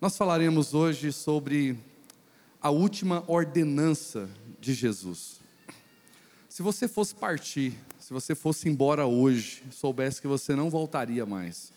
Nós 0.00 0.16
falaremos 0.16 0.72
hoje 0.72 1.12
sobre 1.12 1.78
a 2.58 2.70
última 2.70 3.22
ordenança 3.26 4.30
de 4.58 4.72
Jesus. 4.72 5.40
Se 6.48 6.62
você 6.62 6.88
fosse 6.88 7.14
partir, 7.14 7.74
se 7.98 8.10
você 8.10 8.34
fosse 8.34 8.66
embora 8.66 9.04
hoje, 9.04 9.62
soubesse 9.70 10.18
que 10.18 10.26
você 10.26 10.56
não 10.56 10.70
voltaria 10.70 11.26
mais, 11.26 11.70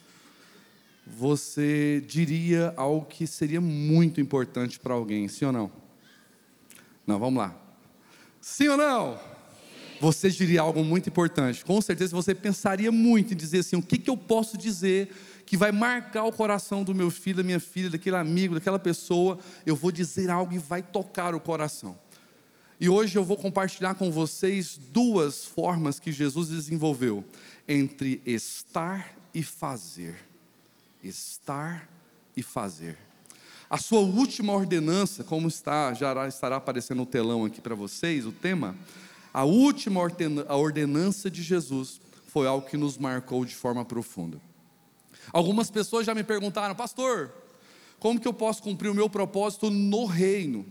você 1.05 2.01
diria 2.07 2.73
algo 2.77 3.05
que 3.05 3.27
seria 3.27 3.59
muito 3.59 4.21
importante 4.21 4.79
para 4.79 4.93
alguém, 4.93 5.27
sim 5.27 5.43
ou 5.43 5.51
não? 5.51 5.69
Não, 7.05 7.19
vamos 7.19 7.43
lá. 7.43 7.53
Sim 8.39 8.69
ou 8.69 8.77
não? 8.77 9.19
Você 10.03 10.29
diria 10.29 10.59
algo 10.59 10.83
muito 10.83 11.07
importante. 11.07 11.63
Com 11.63 11.79
certeza 11.79 12.13
você 12.13 12.35
pensaria 12.35 12.91
muito 12.91 13.33
em 13.33 13.37
dizer 13.37 13.59
assim: 13.59 13.77
o 13.77 13.81
que, 13.81 13.97
que 13.97 14.09
eu 14.09 14.17
posso 14.17 14.57
dizer 14.57 15.15
que 15.45 15.55
vai 15.55 15.71
marcar 15.71 16.25
o 16.25 16.31
coração 16.33 16.83
do 16.83 16.93
meu 16.93 17.09
filho, 17.09 17.37
da 17.37 17.43
minha 17.43 17.59
filha, 17.59 17.89
daquele 17.89 18.17
amigo, 18.17 18.53
daquela 18.53 18.77
pessoa, 18.77 19.39
eu 19.65 19.77
vou 19.77 19.93
dizer 19.93 20.29
algo 20.29 20.53
e 20.53 20.57
vai 20.57 20.81
tocar 20.81 21.33
o 21.33 21.39
coração. 21.39 21.97
E 22.81 22.89
hoje 22.89 23.17
eu 23.17 23.23
vou 23.23 23.37
compartilhar 23.37 23.95
com 23.95 24.11
vocês 24.11 24.77
duas 24.91 25.45
formas 25.45 26.01
que 26.01 26.11
Jesus 26.11 26.49
desenvolveu 26.49 27.23
entre 27.65 28.21
estar 28.25 29.15
e 29.33 29.41
fazer. 29.41 30.17
Estar 31.01 31.87
e 32.35 32.43
fazer. 32.43 32.97
A 33.69 33.77
sua 33.77 34.01
última 34.01 34.51
ordenança, 34.51 35.23
como 35.23 35.47
está, 35.47 35.93
já 35.93 36.27
estará 36.27 36.57
aparecendo 36.57 36.97
no 36.97 37.05
telão 37.05 37.45
aqui 37.45 37.61
para 37.61 37.73
vocês, 37.73 38.25
o 38.25 38.33
tema, 38.33 38.75
a 39.33 39.43
última 39.43 39.99
ordenança 39.99 41.29
de 41.31 41.41
Jesus 41.41 41.99
foi 42.27 42.45
algo 42.47 42.67
que 42.67 42.77
nos 42.77 42.97
marcou 42.97 43.43
de 43.43 43.55
forma 43.55 43.83
profunda. 43.83 44.39
Algumas 45.31 45.71
pessoas 45.71 46.05
já 46.05 46.13
me 46.13 46.23
perguntaram, 46.23 46.75
pastor, 46.75 47.31
como 47.99 48.19
que 48.19 48.27
eu 48.27 48.33
posso 48.33 48.61
cumprir 48.61 48.89
o 48.89 48.93
meu 48.93 49.09
propósito 49.09 49.69
no 49.69 50.05
reino? 50.05 50.65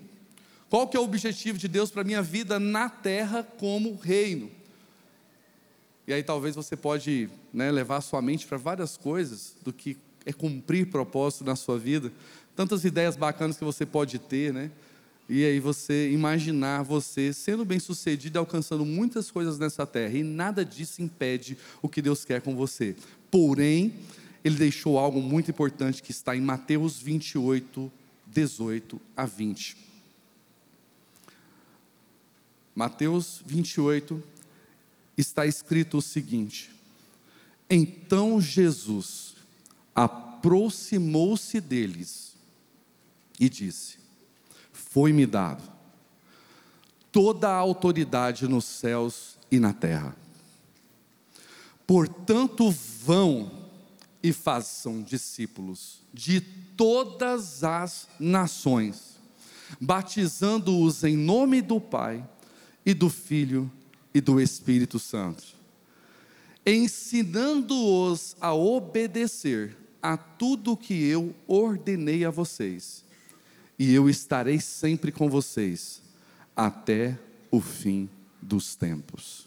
Qual 0.71 0.87
que 0.87 0.97
é 0.97 1.01
o 1.01 1.05
objetivo 1.05 1.59
de 1.59 1.67
Deus 1.67 1.91
para 1.91 2.03
a 2.03 2.05
minha 2.05 2.23
vida 2.23 2.61
na 2.61 2.89
terra 2.89 3.43
como 3.43 3.97
reino? 3.97 4.51
E 6.07 6.13
aí 6.13 6.23
talvez 6.23 6.55
você 6.55 6.77
pode 6.77 7.29
né, 7.53 7.71
levar 7.71 7.97
a 7.97 8.01
sua 8.01 8.23
mente 8.23 8.47
para 8.47 8.59
várias 8.59 8.97
coisas 8.97 9.55
do 9.63 9.73
que 9.73 9.97
é 10.25 10.33
cumprir 10.33 10.87
propósito 10.87 11.45
na 11.45 11.57
sua 11.57 11.79
vida. 11.79 12.13
Tantas 12.55 12.85
ideias 12.85 13.17
bacanas 13.17 13.57
que 13.57 13.65
você 13.65 13.85
pode 13.85 14.19
ter, 14.19 14.53
né? 14.53 14.71
E 15.28 15.45
aí 15.45 15.61
você 15.61 16.11
imaginar 16.11 16.83
você 16.83 17.33
sendo 17.33 17.65
bem 17.65 17.78
sucedido 17.78 18.37
e 18.37 18.39
alcançando 18.39 18.84
muitas 18.84 19.31
coisas 19.31 19.59
nessa 19.59 19.87
terra. 19.87 20.17
E 20.19 20.23
nada 20.23 20.64
disso 20.64 21.01
impede 21.01 21.56
o 21.81 21.89
que 21.89 22.03
Deus 22.03 22.25
quer 22.25 22.42
com 22.42 22.56
você. 22.56 22.97
Porém, 23.31 23.95
ele 24.45 24.56
deixou 24.56 24.98
algo 24.98 25.23
muito 25.23 25.51
importante 25.51 26.03
que 26.03 26.11
está 26.11 26.37
em 26.37 26.41
Mateus 26.41 26.98
28, 26.98 27.91
18 28.27 29.01
a 29.17 29.25
20. 29.25 29.77
Mateus 32.75 33.42
28 33.47 34.23
está 35.17 35.47
escrito 35.47 35.98
o 35.98 36.03
seguinte: 36.03 36.70
Então 37.70 38.41
Jesus 38.41 39.34
aproximou-se 39.95 41.61
deles 41.61 42.34
e 43.39 43.48
disse: 43.48 44.02
Foi-me 44.93 45.25
dado 45.25 45.73
toda 47.11 47.48
a 47.48 47.57
autoridade 47.57 48.48
nos 48.48 48.65
céus 48.65 49.39
e 49.51 49.61
na 49.61 49.73
terra. 49.73 50.17
Portanto, 51.87 52.71
vão 52.71 53.51
e 54.23 54.33
façam 54.33 55.03
discípulos 55.03 56.03
de 56.13 56.41
todas 56.41 57.65
as 57.65 58.09
nações, 58.19 59.19
batizando-os 59.81 61.05
em 61.05 61.17
nome 61.17 61.61
do 61.61 61.81
Pai 61.81 62.27
e 62.85 62.95
do 62.95 63.11
Filho 63.11 63.70
e 64.14 64.20
do 64.20 64.41
Espírito 64.41 64.98
Santo, 64.98 65.45
ensinando-os 66.67 68.36
a 68.41 68.55
obedecer 68.55 69.77
a 70.03 70.17
tudo 70.17 70.77
que 70.77 70.95
eu 70.95 71.35
ordenei 71.47 72.24
a 72.24 72.30
vocês, 72.30 73.05
e 73.83 73.93
eu 73.93 74.09
estarei 74.09 74.61
sempre 74.61 75.11
com 75.11 75.29
vocês 75.29 76.01
até 76.55 77.19
o 77.51 77.61
fim 77.61 78.09
dos 78.41 78.77
tempos. 78.77 79.45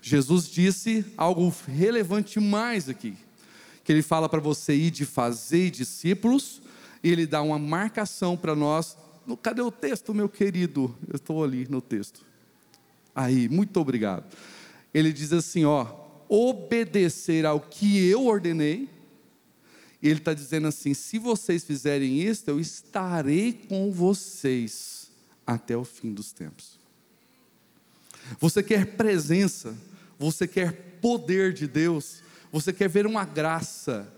Jesus 0.00 0.48
disse 0.48 1.04
algo 1.16 1.52
relevante 1.66 2.38
mais 2.38 2.88
aqui 2.88 3.16
que 3.82 3.90
ele 3.90 4.02
fala 4.02 4.28
para 4.28 4.38
você 4.38 4.74
ir 4.74 4.92
de 4.92 5.04
fazer 5.04 5.70
discípulos, 5.70 6.62
e 7.02 7.10
ele 7.10 7.26
dá 7.26 7.42
uma 7.42 7.58
marcação 7.58 8.36
para 8.36 8.54
nós. 8.54 8.96
Cadê 9.42 9.60
o 9.60 9.72
texto, 9.72 10.14
meu 10.14 10.28
querido? 10.28 10.94
Eu 11.08 11.16
estou 11.16 11.42
ali 11.42 11.66
no 11.68 11.80
texto. 11.80 12.20
Aí, 13.12 13.48
muito 13.48 13.80
obrigado. 13.80 14.24
Ele 14.94 15.12
diz 15.12 15.32
assim: 15.32 15.64
ó, 15.64 15.86
obedecer 16.28 17.44
ao 17.44 17.58
que 17.58 18.06
eu 18.06 18.26
ordenei. 18.26 18.88
E 20.02 20.08
ele 20.08 20.20
está 20.20 20.32
dizendo 20.32 20.68
assim: 20.68 20.94
se 20.94 21.18
vocês 21.18 21.64
fizerem 21.64 22.20
isso, 22.20 22.44
eu 22.48 22.60
estarei 22.60 23.52
com 23.52 23.90
vocês 23.90 25.10
até 25.46 25.76
o 25.76 25.84
fim 25.84 26.12
dos 26.12 26.32
tempos. 26.32 26.78
Você 28.38 28.62
quer 28.62 28.96
presença, 28.96 29.76
você 30.18 30.46
quer 30.46 30.98
poder 31.00 31.52
de 31.52 31.66
Deus, 31.66 32.22
você 32.52 32.72
quer 32.72 32.88
ver 32.88 33.06
uma 33.06 33.24
graça 33.24 34.12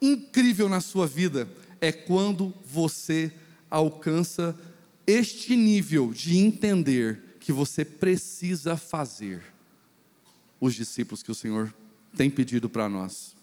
incrível 0.00 0.68
na 0.68 0.80
sua 0.80 1.06
vida, 1.06 1.48
é 1.80 1.92
quando 1.92 2.52
você 2.64 3.32
alcança 3.70 4.58
este 5.06 5.56
nível 5.56 6.12
de 6.12 6.36
entender 6.36 7.36
que 7.40 7.52
você 7.52 7.84
precisa 7.84 8.76
fazer 8.76 9.42
os 10.60 10.74
discípulos 10.74 11.22
que 11.22 11.30
o 11.30 11.34
Senhor 11.34 11.72
tem 12.16 12.28
pedido 12.28 12.68
para 12.68 12.88
nós. 12.88 13.37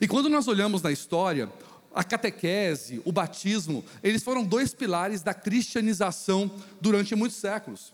E 0.00 0.08
quando 0.08 0.28
nós 0.28 0.48
olhamos 0.48 0.82
na 0.82 0.90
história, 0.90 1.48
a 1.94 2.02
catequese, 2.02 3.00
o 3.04 3.12
batismo, 3.12 3.84
eles 4.02 4.22
foram 4.22 4.44
dois 4.44 4.74
pilares 4.74 5.22
da 5.22 5.34
cristianização 5.34 6.50
durante 6.80 7.14
muitos 7.14 7.38
séculos. 7.38 7.92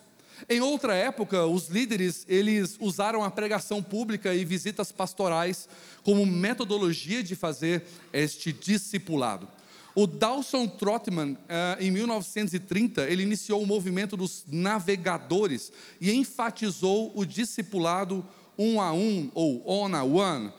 Em 0.48 0.60
outra 0.60 0.94
época, 0.94 1.46
os 1.46 1.68
líderes, 1.68 2.24
eles 2.28 2.76
usaram 2.78 3.24
a 3.24 3.30
pregação 3.30 3.82
pública 3.82 4.32
e 4.34 4.44
visitas 4.44 4.92
pastorais 4.92 5.68
como 6.04 6.24
metodologia 6.24 7.22
de 7.22 7.34
fazer 7.34 7.84
este 8.12 8.52
discipulado. 8.52 9.48
O 9.94 10.06
Dawson 10.06 10.68
Trotman, 10.68 11.36
eh, 11.48 11.78
em 11.80 11.90
1930, 11.90 13.10
ele 13.10 13.24
iniciou 13.24 13.60
o 13.60 13.66
movimento 13.66 14.16
dos 14.16 14.44
navegadores 14.46 15.72
e 16.00 16.12
enfatizou 16.12 17.10
o 17.16 17.24
discipulado 17.24 18.24
um 18.56 18.80
a 18.80 18.92
um 18.92 19.28
ou 19.34 19.62
on 19.66 19.94
a 19.96 20.04
one. 20.04 20.52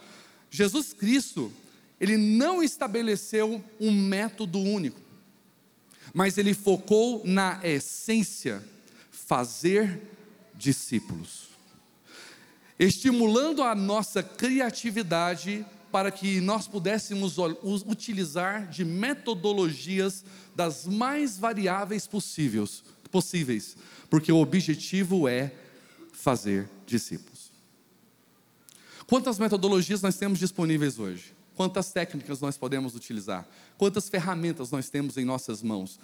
Jesus 0.49 0.93
Cristo, 0.93 1.51
ele 1.99 2.17
não 2.17 2.63
estabeleceu 2.63 3.63
um 3.79 3.91
método 3.91 4.59
único, 4.59 4.99
mas 6.13 6.37
ele 6.37 6.53
focou 6.53 7.21
na 7.25 7.59
essência 7.63 8.63
fazer 9.11 10.01
discípulos, 10.55 11.49
estimulando 12.79 13.61
a 13.61 13.75
nossa 13.75 14.23
criatividade 14.23 15.65
para 15.91 16.11
que 16.11 16.39
nós 16.39 16.67
pudéssemos 16.67 17.37
utilizar 17.85 18.67
de 18.69 18.85
metodologias 18.85 20.23
das 20.55 20.85
mais 20.85 21.37
variáveis 21.37 22.05
possíveis, 22.05 22.83
possíveis, 23.11 23.75
porque 24.09 24.31
o 24.31 24.37
objetivo 24.37 25.27
é 25.27 25.51
fazer 26.11 26.69
discípulos. 26.85 27.38
Quantas 29.09 29.39
metodologias 29.39 30.03
nós 30.03 30.17
temos 30.17 30.37
disponíveis 30.37 30.99
hoje? 30.99 31.33
Quantas 31.55 31.91
técnicas 31.91 32.39
nós 32.41 32.59
podemos 32.59 32.95
utilizar? 32.95 33.43
Quantas 33.75 34.07
ferramentas 34.07 34.69
nós 34.69 34.87
temos 34.87 35.17
em 35.17 35.25
nossas 35.25 35.63
mãos? 35.63 35.99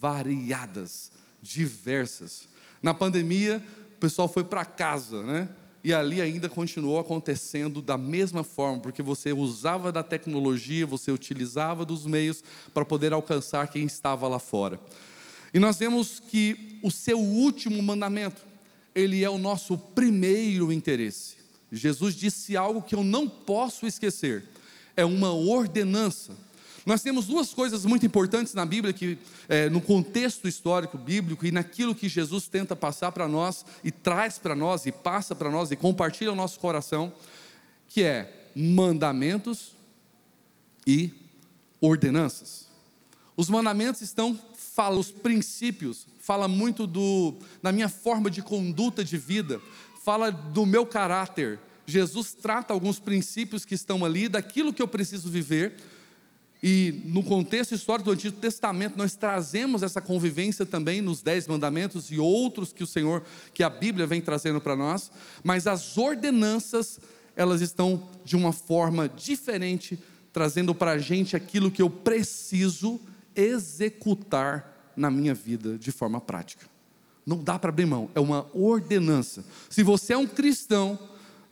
Variadas, 0.00 1.12
diversas. 1.40 2.48
Na 2.82 2.92
pandemia, 2.92 3.64
o 3.94 4.00
pessoal 4.00 4.26
foi 4.26 4.42
para 4.42 4.64
casa, 4.64 5.22
né? 5.22 5.48
E 5.84 5.94
ali 5.94 6.20
ainda 6.20 6.48
continuou 6.48 6.98
acontecendo 6.98 7.80
da 7.80 7.96
mesma 7.96 8.42
forma, 8.42 8.80
porque 8.80 9.02
você 9.04 9.32
usava 9.32 9.92
da 9.92 10.02
tecnologia, 10.02 10.84
você 10.84 11.12
utilizava 11.12 11.84
dos 11.84 12.06
meios 12.06 12.42
para 12.74 12.84
poder 12.84 13.12
alcançar 13.12 13.68
quem 13.68 13.86
estava 13.86 14.26
lá 14.26 14.40
fora. 14.40 14.80
E 15.54 15.60
nós 15.60 15.78
vemos 15.78 16.18
que 16.18 16.80
o 16.82 16.90
seu 16.90 17.20
último 17.20 17.80
mandamento, 17.80 18.42
ele 18.96 19.22
é 19.22 19.30
o 19.30 19.38
nosso 19.38 19.78
primeiro 19.78 20.72
interesse. 20.72 21.37
Jesus 21.70 22.14
disse 22.14 22.56
algo 22.56 22.82
que 22.82 22.94
eu 22.94 23.04
não 23.04 23.28
posso 23.28 23.86
esquecer. 23.86 24.44
É 24.96 25.04
uma 25.04 25.32
ordenança 25.32 26.36
nós 26.88 27.02
temos 27.02 27.26
duas 27.26 27.52
coisas 27.52 27.84
muito 27.84 28.06
importantes 28.06 28.54
na 28.54 28.64
Bíblia, 28.64 28.94
que 28.94 29.18
é, 29.46 29.68
no 29.68 29.78
contexto 29.78 30.48
histórico 30.48 30.96
bíblico 30.96 31.44
e 31.44 31.52
naquilo 31.52 31.94
que 31.94 32.08
Jesus 32.08 32.48
tenta 32.48 32.74
passar 32.74 33.12
para 33.12 33.28
nós 33.28 33.62
e 33.84 33.90
traz 33.90 34.38
para 34.38 34.54
nós 34.54 34.86
e 34.86 34.90
passa 34.90 35.34
para 35.34 35.50
nós 35.50 35.70
e 35.70 35.76
compartilha 35.76 36.32
o 36.32 36.34
nosso 36.34 36.58
coração, 36.58 37.12
que 37.88 38.02
é 38.02 38.48
mandamentos 38.56 39.72
e 40.86 41.12
ordenanças. 41.78 42.68
Os 43.36 43.50
mandamentos 43.50 44.00
estão 44.00 44.40
fala 44.56 44.98
os 44.98 45.10
princípios, 45.10 46.06
fala 46.18 46.48
muito 46.48 46.86
do 46.86 47.34
da 47.62 47.70
minha 47.70 47.90
forma 47.90 48.30
de 48.30 48.40
conduta 48.40 49.04
de 49.04 49.18
vida, 49.18 49.60
fala 50.08 50.32
do 50.32 50.64
meu 50.64 50.86
caráter. 50.86 51.58
Jesus 51.84 52.32
trata 52.32 52.72
alguns 52.72 52.98
princípios 52.98 53.66
que 53.66 53.74
estão 53.74 54.06
ali, 54.06 54.26
daquilo 54.26 54.72
que 54.72 54.80
eu 54.80 54.88
preciso 54.88 55.28
viver. 55.28 55.74
E 56.62 57.02
no 57.04 57.22
contexto 57.22 57.74
histórico 57.74 58.06
do 58.06 58.14
Antigo 58.14 58.38
Testamento, 58.38 58.96
nós 58.96 59.14
trazemos 59.14 59.82
essa 59.82 60.00
convivência 60.00 60.64
também 60.64 61.02
nos 61.02 61.20
Dez 61.20 61.46
Mandamentos 61.46 62.10
e 62.10 62.18
outros 62.18 62.72
que 62.72 62.82
o 62.82 62.86
Senhor, 62.86 63.22
que 63.52 63.62
a 63.62 63.68
Bíblia 63.68 64.06
vem 64.06 64.22
trazendo 64.22 64.62
para 64.62 64.74
nós, 64.74 65.12
mas 65.44 65.66
as 65.66 65.98
ordenanças, 65.98 66.98
elas 67.36 67.60
estão 67.60 68.08
de 68.24 68.34
uma 68.34 68.54
forma 68.54 69.10
diferente, 69.10 69.98
trazendo 70.32 70.74
para 70.74 70.92
a 70.92 70.98
gente 70.98 71.36
aquilo 71.36 71.70
que 71.70 71.82
eu 71.82 71.90
preciso 71.90 72.98
executar 73.36 74.90
na 74.96 75.10
minha 75.10 75.34
vida 75.34 75.76
de 75.76 75.92
forma 75.92 76.18
prática. 76.18 76.77
Não 77.28 77.36
dá 77.36 77.58
para 77.58 77.68
abrir 77.68 77.84
mão, 77.84 78.08
é 78.14 78.20
uma 78.20 78.46
ordenança. 78.54 79.44
Se 79.68 79.82
você 79.82 80.14
é 80.14 80.16
um 80.16 80.26
cristão 80.26 80.98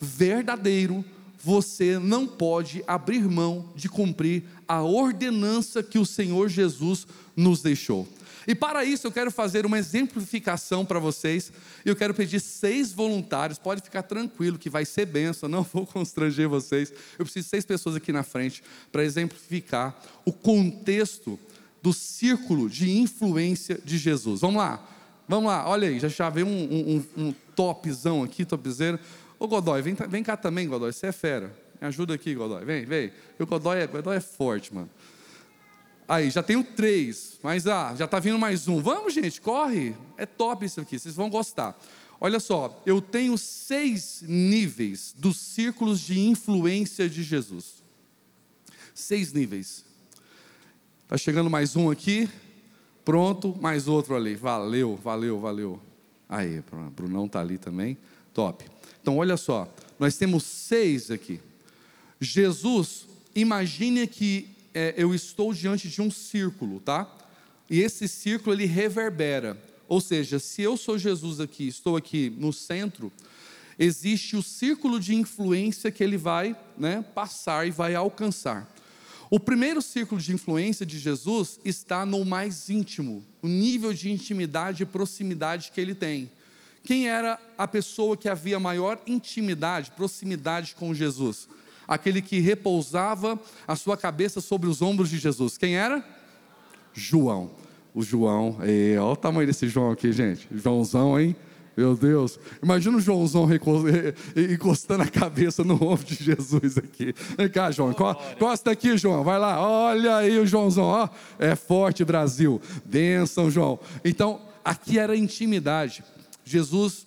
verdadeiro, 0.00 1.04
você 1.38 1.98
não 1.98 2.26
pode 2.26 2.82
abrir 2.86 3.28
mão 3.28 3.68
de 3.76 3.86
cumprir 3.86 4.44
a 4.66 4.82
ordenança 4.82 5.82
que 5.82 5.98
o 5.98 6.06
Senhor 6.06 6.48
Jesus 6.48 7.06
nos 7.36 7.60
deixou. 7.60 8.08
E 8.46 8.54
para 8.54 8.86
isso 8.86 9.06
eu 9.06 9.12
quero 9.12 9.30
fazer 9.30 9.66
uma 9.66 9.78
exemplificação 9.78 10.82
para 10.82 10.98
vocês. 10.98 11.52
Eu 11.84 11.94
quero 11.94 12.14
pedir 12.14 12.40
seis 12.40 12.90
voluntários. 12.90 13.58
Pode 13.58 13.82
ficar 13.82 14.04
tranquilo 14.04 14.58
que 14.58 14.70
vai 14.70 14.86
ser 14.86 15.04
benção. 15.04 15.46
Não 15.46 15.62
vou 15.74 15.86
constranger 15.86 16.48
vocês. 16.48 16.90
Eu 17.18 17.26
preciso 17.26 17.44
de 17.44 17.50
seis 17.50 17.66
pessoas 17.66 17.96
aqui 17.96 18.12
na 18.12 18.22
frente 18.22 18.62
para 18.90 19.04
exemplificar 19.04 19.94
o 20.24 20.32
contexto 20.32 21.38
do 21.82 21.92
círculo 21.92 22.70
de 22.70 22.90
influência 22.90 23.78
de 23.84 23.98
Jesus. 23.98 24.40
Vamos 24.40 24.56
lá, 24.56 24.95
vamos 25.28 25.46
lá. 25.46 25.68
Olha 25.68 25.88
aí, 25.88 25.98
já 25.98 26.08
já 26.08 26.30
veio 26.30 26.46
um, 26.46 27.04
um, 27.16 27.24
um 27.24 27.34
topzão 27.54 28.22
aqui, 28.22 28.44
topzera. 28.44 29.00
Ô 29.38 29.46
Godoy, 29.46 29.82
vem, 29.82 29.94
vem 29.94 30.22
cá 30.22 30.36
também, 30.36 30.68
Godoy. 30.68 30.92
Você 30.92 31.06
é 31.06 31.12
fera. 31.12 31.54
Me 31.80 31.86
ajuda 31.88 32.14
aqui, 32.14 32.34
Godoy. 32.34 32.64
Vem, 32.64 32.84
vem. 32.84 33.12
O 33.38 33.46
Godoy 33.46 33.78
é, 33.78 33.86
Godoy 33.86 34.16
é 34.16 34.20
forte, 34.20 34.74
mano. 34.74 34.90
Aí, 36.08 36.30
já 36.30 36.42
tenho 36.42 36.62
três, 36.62 37.38
mas 37.42 37.66
ah, 37.66 37.94
já 37.96 38.04
está 38.04 38.20
vindo 38.20 38.38
mais 38.38 38.68
um. 38.68 38.80
Vamos, 38.80 39.12
gente, 39.12 39.40
corre. 39.40 39.94
É 40.16 40.24
top 40.24 40.64
isso 40.64 40.80
aqui, 40.80 40.98
vocês 40.98 41.16
vão 41.16 41.28
gostar. 41.28 41.76
Olha 42.20 42.40
só, 42.40 42.82
eu 42.86 43.00
tenho 43.00 43.36
seis 43.36 44.22
níveis 44.26 45.14
dos 45.18 45.36
círculos 45.36 46.00
de 46.00 46.18
influência 46.20 47.10
de 47.10 47.22
Jesus. 47.22 47.82
Seis 48.94 49.32
níveis. 49.32 49.84
Está 51.02 51.18
chegando 51.18 51.50
mais 51.50 51.76
um 51.76 51.90
aqui. 51.90 52.28
Pronto, 53.06 53.56
mais 53.60 53.86
outro 53.86 54.16
ali. 54.16 54.34
Valeu, 54.34 54.96
valeu, 54.96 55.38
valeu. 55.38 55.80
Aí, 56.28 56.60
Brunão 56.90 57.26
está 57.26 57.40
ali 57.40 57.56
também. 57.56 57.96
Top. 58.34 58.64
Então, 59.00 59.18
olha 59.18 59.36
só, 59.36 59.72
nós 59.96 60.16
temos 60.16 60.42
seis 60.42 61.08
aqui. 61.08 61.40
Jesus, 62.20 63.06
imagine 63.32 64.08
que 64.08 64.48
é, 64.74 64.92
eu 64.96 65.14
estou 65.14 65.54
diante 65.54 65.88
de 65.88 66.02
um 66.02 66.10
círculo, 66.10 66.80
tá? 66.80 67.08
E 67.70 67.80
esse 67.80 68.08
círculo 68.08 68.56
ele 68.56 68.66
reverbera. 68.66 69.56
Ou 69.86 70.00
seja, 70.00 70.40
se 70.40 70.62
eu 70.62 70.76
sou 70.76 70.98
Jesus 70.98 71.38
aqui, 71.38 71.68
estou 71.68 71.96
aqui 71.96 72.34
no 72.36 72.52
centro, 72.52 73.12
existe 73.78 74.36
o 74.36 74.42
círculo 74.42 74.98
de 74.98 75.14
influência 75.14 75.92
que 75.92 76.02
ele 76.02 76.16
vai 76.16 76.56
né, 76.76 77.04
passar 77.14 77.68
e 77.68 77.70
vai 77.70 77.94
alcançar. 77.94 78.68
O 79.28 79.40
primeiro 79.40 79.82
círculo 79.82 80.20
de 80.20 80.32
influência 80.32 80.86
de 80.86 80.98
Jesus 80.98 81.58
está 81.64 82.06
no 82.06 82.24
mais 82.24 82.70
íntimo, 82.70 83.24
o 83.42 83.48
nível 83.48 83.92
de 83.92 84.10
intimidade 84.10 84.82
e 84.82 84.86
proximidade 84.86 85.72
que 85.74 85.80
ele 85.80 85.94
tem. 85.94 86.30
Quem 86.84 87.08
era 87.08 87.38
a 87.58 87.66
pessoa 87.66 88.16
que 88.16 88.28
havia 88.28 88.60
maior 88.60 89.00
intimidade, 89.06 89.90
proximidade 89.90 90.76
com 90.76 90.94
Jesus? 90.94 91.48
Aquele 91.88 92.22
que 92.22 92.38
repousava 92.38 93.40
a 93.66 93.74
sua 93.74 93.96
cabeça 93.96 94.40
sobre 94.40 94.68
os 94.68 94.80
ombros 94.80 95.10
de 95.10 95.18
Jesus. 95.18 95.58
Quem 95.58 95.76
era? 95.76 96.04
João. 96.94 97.50
O 97.92 98.02
João, 98.02 98.58
olha 98.60 99.02
o 99.02 99.16
tamanho 99.16 99.46
desse 99.46 99.68
João 99.68 99.90
aqui, 99.90 100.12
gente. 100.12 100.46
Joãozão, 100.52 101.18
hein? 101.18 101.34
Meu 101.76 101.94
Deus, 101.94 102.40
imagina 102.62 102.96
o 102.96 103.00
Joãozão 103.00 103.46
encostando 104.50 105.02
a 105.02 105.06
cabeça 105.06 105.62
no 105.62 105.74
ombro 105.74 106.06
de 106.06 106.14
Jesus 106.14 106.78
aqui. 106.78 107.14
Vem 107.36 107.50
cá, 107.50 107.70
João, 107.70 107.90
encosta 107.90 108.70
aqui, 108.70 108.96
João, 108.96 109.22
vai 109.22 109.38
lá, 109.38 109.60
olha 109.60 110.16
aí 110.16 110.38
o 110.38 110.46
Joãozão, 110.46 110.84
ó, 110.84 111.08
é 111.38 111.54
forte 111.54 112.02
Brasil, 112.02 112.62
bênção, 112.84 113.50
João. 113.50 113.78
Então, 114.02 114.40
aqui 114.64 114.98
era 114.98 115.14
intimidade. 115.14 116.02
Jesus 116.44 117.06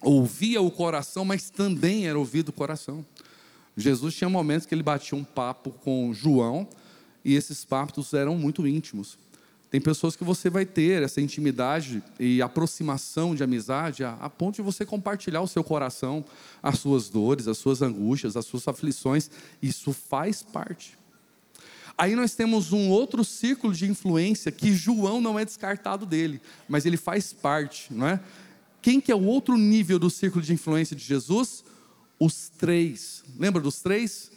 ouvia 0.00 0.62
o 0.62 0.70
coração, 0.70 1.24
mas 1.24 1.50
também 1.50 2.08
era 2.08 2.18
ouvido 2.18 2.48
o 2.48 2.52
coração. 2.52 3.04
Jesus 3.76 4.14
tinha 4.14 4.30
momentos 4.30 4.66
que 4.66 4.74
ele 4.74 4.82
batia 4.82 5.18
um 5.18 5.24
papo 5.24 5.70
com 5.70 6.14
João, 6.14 6.66
e 7.22 7.34
esses 7.34 7.66
papos 7.66 8.14
eram 8.14 8.34
muito 8.34 8.66
íntimos. 8.66 9.18
Tem 9.70 9.80
pessoas 9.80 10.16
que 10.16 10.24
você 10.24 10.50
vai 10.50 10.66
ter 10.66 11.00
essa 11.00 11.20
intimidade 11.20 12.02
e 12.18 12.42
aproximação 12.42 13.36
de 13.36 13.44
amizade 13.44 14.02
a, 14.02 14.14
a, 14.20 14.28
ponto 14.28 14.56
de 14.56 14.62
você 14.62 14.84
compartilhar 14.84 15.40
o 15.42 15.46
seu 15.46 15.62
coração, 15.62 16.24
as 16.60 16.80
suas 16.80 17.08
dores, 17.08 17.46
as 17.46 17.56
suas 17.56 17.80
angústias, 17.80 18.36
as 18.36 18.44
suas 18.44 18.66
aflições. 18.66 19.30
Isso 19.62 19.92
faz 19.92 20.42
parte. 20.42 20.98
Aí 21.96 22.16
nós 22.16 22.34
temos 22.34 22.72
um 22.72 22.88
outro 22.88 23.22
círculo 23.24 23.72
de 23.72 23.88
influência 23.88 24.50
que 24.50 24.72
João 24.72 25.20
não 25.20 25.38
é 25.38 25.44
descartado 25.44 26.04
dele, 26.04 26.40
mas 26.68 26.84
ele 26.84 26.96
faz 26.96 27.32
parte, 27.32 27.92
não 27.92 28.08
é? 28.08 28.20
Quem 28.82 29.00
que 29.00 29.12
é 29.12 29.14
o 29.14 29.22
outro 29.22 29.56
nível 29.56 29.98
do 29.98 30.10
círculo 30.10 30.42
de 30.42 30.52
influência 30.52 30.96
de 30.96 31.04
Jesus? 31.04 31.62
Os 32.18 32.48
três. 32.48 33.22
Lembra 33.38 33.62
dos 33.62 33.80
três? 33.80 34.32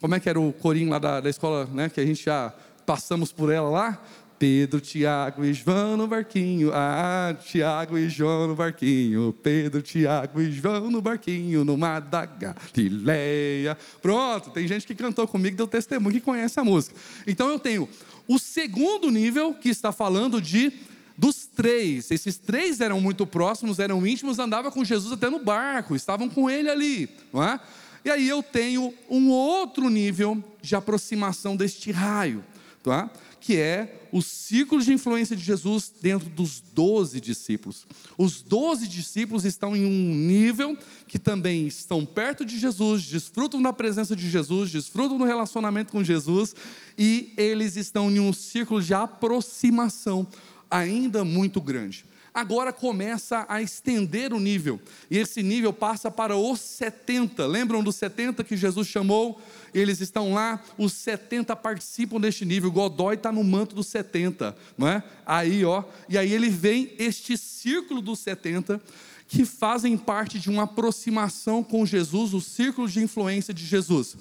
Como 0.00 0.14
é 0.14 0.18
que 0.18 0.28
era 0.28 0.40
o 0.40 0.52
corinho 0.52 0.90
lá 0.90 0.98
da, 0.98 1.20
da 1.20 1.30
escola, 1.30 1.66
né? 1.66 1.88
Que 1.88 2.00
a 2.00 2.06
gente 2.06 2.24
já 2.24 2.52
passamos 2.86 3.30
por 3.30 3.52
ela 3.52 3.68
lá? 3.68 4.02
Pedro, 4.40 4.80
Tiago 4.80 5.44
e 5.44 5.52
João 5.52 5.98
no 5.98 6.06
barquinho. 6.06 6.70
Ah, 6.72 7.36
Tiago 7.44 7.98
e 7.98 8.08
João 8.08 8.48
no 8.48 8.56
barquinho. 8.56 9.34
Pedro, 9.42 9.82
Tiago 9.82 10.40
e 10.40 10.50
João 10.50 10.90
no 10.90 11.02
barquinho. 11.02 11.62
No 11.62 11.76
da 12.10 12.24
Galileia. 12.24 13.76
Pronto, 14.00 14.48
tem 14.48 14.66
gente 14.66 14.86
que 14.86 14.94
cantou 14.94 15.28
comigo, 15.28 15.58
deu 15.58 15.66
testemunho, 15.66 16.14
que 16.14 16.22
conhece 16.22 16.58
a 16.58 16.64
música. 16.64 16.96
Então 17.26 17.50
eu 17.50 17.58
tenho 17.58 17.86
o 18.26 18.38
segundo 18.38 19.10
nível, 19.10 19.52
que 19.52 19.68
está 19.68 19.92
falando 19.92 20.40
de 20.40 20.72
dos 21.18 21.44
três. 21.44 22.10
Esses 22.10 22.38
três 22.38 22.80
eram 22.80 22.98
muito 22.98 23.26
próximos, 23.26 23.78
eram 23.78 24.06
íntimos, 24.06 24.38
andava 24.38 24.70
com 24.70 24.82
Jesus 24.82 25.12
até 25.12 25.28
no 25.28 25.38
barco, 25.38 25.94
estavam 25.94 26.30
com 26.30 26.48
ele 26.48 26.70
ali, 26.70 27.10
não 27.30 27.44
é? 27.44 27.60
E 28.02 28.08
aí 28.10 28.26
eu 28.26 28.42
tenho 28.42 28.94
um 29.10 29.28
outro 29.28 29.90
nível 29.90 30.42
de 30.62 30.74
aproximação 30.74 31.56
deste 31.56 31.92
raio, 31.92 32.42
tá? 32.82 33.10
Que 33.40 33.56
é 33.56 34.06
o 34.12 34.20
círculo 34.20 34.82
de 34.82 34.92
influência 34.92 35.34
de 35.34 35.42
Jesus 35.42 35.92
dentro 36.00 36.28
dos 36.28 36.60
doze 36.60 37.20
discípulos. 37.20 37.86
Os 38.18 38.42
doze 38.42 38.86
discípulos 38.86 39.44
estão 39.44 39.74
em 39.74 39.84
um 39.84 40.14
nível 40.14 40.76
que 41.08 41.18
também 41.18 41.66
estão 41.66 42.04
perto 42.04 42.44
de 42.44 42.58
Jesus, 42.58 43.02
desfrutam 43.04 43.62
da 43.62 43.72
presença 43.72 44.14
de 44.14 44.28
Jesus, 44.28 44.70
desfrutam 44.70 45.16
do 45.16 45.24
relacionamento 45.24 45.92
com 45.92 46.04
Jesus, 46.04 46.54
e 46.98 47.32
eles 47.36 47.76
estão 47.76 48.10
em 48.10 48.20
um 48.20 48.32
círculo 48.32 48.82
de 48.82 48.92
aproximação 48.92 50.26
ainda 50.70 51.24
muito 51.24 51.60
grande 51.60 52.04
agora 52.32 52.72
começa 52.72 53.44
a 53.48 53.60
estender 53.60 54.32
o 54.32 54.40
nível, 54.40 54.80
e 55.10 55.18
esse 55.18 55.42
nível 55.42 55.72
passa 55.72 56.10
para 56.10 56.36
os 56.36 56.60
70. 56.60 57.46
Lembram 57.46 57.82
dos 57.82 57.96
70 57.96 58.44
que 58.44 58.56
Jesus 58.56 58.86
chamou? 58.88 59.40
Eles 59.72 60.00
estão 60.00 60.32
lá, 60.32 60.62
os 60.76 60.92
70 60.92 61.54
participam 61.56 62.20
deste 62.20 62.44
nível. 62.44 62.70
Godói 62.70 63.14
está 63.14 63.30
no 63.30 63.44
manto 63.44 63.74
dos 63.74 63.86
70, 63.86 64.56
não 64.76 64.88
é? 64.88 65.02
Aí, 65.24 65.64
ó, 65.64 65.84
e 66.08 66.18
aí 66.18 66.32
ele 66.32 66.48
vem 66.48 66.92
este 66.98 67.36
círculo 67.36 68.00
dos 68.00 68.18
70 68.20 68.80
que 69.28 69.44
fazem 69.44 69.96
parte 69.96 70.40
de 70.40 70.50
uma 70.50 70.64
aproximação 70.64 71.62
com 71.62 71.86
Jesus, 71.86 72.34
o 72.34 72.40
círculo 72.40 72.88
de 72.88 73.00
influência 73.00 73.54
de 73.54 73.64
Jesus. 73.64 74.16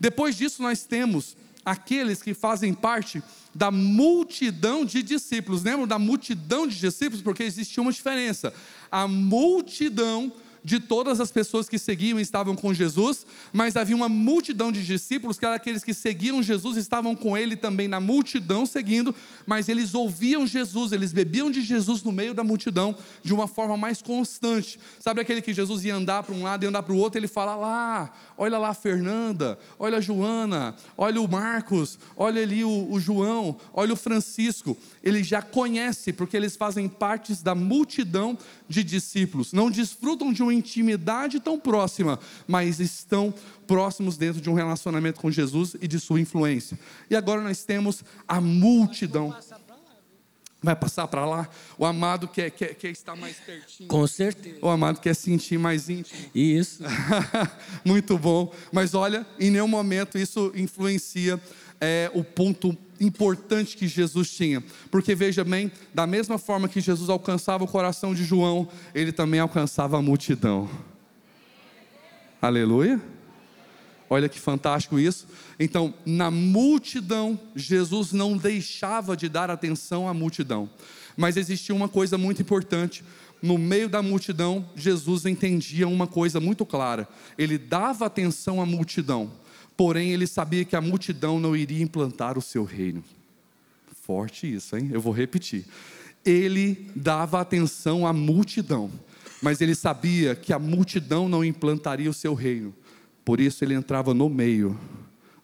Depois 0.00 0.36
disso, 0.36 0.62
nós 0.62 0.84
temos 0.84 1.36
aqueles 1.64 2.22
que 2.22 2.34
fazem 2.34 2.74
parte 2.74 3.22
da 3.54 3.70
multidão 3.70 4.84
de 4.84 5.02
discípulos. 5.02 5.62
Lembram 5.62 5.86
da 5.86 5.98
multidão 5.98 6.66
de 6.66 6.78
discípulos? 6.78 7.22
Porque 7.22 7.42
existia 7.42 7.82
uma 7.82 7.92
diferença. 7.92 8.52
A 8.90 9.08
multidão 9.08 10.32
de 10.64 10.80
todas 10.80 11.20
as 11.20 11.30
pessoas 11.30 11.68
que 11.68 11.78
seguiam 11.78 12.18
e 12.18 12.22
estavam 12.22 12.56
com 12.56 12.72
Jesus, 12.72 13.26
mas 13.52 13.76
havia 13.76 13.94
uma 13.94 14.08
multidão 14.08 14.72
de 14.72 14.84
discípulos, 14.84 15.38
que 15.38 15.44
eram 15.44 15.54
aqueles 15.54 15.84
que 15.84 15.92
seguiam 15.92 16.42
Jesus, 16.42 16.78
estavam 16.78 17.14
com 17.14 17.36
ele 17.36 17.54
também 17.54 17.86
na 17.86 18.00
multidão 18.00 18.64
seguindo, 18.64 19.14
mas 19.46 19.68
eles 19.68 19.94
ouviam 19.94 20.46
Jesus, 20.46 20.92
eles 20.92 21.12
bebiam 21.12 21.50
de 21.50 21.60
Jesus 21.60 22.02
no 22.02 22.10
meio 22.10 22.32
da 22.32 22.42
multidão 22.42 22.96
de 23.22 23.34
uma 23.34 23.46
forma 23.46 23.76
mais 23.76 24.00
constante. 24.00 24.80
Sabe 24.98 25.20
aquele 25.20 25.42
que 25.42 25.52
Jesus 25.52 25.84
ia 25.84 25.94
andar 25.94 26.22
para 26.22 26.34
um 26.34 26.42
lado 26.42 26.64
e 26.64 26.66
andar 26.66 26.82
para 26.82 26.94
o 26.94 26.96
outro, 26.96 27.18
ele 27.18 27.28
fala 27.28 27.54
lá, 27.54 28.12
olha 28.38 28.56
lá 28.56 28.70
a 28.70 28.74
Fernanda, 28.74 29.58
olha 29.78 29.98
a 29.98 30.00
Joana, 30.00 30.74
olha 30.96 31.20
o 31.20 31.28
Marcos, 31.28 31.98
olha 32.16 32.42
ali 32.42 32.64
o, 32.64 32.90
o 32.90 32.98
João, 32.98 33.56
olha 33.74 33.92
o 33.92 33.96
Francisco. 33.96 34.76
Ele 35.02 35.22
já 35.22 35.42
conhece, 35.42 36.12
porque 36.12 36.36
eles 36.36 36.56
fazem 36.56 36.88
parte 36.88 37.34
da 37.42 37.54
multidão 37.54 38.38
de 38.74 38.82
discípulos. 38.84 39.52
Não 39.52 39.70
desfrutam 39.70 40.32
de 40.32 40.42
uma 40.42 40.52
intimidade 40.52 41.40
tão 41.40 41.58
próxima, 41.58 42.18
mas 42.46 42.80
estão 42.80 43.32
próximos 43.66 44.16
dentro 44.16 44.40
de 44.40 44.50
um 44.50 44.54
relacionamento 44.54 45.20
com 45.20 45.30
Jesus 45.30 45.76
e 45.80 45.86
de 45.86 46.00
sua 46.00 46.20
influência. 46.20 46.78
E 47.08 47.16
agora 47.16 47.40
nós 47.40 47.64
temos 47.64 48.02
a 48.26 48.40
multidão. 48.40 49.34
Vai 50.60 50.74
passar 50.74 51.06
para 51.06 51.26
lá? 51.26 51.48
O 51.76 51.84
amado 51.84 52.26
quer, 52.26 52.50
quer, 52.50 52.74
quer 52.74 52.90
estar 52.90 53.14
mais 53.14 53.36
pertinho. 53.36 53.86
Com 53.86 54.06
certeza. 54.06 54.58
O 54.62 54.68
amado 54.68 54.98
quer 54.98 55.14
sentir 55.14 55.58
mais 55.58 55.90
íntimo. 55.90 56.18
Isso. 56.34 56.82
Muito 57.84 58.18
bom. 58.18 58.52
Mas 58.72 58.94
olha, 58.94 59.26
em 59.38 59.50
nenhum 59.50 59.68
momento 59.68 60.16
isso 60.16 60.50
influencia 60.54 61.38
é, 61.78 62.10
o 62.14 62.24
ponto 62.24 62.74
importante 63.00 63.76
que 63.76 63.88
Jesus 63.88 64.30
tinha. 64.30 64.62
Porque 64.90 65.14
veja 65.14 65.44
bem, 65.44 65.70
da 65.92 66.06
mesma 66.06 66.38
forma 66.38 66.68
que 66.68 66.80
Jesus 66.80 67.08
alcançava 67.10 67.64
o 67.64 67.68
coração 67.68 68.14
de 68.14 68.24
João, 68.24 68.68
ele 68.94 69.12
também 69.12 69.40
alcançava 69.40 69.98
a 69.98 70.02
multidão. 70.02 70.68
Aleluia. 72.40 73.00
Olha 74.08 74.28
que 74.28 74.38
fantástico 74.38 74.98
isso. 74.98 75.26
Então, 75.58 75.94
na 76.04 76.30
multidão, 76.30 77.40
Jesus 77.56 78.12
não 78.12 78.36
deixava 78.36 79.16
de 79.16 79.28
dar 79.28 79.50
atenção 79.50 80.06
à 80.08 80.14
multidão. 80.14 80.68
Mas 81.16 81.36
existia 81.36 81.74
uma 81.74 81.88
coisa 81.88 82.18
muito 82.18 82.42
importante. 82.42 83.04
No 83.40 83.58
meio 83.58 83.88
da 83.88 84.02
multidão, 84.02 84.68
Jesus 84.76 85.26
entendia 85.26 85.88
uma 85.88 86.06
coisa 86.06 86.40
muito 86.40 86.64
clara. 86.64 87.08
Ele 87.36 87.58
dava 87.58 88.06
atenção 88.06 88.60
à 88.60 88.66
multidão, 88.66 89.30
porém 89.76 90.12
ele 90.12 90.26
sabia 90.26 90.64
que 90.64 90.76
a 90.76 90.80
multidão 90.80 91.40
não 91.40 91.56
iria 91.56 91.82
implantar 91.82 92.38
o 92.38 92.42
seu 92.42 92.64
reino. 92.64 93.02
Forte 94.02 94.52
isso, 94.52 94.76
hein? 94.76 94.90
Eu 94.92 95.00
vou 95.00 95.12
repetir. 95.12 95.64
Ele 96.24 96.90
dava 96.94 97.40
atenção 97.40 98.06
à 98.06 98.12
multidão, 98.12 98.90
mas 99.42 99.60
ele 99.60 99.74
sabia 99.74 100.34
que 100.34 100.52
a 100.52 100.58
multidão 100.58 101.28
não 101.28 101.44
implantaria 101.44 102.08
o 102.08 102.14
seu 102.14 102.34
reino. 102.34 102.74
Por 103.24 103.40
isso 103.40 103.64
ele 103.64 103.74
entrava 103.74 104.14
no 104.14 104.28
meio 104.28 104.78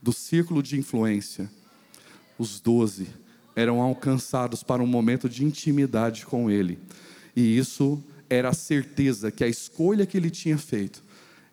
do 0.02 0.12
círculo 0.12 0.62
de 0.62 0.78
influência. 0.78 1.50
Os 2.38 2.60
doze 2.60 3.08
eram 3.56 3.80
alcançados 3.80 4.62
para 4.62 4.82
um 4.82 4.86
momento 4.86 5.28
de 5.28 5.44
intimidade 5.44 6.24
com 6.24 6.50
ele. 6.50 6.78
E 7.34 7.56
isso 7.56 8.02
era 8.28 8.50
a 8.50 8.54
certeza 8.54 9.30
que 9.30 9.42
a 9.42 9.48
escolha 9.48 10.06
que 10.06 10.16
ele 10.16 10.30
tinha 10.30 10.56
feito 10.56 11.02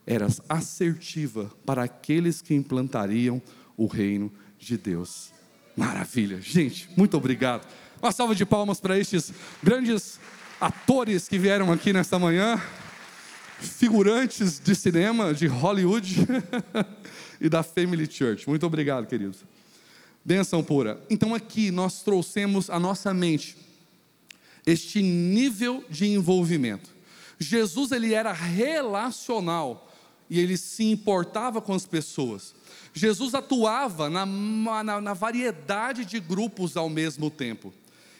era 0.07 0.27
assertiva 0.47 1.51
para 1.65 1.83
aqueles 1.83 2.41
que 2.41 2.55
implantariam 2.55 3.41
o 3.75 3.85
reino 3.85 4.31
de 4.57 4.77
Deus. 4.77 5.33
Maravilha, 5.75 6.39
gente, 6.41 6.89
muito 6.95 7.17
obrigado. 7.17 7.67
Uma 8.01 8.13
salva 8.13 8.33
de 8.33 8.45
palmas 8.45 8.79
para 8.79 8.97
estes 8.97 9.33
grandes 9.61 10.17
atores 10.61 11.27
que 11.27 11.37
vieram 11.37 11.71
aqui 11.73 11.91
nesta 11.91 12.17
manhã 12.17 12.59
figurantes 13.59 14.59
de 14.59 14.73
cinema 14.73 15.33
de 15.33 15.45
Hollywood 15.45 16.25
e 17.41 17.49
da 17.49 17.61
Family 17.61 18.09
Church. 18.09 18.47
Muito 18.47 18.65
obrigado, 18.65 19.07
queridos. 19.07 19.43
Benção 20.23 20.63
pura. 20.63 21.01
Então 21.09 21.35
aqui 21.35 21.69
nós 21.69 22.01
trouxemos 22.01 22.69
à 22.69 22.79
nossa 22.79 23.13
mente 23.13 23.57
este 24.65 25.01
nível 25.01 25.83
de 25.89 26.07
envolvimento. 26.07 26.89
Jesus 27.39 27.91
ele 27.91 28.13
era 28.13 28.31
relacional 28.31 29.86
e 30.29 30.39
ele 30.39 30.57
se 30.57 30.83
importava 30.83 31.61
com 31.61 31.73
as 31.73 31.85
pessoas. 31.85 32.53
Jesus 32.93 33.33
atuava 33.33 34.09
na, 34.09 34.25
na, 34.25 35.01
na 35.01 35.13
variedade 35.13 36.03
de 36.05 36.19
grupos 36.19 36.75
ao 36.75 36.89
mesmo 36.89 37.29
tempo. 37.29 37.73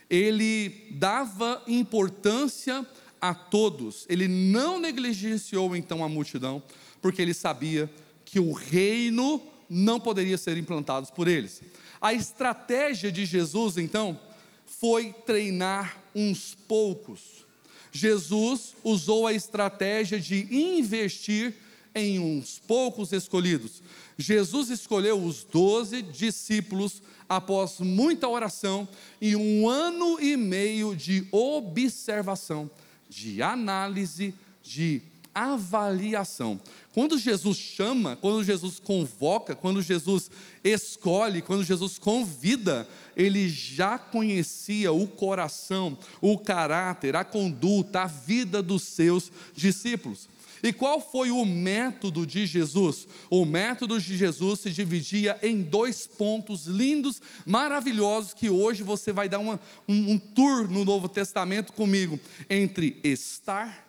Ele 0.09 0.87
dava 0.91 1.61
importância 1.67 2.85
a 3.19 3.33
todos. 3.33 4.05
Ele 4.07 4.27
não 4.27 4.79
negligenciou 4.79 5.75
então 5.75 6.03
a 6.03 6.09
multidão, 6.09 6.61
porque 7.01 7.21
ele 7.21 7.33
sabia 7.33 7.89
que 8.23 8.39
o 8.39 8.53
reino 8.53 9.41
não 9.69 9.99
poderia 9.99 10.37
ser 10.37 10.57
implantado 10.57 11.11
por 11.13 11.27
eles. 11.27 11.61
A 11.99 12.13
estratégia 12.13 13.11
de 13.11 13.25
Jesus 13.25 13.77
então 13.77 14.19
foi 14.65 15.13
treinar 15.25 15.97
uns 16.13 16.55
poucos. 16.67 17.45
Jesus 17.91 18.75
usou 18.83 19.25
a 19.25 19.33
estratégia 19.33 20.19
de 20.19 20.47
investir 20.51 21.55
em 21.94 22.20
uns 22.20 22.62
poucos 22.67 23.12
escolhidos. 23.12 23.82
Jesus 24.17 24.70
escolheu 24.70 25.22
os 25.24 25.44
doze 25.44 26.01
discípulos 26.01 27.01
após 27.27 27.79
muita 27.79 28.27
oração 28.27 28.88
e 29.22 29.36
um 29.36 29.67
ano 29.67 30.20
e 30.20 30.38
meio 30.38 30.96
de 30.96 31.27
observação 31.32 32.70
de 33.10 33.41
análise, 33.41 34.34
de 34.63 35.01
avaliação. 35.34 36.60
Quando 36.94 37.17
Jesus 37.17 37.58
chama, 37.58 38.15
quando 38.15 38.44
Jesus 38.44 38.79
convoca, 38.79 39.56
quando 39.56 39.84
Jesus 39.84 40.32
escolhe, 40.63 41.44
quando 41.44 41.63
Jesus 41.63 42.00
convida, 42.00 42.88
ele 43.15 43.48
já 43.48 44.00
conhecia 44.00 44.91
o 44.91 45.08
coração, 45.08 45.96
o 46.20 46.39
caráter, 46.39 47.15
a 47.15 47.24
conduta, 47.24 48.01
a 48.01 48.08
vida 48.08 48.63
dos 48.63 48.82
seus 48.82 49.32
discípulos. 49.53 50.27
E 50.61 50.73
qual 50.73 50.99
foi 50.99 51.31
o 51.31 51.45
método 51.45 52.25
de 52.25 52.45
Jesus? 52.45 53.07
O 53.29 53.45
método 53.45 53.99
de 53.99 54.17
Jesus 54.17 54.61
se 54.61 54.71
dividia 54.71 55.37
em 55.41 55.61
dois 55.61 56.07
pontos 56.07 56.65
lindos, 56.65 57.21
maravilhosos, 57.45 58.33
que 58.33 58.49
hoje 58.49 58.83
você 58.83 59.11
vai 59.11 59.29
dar 59.29 59.39
uma, 59.39 59.59
um, 59.87 60.13
um 60.13 60.19
tour 60.19 60.69
no 60.69 60.83
Novo 60.83 61.07
Testamento 61.07 61.73
comigo, 61.73 62.19
entre 62.49 62.99
estar 63.03 63.87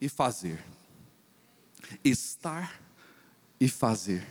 e 0.00 0.08
fazer. 0.08 0.64
Estar 2.04 2.80
e 3.60 3.68
fazer. 3.68 4.26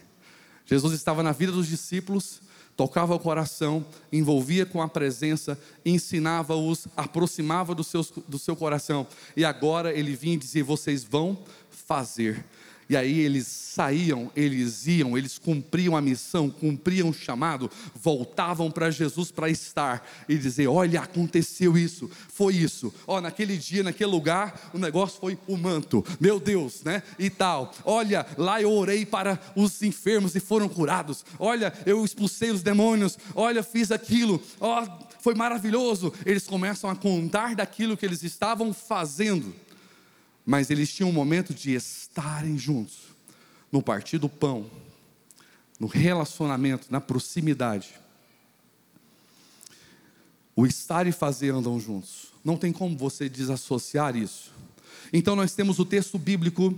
Jesus 0.66 0.94
estava 0.94 1.22
na 1.22 1.32
vida 1.32 1.52
dos 1.52 1.68
discípulos, 1.68 2.41
tocava 2.82 3.14
o 3.14 3.20
coração, 3.20 3.86
envolvia 4.12 4.66
com 4.66 4.82
a 4.82 4.90
presença, 4.90 5.56
ensinava-os, 5.86 6.88
aproximava 6.98 7.76
do 7.76 7.84
seu, 7.84 8.04
do 8.28 8.40
seu 8.40 8.56
coração. 8.56 9.06
E 9.38 9.46
agora 9.46 9.94
ele 9.94 10.16
vinha 10.16 10.34
e 10.34 10.38
dizia: 10.38 10.64
Vocês 10.64 11.04
vão 11.04 11.38
fazer. 11.70 12.44
E 12.92 12.98
aí 12.98 13.22
eles 13.22 13.48
saíam, 13.48 14.30
eles 14.36 14.86
iam, 14.86 15.18
eles 15.18 15.40
cumpriam 15.40 15.96
a 15.96 16.02
missão, 16.02 16.50
cumpriam 16.50 17.08
o 17.08 17.14
chamado, 17.14 17.72
voltavam 17.96 18.70
para 18.70 18.92
Jesus 18.92 19.32
para 19.32 19.50
estar 19.50 20.06
e 20.28 20.38
dizer: 20.38 20.68
Olha, 20.68 21.00
aconteceu 21.00 21.78
isso, 21.78 22.12
foi 22.28 22.54
isso. 22.58 22.94
Ó, 23.08 23.22
naquele 23.22 23.56
dia, 23.56 23.82
naquele 23.82 24.12
lugar, 24.12 24.72
o 24.74 24.78
negócio 24.78 25.22
foi 25.22 25.40
o 25.48 25.56
manto, 25.56 26.06
meu 26.20 26.38
Deus, 26.38 26.84
né? 26.84 27.02
E 27.18 27.30
tal. 27.30 27.74
Olha, 27.86 28.28
lá 28.38 28.62
eu 28.62 28.70
orei 28.70 29.06
para 29.06 29.40
os 29.56 29.82
enfermos 29.82 30.36
e 30.36 30.42
foram 30.42 30.68
curados. 30.68 31.24
Olha, 31.40 31.74
eu 31.86 32.04
expulsei 32.04 32.52
os 32.52 32.62
demônios. 32.62 33.18
Olha, 33.34 33.64
fiz 33.64 33.90
aquilo. 33.90 34.44
Ó, 34.60 34.86
foi 35.22 35.34
maravilhoso. 35.34 36.14
Eles 36.26 36.46
começam 36.46 36.90
a 36.90 36.96
contar 36.98 37.56
daquilo 37.56 37.96
que 37.96 38.06
eles 38.06 38.22
estavam 38.22 38.74
fazendo 38.74 39.56
mas 40.46 40.70
eles 40.70 40.94
tinham 40.94 41.10
um 41.10 41.14
momento 41.14 41.54
de 41.54 41.74
estarem 41.74 42.58
juntos, 42.58 42.98
no 43.72 43.82
partir 43.82 44.18
do 44.18 44.28
pão, 44.28 44.70
no 45.80 45.88
relacionamento, 45.88 46.88
na 46.90 47.00
proximidade. 47.00 48.00
O 50.56 50.66
estar 50.66 51.08
e 51.08 51.12
fazer 51.12 51.54
andam 51.54 51.80
juntos. 51.80 52.34
Não 52.44 52.58
tem 52.58 52.74
como 52.74 52.98
você 52.98 53.30
desassociar 53.30 54.16
isso. 54.16 54.52
Então 55.14 55.36
nós 55.36 55.54
temos 55.54 55.80
o 55.80 55.86
texto 55.86 56.18
bíblico 56.18 56.78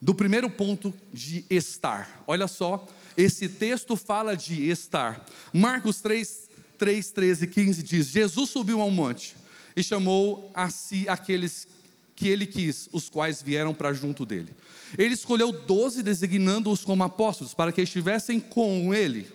do 0.00 0.14
primeiro 0.14 0.48
ponto 0.48 0.94
de 1.12 1.44
estar. 1.50 2.22
Olha 2.26 2.46
só, 2.46 2.86
esse 3.16 3.48
texto 3.48 3.96
fala 3.96 4.36
de 4.36 4.68
estar. 4.70 5.26
Marcos 5.52 6.00
3, 6.00 6.48
3, 6.78 7.10
13 7.10 7.44
e 7.44 7.48
15 7.48 7.82
diz: 7.82 8.06
Jesus 8.06 8.50
subiu 8.50 8.80
ao 8.80 8.90
monte 8.90 9.36
e 9.74 9.82
chamou 9.82 10.50
a 10.54 10.70
si 10.70 11.08
aqueles 11.08 11.66
que 12.18 12.26
ele 12.26 12.46
quis, 12.46 12.88
os 12.92 13.08
quais 13.08 13.40
vieram 13.40 13.72
para 13.72 13.92
junto 13.92 14.26
dele. 14.26 14.52
Ele 14.98 15.14
escolheu 15.14 15.52
doze, 15.52 16.02
designando-os 16.02 16.84
como 16.84 17.04
apóstolos, 17.04 17.54
para 17.54 17.70
que 17.70 17.80
estivessem 17.80 18.40
com 18.40 18.92
ele 18.92 19.30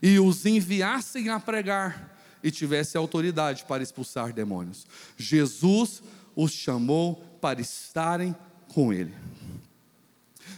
e 0.00 0.20
os 0.20 0.46
enviassem 0.46 1.30
a 1.30 1.40
pregar 1.40 2.16
e 2.44 2.50
tivesse 2.50 2.96
autoridade 2.96 3.64
para 3.64 3.82
expulsar 3.82 4.32
demônios. 4.32 4.86
Jesus 5.16 6.00
os 6.36 6.52
chamou 6.52 7.16
para 7.40 7.60
estarem 7.60 8.34
com 8.68 8.92
Ele. 8.92 9.14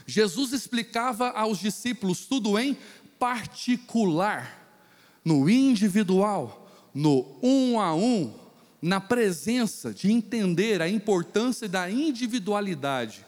Jesus 0.07 0.53
explicava 0.53 1.31
aos 1.31 1.59
discípulos 1.59 2.27
tudo 2.27 2.59
em 2.59 2.77
particular, 3.19 4.69
no 5.25 5.49
individual, 5.49 6.71
no 6.93 7.39
um 7.43 7.81
a 7.81 7.95
um, 7.95 8.33
na 8.85 9.01
presença 9.01 9.95
de 9.95 10.13
entender 10.13 10.83
a 10.83 10.89
importância 10.91 11.67
da 11.67 11.91
individualidade, 11.91 13.25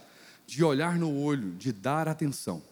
de 0.46 0.62
olhar 0.62 0.98
no 0.98 1.10
olho, 1.18 1.52
de 1.52 1.72
dar 1.72 2.08
atenção. 2.08 2.62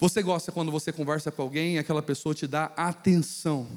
Você 0.00 0.20
gosta 0.20 0.50
quando 0.50 0.72
você 0.72 0.90
conversa 0.90 1.30
com 1.30 1.40
alguém 1.40 1.76
e 1.76 1.78
aquela 1.78 2.02
pessoa 2.02 2.34
te 2.34 2.48
dá 2.48 2.72
atenção. 2.76 3.68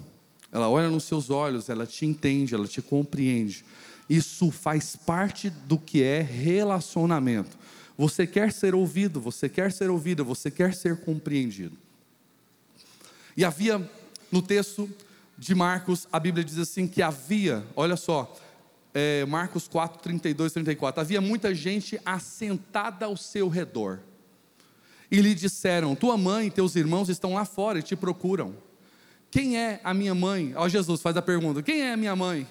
Ela 0.51 0.67
olha 0.67 0.89
nos 0.89 1.03
seus 1.03 1.29
olhos, 1.29 1.69
ela 1.69 1.85
te 1.85 2.07
entende, 2.07 2.55
ela 2.55 2.67
te 2.67 2.81
compreende. 2.81 3.63
Isso 4.09 4.49
faz 4.49 4.95
parte 4.95 5.51
do 5.51 5.77
que 5.77 6.01
é 6.01 6.19
relacionamento. 6.19 7.55
Você 7.95 8.25
quer 8.25 8.51
ser 8.51 8.73
ouvido, 8.73 9.21
você 9.21 9.47
quer 9.47 9.71
ser 9.71 9.91
ouvida, 9.91 10.23
você 10.23 10.49
quer 10.49 10.73
ser 10.73 11.01
compreendido. 11.01 11.77
E 13.37 13.45
havia 13.45 13.87
no 14.31 14.41
texto 14.41 14.89
de 15.37 15.53
Marcos, 15.53 16.07
a 16.11 16.19
Bíblia 16.19 16.43
diz 16.43 16.57
assim: 16.57 16.87
que 16.87 17.01
havia, 17.01 17.65
olha 17.75 17.95
só, 17.95 18.33
é, 18.93 19.25
Marcos 19.25 19.67
4, 19.67 20.01
32, 20.01 20.53
34, 20.53 21.01
havia 21.01 21.21
muita 21.21 21.53
gente 21.53 21.99
assentada 22.03 23.05
ao 23.05 23.15
seu 23.15 23.47
redor. 23.47 23.99
E 25.11 25.21
lhe 25.21 25.35
disseram: 25.35 25.95
Tua 25.95 26.17
mãe 26.17 26.47
e 26.47 26.51
teus 26.51 26.75
irmãos 26.75 27.09
estão 27.09 27.35
lá 27.35 27.45
fora 27.45 27.79
e 27.79 27.83
te 27.83 27.95
procuram. 27.95 28.55
Quem 29.29 29.57
é 29.57 29.79
a 29.83 29.93
minha 29.93 30.15
mãe? 30.15 30.53
Ó, 30.55 30.67
Jesus 30.67 31.01
faz 31.01 31.15
a 31.15 31.21
pergunta: 31.21 31.61
Quem 31.61 31.81
é 31.81 31.93
a 31.93 31.97
minha 31.97 32.15
mãe? 32.15 32.47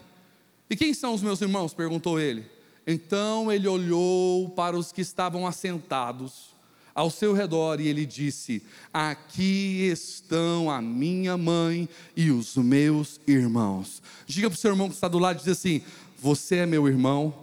E 0.71 0.77
quem 0.77 0.95
são 0.95 1.15
os 1.15 1.23
meus 1.23 1.41
irmãos? 1.41 1.75
perguntou 1.75 2.21
ele. 2.21 2.47
Então 2.87 3.51
ele 3.51 3.67
olhou 3.67 4.51
para 4.51 4.77
os 4.77 4.93
que 4.93 5.01
estavam 5.01 5.47
assentados 5.47 6.56
ao 6.97 7.11
seu 7.11 7.35
redor 7.35 7.79
e 7.79 7.89
ele 7.89 8.07
disse: 8.07 8.63
Aqui 8.93 9.87
estão 9.93 10.71
a 10.71 10.81
minha 10.81 11.37
mãe 11.37 11.87
e 12.17 12.31
os 12.31 12.57
meus 12.57 13.21
irmãos. 13.27 14.03
Diga 14.27 14.49
para 14.49 14.57
o 14.57 14.59
seu 14.59 14.71
irmão 14.71 14.89
que 14.89 14.95
está 14.95 15.07
do 15.07 15.19
lado 15.19 15.37
e 15.37 15.39
diz 15.41 15.49
assim: 15.49 15.83
Você 16.19 16.57
é 16.57 16.67
meu 16.67 16.89
irmão, 16.89 17.35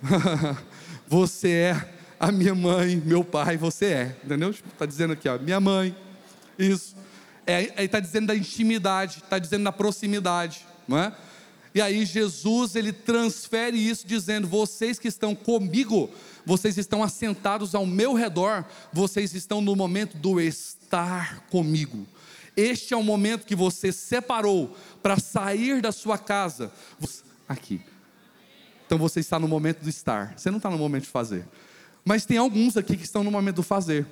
você 1.08 1.48
é 1.48 1.94
a 2.18 2.30
minha 2.30 2.54
mãe, 2.54 3.02
meu 3.04 3.24
pai, 3.24 3.56
você 3.56 3.86
é, 3.86 4.16
entendeu? 4.24 4.50
Está 4.50 4.68
tipo, 4.68 4.86
dizendo 4.86 5.12
aqui, 5.14 5.28
ó, 5.28 5.36
minha 5.36 5.58
mãe, 5.58 5.94
isso. 6.56 6.94
É, 7.44 7.84
está 7.84 8.00
dizendo 8.00 8.28
da 8.28 8.36
intimidade, 8.36 9.18
está 9.18 9.38
dizendo 9.38 9.64
da 9.64 9.72
proximidade, 9.72 10.64
não 10.86 10.98
é? 10.98 11.12
E 11.74 11.80
aí 11.80 12.06
Jesus 12.06 12.74
ele 12.74 12.92
transfere 12.92 13.76
isso 13.76 14.06
dizendo: 14.06 14.46
vocês 14.46 14.98
que 14.98 15.08
estão 15.08 15.34
comigo, 15.34 16.08
vocês 16.46 16.78
estão 16.78 17.02
assentados 17.02 17.74
ao 17.74 17.84
meu 17.84 18.14
redor, 18.14 18.64
vocês 18.92 19.34
estão 19.34 19.60
no 19.60 19.76
momento 19.76 20.16
do 20.16 20.40
estar 20.40 21.40
comigo. 21.50 22.06
Este 22.56 22.94
é 22.94 22.96
o 22.96 23.02
momento 23.02 23.44
que 23.44 23.54
você 23.54 23.92
separou 23.92 24.74
para 25.02 25.18
sair 25.18 25.82
da 25.82 25.92
sua 25.92 26.16
casa. 26.16 26.72
Aqui. 27.46 27.82
Então 28.86 28.96
você 28.96 29.20
está 29.20 29.38
no 29.38 29.46
momento 29.46 29.82
do 29.82 29.90
estar. 29.90 30.32
Você 30.38 30.50
não 30.50 30.56
está 30.56 30.70
no 30.70 30.78
momento 30.78 31.02
de 31.02 31.10
fazer. 31.10 31.46
Mas 32.02 32.24
tem 32.24 32.38
alguns 32.38 32.76
aqui 32.78 32.96
que 32.96 33.04
estão 33.04 33.22
no 33.22 33.30
momento 33.30 33.56
do 33.56 33.62
fazer 33.62 34.06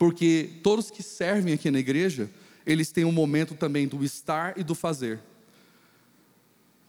porque 0.00 0.48
todos 0.62 0.90
que 0.90 1.02
servem 1.02 1.52
aqui 1.52 1.70
na 1.70 1.78
igreja, 1.78 2.30
eles 2.64 2.90
têm 2.90 3.04
um 3.04 3.12
momento 3.12 3.54
também 3.54 3.86
do 3.86 4.02
estar 4.02 4.56
e 4.56 4.64
do 4.64 4.74
fazer. 4.74 5.20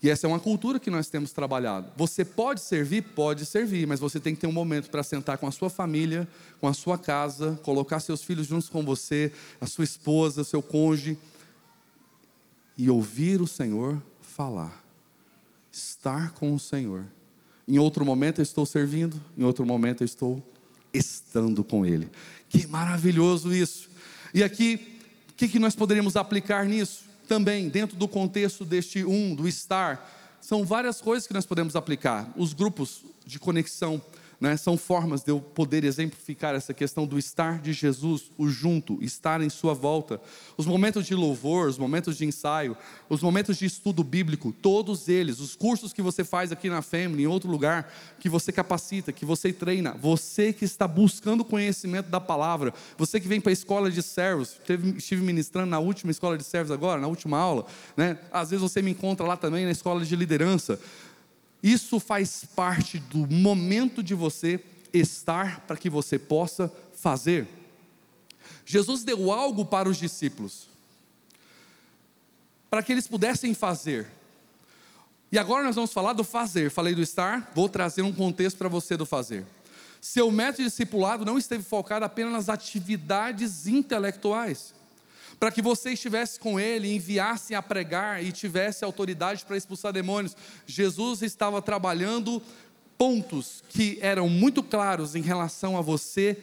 E 0.04 0.10
essa 0.10 0.26
é 0.26 0.28
uma 0.28 0.40
cultura 0.40 0.80
que 0.80 0.90
nós 0.90 1.10
temos 1.10 1.32
trabalhado. 1.32 1.92
Você 1.96 2.26
pode 2.26 2.62
servir? 2.62 3.04
Pode 3.04 3.46
servir, 3.46 3.86
mas 3.86 4.00
você 4.00 4.20
tem 4.20 4.34
que 4.34 4.42
ter 4.42 4.48
um 4.48 4.52
momento 4.52 4.90
para 4.90 5.04
sentar 5.04 5.38
com 5.38 5.46
a 5.46 5.52
sua 5.52 5.70
família, 5.70 6.28
com 6.60 6.68
a 6.68 6.74
sua 6.74 6.98
casa, 6.98 7.60
colocar 7.64 8.00
seus 8.00 8.24
filhos 8.24 8.48
juntos 8.48 8.68
com 8.68 8.84
você, 8.84 9.32
a 9.60 9.68
sua 9.68 9.84
esposa, 9.84 10.44
seu 10.44 10.62
cônjuge, 10.62 11.18
e 12.76 12.90
ouvir 12.90 13.42
o 13.42 13.48
Senhor 13.48 14.02
falar. 14.22 14.84
Estar 15.72 16.32
com 16.32 16.56
o 16.56 16.60
Senhor. 16.60 17.06
Em 17.68 17.78
outro 17.78 18.04
momento 18.04 18.40
eu 18.40 18.44
estou 18.44 18.66
servindo, 18.66 19.22
em 19.38 19.44
outro 19.44 19.66
momento 19.68 20.02
eu 20.02 20.06
estou 20.06 20.44
estando 20.92 21.64
com 21.64 21.86
Ele. 21.86 22.10
Que 22.50 22.66
maravilhoso 22.66 23.54
isso. 23.54 23.88
E 24.34 24.44
aqui, 24.44 25.00
o 25.30 25.34
que, 25.34 25.48
que 25.48 25.60
nós 25.60 25.76
poderíamos 25.76 26.16
aplicar 26.16 26.66
nisso? 26.66 27.11
Também, 27.28 27.70
dentro 27.70 27.96
do 27.96 28.08
contexto 28.08 28.66
deste 28.66 29.06
um, 29.06 29.36
do 29.36 29.48
estar, 29.48 30.38
são 30.42 30.66
várias 30.66 31.00
coisas 31.00 31.28
que 31.28 31.34
nós 31.34 31.46
podemos 31.46 31.76
aplicar. 31.76 32.32
Os 32.36 32.54
grupos 32.54 33.04
de 33.26 33.40
conexão 33.40 34.02
né, 34.42 34.58
são 34.58 34.76
formas 34.76 35.22
de 35.22 35.30
eu 35.30 35.40
poder 35.40 35.84
exemplificar 35.84 36.56
essa 36.56 36.74
questão 36.74 37.06
do 37.06 37.20
estar 37.20 37.60
de 37.60 37.72
Jesus, 37.72 38.32
o 38.40 38.48
junto, 38.48 38.98
estar 39.04 39.40
em 39.40 39.50
sua 39.50 39.76
volta. 39.76 40.20
Os 40.58 40.66
momentos 40.66 41.06
de 41.06 41.14
louvor, 41.14 41.70
os 41.70 41.78
momentos 41.78 42.18
de 42.18 42.26
ensaio, 42.26 42.76
os 43.08 43.22
momentos 43.22 43.56
de 43.56 43.68
estudo 43.68 44.04
bíblico, 44.04 44.52
todos 44.52 45.08
eles, 45.08 45.40
os 45.40 45.56
cursos 45.56 45.94
que 45.94 46.02
você 46.02 46.24
faz 46.24 46.52
aqui 46.52 46.72
na 46.72 46.82
Family, 46.82 47.22
em 47.22 47.28
outro 47.28 47.52
lugar, 47.52 47.94
que 48.20 48.28
você 48.28 48.52
capacita, 48.52 49.12
que 49.12 49.24
você 49.24 49.54
treina, 49.54 49.92
você 49.92 50.52
que 50.52 50.66
está 50.66 50.88
buscando 50.88 51.46
conhecimento 51.46 52.10
da 52.10 52.20
palavra, 52.20 52.74
você 52.98 53.20
que 53.20 53.28
vem 53.28 53.40
para 53.40 53.52
a 53.52 53.54
escola 53.54 53.92
de 53.92 54.02
servos, 54.02 54.60
estive 54.98 55.22
ministrando 55.22 55.70
na 55.70 55.78
última 55.78 56.10
escola 56.10 56.36
de 56.36 56.44
servos 56.44 56.72
agora, 56.72 57.00
na 57.00 57.08
última 57.08 57.38
aula, 57.38 57.68
né? 57.96 58.18
às 58.34 58.50
vezes 58.50 58.64
você 58.64 58.82
me 58.82 58.90
encontra 58.90 59.24
lá 59.24 59.38
também 59.38 59.66
na 59.66 59.72
escola 59.72 60.04
de 60.04 60.16
liderança. 60.16 60.80
Isso 61.62 62.00
faz 62.00 62.44
parte 62.56 63.00
do 63.00 63.28
momento 63.28 64.02
de 64.02 64.16
você 64.16 64.64
estar 64.94 65.62
para 65.62 65.78
que 65.78 65.90
você 65.90 66.18
possa 66.18 66.72
fazer. 66.96 67.48
Jesus 68.66 69.04
deu 69.04 69.32
algo 69.32 69.66
para 69.66 69.88
os 69.90 69.98
discípulos, 69.98 70.68
para 72.70 72.82
que 72.82 72.92
eles 72.92 73.08
pudessem 73.08 73.54
fazer. 73.54 74.08
E 75.32 75.38
agora 75.38 75.64
nós 75.64 75.76
vamos 75.76 75.94
falar 75.94 76.14
do 76.14 76.24
fazer. 76.24 76.70
Falei 76.72 76.94
do 76.94 77.02
estar, 77.02 77.52
vou 77.56 77.70
trazer 77.70 78.02
um 78.02 78.12
contexto 78.12 78.58
para 78.58 78.68
você 78.68 78.98
do 78.98 79.06
fazer. 79.06 79.46
Seu 80.02 80.32
método 80.32 80.64
discipulado 80.64 81.24
não 81.24 81.38
esteve 81.38 81.64
focado 81.64 82.04
apenas 82.04 82.34
nas 82.34 82.50
atividades 82.50 83.68
intelectuais 83.68 84.74
para 85.42 85.50
que 85.50 85.60
você 85.60 85.94
estivesse 85.94 86.40
com 86.40 86.60
ele, 86.60 86.94
enviasse 86.94 87.56
a 87.56 87.64
pregar 87.64 88.24
e 88.24 88.32
tivesse 88.32 88.86
autoridade 88.86 89.44
para 89.44 89.58
expulsar 89.58 89.92
demônios. 89.92 90.38
Jesus 90.68 91.24
estava 91.24 91.60
trabalhando 91.64 92.40
pontos 92.96 93.64
que 93.68 93.98
eram 94.04 94.30
muito 94.30 94.62
claros 94.62 95.16
em 95.16 95.22
relação 95.24 95.76
a 95.76 95.82
você 95.82 96.38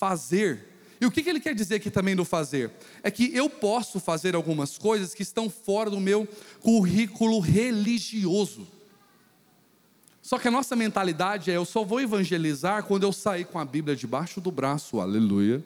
fazer. 0.00 0.66
E 1.00 1.06
o 1.06 1.12
que 1.12 1.30
ele 1.30 1.38
quer 1.38 1.54
dizer 1.54 1.76
aqui 1.76 1.92
também 1.92 2.16
do 2.16 2.24
fazer? 2.24 2.72
É 3.04 3.10
que 3.12 3.32
eu 3.32 3.48
posso 3.48 4.00
fazer 4.00 4.34
algumas 4.34 4.76
coisas 4.76 5.14
que 5.14 5.22
estão 5.22 5.48
fora 5.48 5.88
do 5.88 6.00
meu 6.00 6.26
currículo 6.60 7.38
religioso. 7.38 8.66
Só 10.20 10.40
que 10.40 10.48
a 10.48 10.50
nossa 10.50 10.74
mentalidade 10.74 11.52
é: 11.52 11.56
eu 11.56 11.64
só 11.64 11.84
vou 11.84 12.00
evangelizar 12.00 12.82
quando 12.82 13.04
eu 13.04 13.12
sair 13.12 13.44
com 13.44 13.60
a 13.60 13.64
Bíblia 13.64 13.94
debaixo 13.94 14.40
do 14.40 14.50
braço, 14.50 14.98
aleluia 14.98 15.62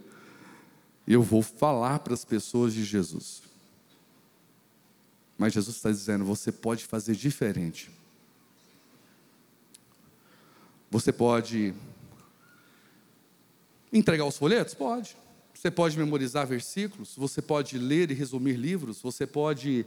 eu 1.06 1.22
vou 1.22 1.42
falar 1.42 1.98
para 2.00 2.14
as 2.14 2.24
pessoas 2.24 2.72
de 2.72 2.84
Jesus. 2.84 3.42
Mas 5.36 5.52
Jesus 5.52 5.76
está 5.76 5.90
dizendo: 5.90 6.24
você 6.24 6.52
pode 6.52 6.84
fazer 6.84 7.14
diferente. 7.14 7.90
Você 10.90 11.12
pode 11.12 11.74
entregar 13.92 14.26
os 14.26 14.36
folhetos? 14.36 14.74
Pode. 14.74 15.16
Você 15.54 15.70
pode 15.70 15.96
memorizar 15.96 16.46
versículos, 16.46 17.14
você 17.16 17.40
pode 17.40 17.78
ler 17.78 18.10
e 18.10 18.14
resumir 18.14 18.56
livros, 18.56 19.00
você 19.00 19.26
pode 19.26 19.86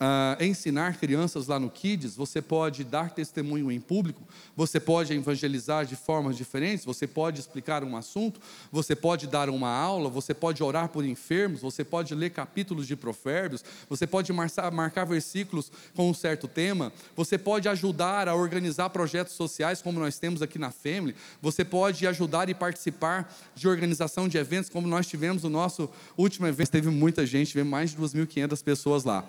uh, 0.00 0.42
ensinar 0.42 0.98
crianças 0.98 1.46
lá 1.46 1.58
no 1.58 1.70
Kids, 1.70 2.16
você 2.16 2.42
pode 2.42 2.84
dar 2.84 3.10
testemunho 3.10 3.70
em 3.70 3.80
público, 3.80 4.22
você 4.56 4.80
pode 4.80 5.12
evangelizar 5.12 5.84
de 5.84 5.96
formas 5.96 6.36
diferentes, 6.36 6.84
você 6.84 7.06
pode 7.06 7.40
explicar 7.40 7.84
um 7.84 7.96
assunto, 7.96 8.40
você 8.70 8.94
pode 8.94 9.26
dar 9.26 9.48
uma 9.48 9.68
aula, 9.68 10.08
você 10.08 10.34
pode 10.34 10.62
orar 10.62 10.88
por 10.88 11.04
enfermos, 11.04 11.60
você 11.60 11.84
pode 11.84 12.14
ler 12.14 12.30
capítulos 12.30 12.86
de 12.86 12.96
provérbios, 12.96 13.64
você 13.88 14.06
pode 14.06 14.32
marcar, 14.32 14.70
marcar 14.70 15.04
versículos 15.04 15.70
com 15.94 16.10
um 16.10 16.14
certo 16.14 16.48
tema, 16.48 16.92
você 17.16 17.38
pode 17.38 17.68
ajudar 17.68 18.28
a 18.28 18.34
organizar 18.34 18.90
projetos 18.90 19.34
sociais 19.34 19.80
como 19.82 20.00
nós 20.00 20.18
temos 20.18 20.42
aqui 20.42 20.58
na 20.58 20.70
Family, 20.70 21.14
você 21.40 21.64
pode 21.64 22.06
ajudar 22.06 22.48
e 22.48 22.54
participar 22.54 23.32
de 23.54 23.68
organização 23.68 24.28
de 24.28 24.38
eventos 24.38 24.70
como 24.70 24.88
nós 24.88 25.06
tivemos 25.06 25.42
no 25.42 25.50
nosso 25.50 25.88
último 26.16 26.46
evento, 26.46 26.70
teve 26.70 26.90
muita 26.90 27.24
gente, 27.24 27.52
teve 27.52 27.68
mais 27.68 27.90
de 27.90 27.96
2.500 27.96 28.62
pessoas 28.62 29.04
lá. 29.04 29.24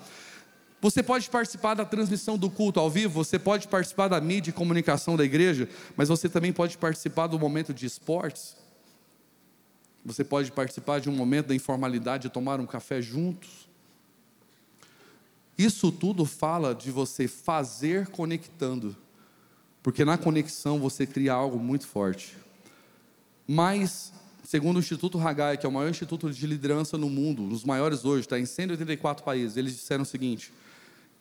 Você 0.80 1.02
pode 1.02 1.28
participar 1.30 1.74
da 1.74 1.84
transmissão 1.84 2.36
do 2.36 2.50
culto 2.50 2.78
ao 2.78 2.90
vivo, 2.90 3.12
você 3.24 3.38
pode 3.38 3.66
participar 3.66 4.08
da 4.08 4.20
mídia 4.20 4.50
e 4.50 4.52
comunicação 4.52 5.16
da 5.16 5.24
igreja, 5.24 5.68
mas 5.96 6.08
você 6.08 6.28
também 6.28 6.52
pode 6.52 6.76
participar 6.76 7.26
do 7.26 7.38
momento 7.38 7.72
de 7.72 7.86
esportes. 7.86 8.56
Você 10.04 10.22
pode 10.22 10.52
participar 10.52 11.00
de 11.00 11.08
um 11.08 11.12
momento 11.12 11.48
da 11.48 11.54
informalidade 11.54 12.24
de 12.24 12.28
tomar 12.28 12.60
um 12.60 12.66
café 12.66 13.00
juntos. 13.00 13.66
Isso 15.58 15.90
tudo 15.90 16.24
fala 16.24 16.74
de 16.74 16.90
você 16.90 17.26
fazer 17.26 18.08
conectando, 18.08 18.94
Porque 19.82 20.04
na 20.04 20.18
conexão 20.18 20.78
você 20.78 21.06
cria 21.06 21.32
algo 21.32 21.58
muito 21.58 21.86
forte. 21.86 22.36
Mas, 23.48 24.12
segundo 24.44 24.76
o 24.76 24.80
Instituto 24.80 25.18
Hagai, 25.18 25.56
que 25.56 25.64
é 25.64 25.68
o 25.68 25.72
maior 25.72 25.88
instituto 25.88 26.30
de 26.30 26.46
liderança 26.46 26.98
no 26.98 27.08
mundo, 27.08 27.42
um 27.42 27.48
dos 27.48 27.64
maiores 27.64 28.04
hoje, 28.04 28.22
está 28.22 28.38
em 28.38 28.44
184 28.44 29.24
países, 29.24 29.56
eles 29.56 29.74
disseram 29.74 30.02
o 30.02 30.06
seguinte: 30.06 30.52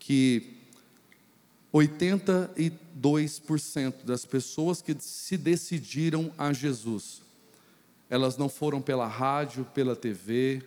que 0.05 0.53
82% 1.73 4.03
das 4.03 4.23
pessoas 4.23 4.83
que 4.83 4.95
se 4.99 5.35
decidiram 5.35 6.31
a 6.37 6.53
Jesus, 6.53 7.23
elas 8.07 8.37
não 8.37 8.47
foram 8.47 8.83
pela 8.83 9.07
rádio, 9.07 9.65
pela 9.73 9.95
TV, 9.95 10.61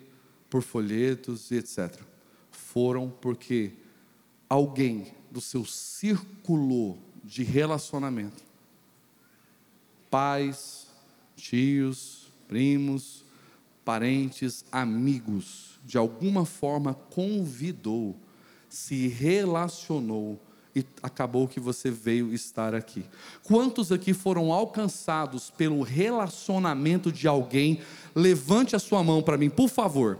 por 0.50 0.60
folhetos 0.60 1.52
e 1.52 1.54
etc. 1.54 2.00
Foram 2.50 3.08
porque 3.08 3.74
alguém 4.48 5.14
do 5.30 5.40
seu 5.40 5.64
círculo 5.64 6.98
de 7.22 7.44
relacionamento, 7.44 8.42
pais, 10.10 10.88
tios, 11.36 12.32
primos, 12.48 13.24
parentes, 13.84 14.64
amigos, 14.72 15.78
de 15.84 15.96
alguma 15.96 16.44
forma 16.44 16.92
convidou, 16.92 18.16
se 18.68 19.08
relacionou 19.08 20.38
e 20.74 20.84
acabou 21.02 21.48
que 21.48 21.58
você 21.58 21.90
veio 21.90 22.32
estar 22.32 22.74
aqui. 22.74 23.04
Quantos 23.42 23.90
aqui 23.90 24.12
foram 24.12 24.52
alcançados 24.52 25.50
pelo 25.50 25.82
relacionamento 25.82 27.10
de 27.10 27.26
alguém? 27.26 27.80
Levante 28.14 28.76
a 28.76 28.78
sua 28.78 29.02
mão 29.02 29.22
para 29.22 29.36
mim, 29.36 29.50
por 29.50 29.68
favor. 29.68 30.18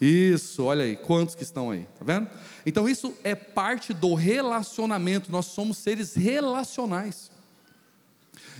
Isso, 0.00 0.64
olha 0.64 0.84
aí, 0.84 0.96
quantos 0.96 1.34
que 1.34 1.42
estão 1.42 1.70
aí, 1.70 1.86
tá 1.98 2.04
vendo? 2.04 2.28
Então 2.64 2.88
isso 2.88 3.14
é 3.22 3.34
parte 3.34 3.92
do 3.92 4.14
relacionamento, 4.14 5.30
nós 5.30 5.46
somos 5.46 5.76
seres 5.76 6.14
relacionais. 6.14 7.30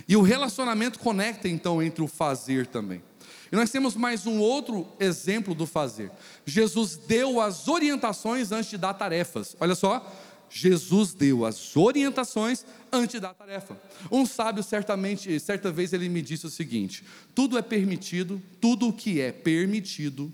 E 0.07 0.15
o 0.15 0.21
relacionamento 0.21 0.99
conecta 0.99 1.47
então 1.47 1.81
entre 1.81 2.03
o 2.03 2.07
fazer 2.07 2.67
também. 2.67 3.01
E 3.51 3.55
nós 3.55 3.69
temos 3.69 3.95
mais 3.95 4.25
um 4.25 4.39
outro 4.39 4.87
exemplo 4.99 5.53
do 5.53 5.65
fazer. 5.65 6.09
Jesus 6.45 6.95
deu 6.95 7.41
as 7.41 7.67
orientações 7.67 8.51
antes 8.51 8.69
de 8.69 8.77
dar 8.77 8.93
tarefas. 8.93 9.57
Olha 9.59 9.75
só, 9.75 10.09
Jesus 10.49 11.13
deu 11.13 11.45
as 11.45 11.75
orientações 11.75 12.65
antes 12.91 13.13
de 13.13 13.19
dar 13.19 13.33
tarefa. 13.33 13.77
Um 14.11 14.25
sábio 14.25 14.63
certamente, 14.63 15.39
certa 15.39 15.71
vez 15.71 15.93
ele 15.93 16.07
me 16.09 16.21
disse 16.21 16.45
o 16.45 16.49
seguinte: 16.49 17.03
tudo 17.33 17.57
é 17.57 17.61
permitido, 17.61 18.41
tudo 18.59 18.87
o 18.87 18.93
que 18.93 19.19
é 19.19 19.31
permitido 19.31 20.31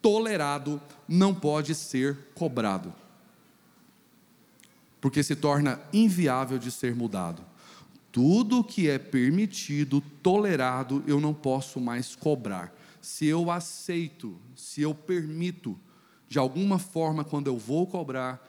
tolerado 0.00 0.80
não 1.08 1.32
pode 1.32 1.74
ser 1.76 2.18
cobrado, 2.34 2.92
porque 5.00 5.22
se 5.22 5.36
torna 5.36 5.80
inviável 5.92 6.58
de 6.58 6.70
ser 6.72 6.94
mudado. 6.94 7.51
Tudo 8.12 8.62
que 8.62 8.88
é 8.88 8.98
permitido, 8.98 10.00
tolerado, 10.22 11.02
eu 11.06 11.20
não 11.20 11.34
posso 11.34 11.80
mais 11.80 12.14
cobrar. 12.14 12.72
Se 13.00 13.26
eu 13.26 13.50
aceito, 13.50 14.38
se 14.54 14.82
eu 14.82 14.94
permito, 14.94 15.76
de 16.28 16.38
alguma 16.38 16.78
forma, 16.78 17.24
quando 17.24 17.48
eu 17.48 17.56
vou 17.56 17.86
cobrar, 17.86 18.40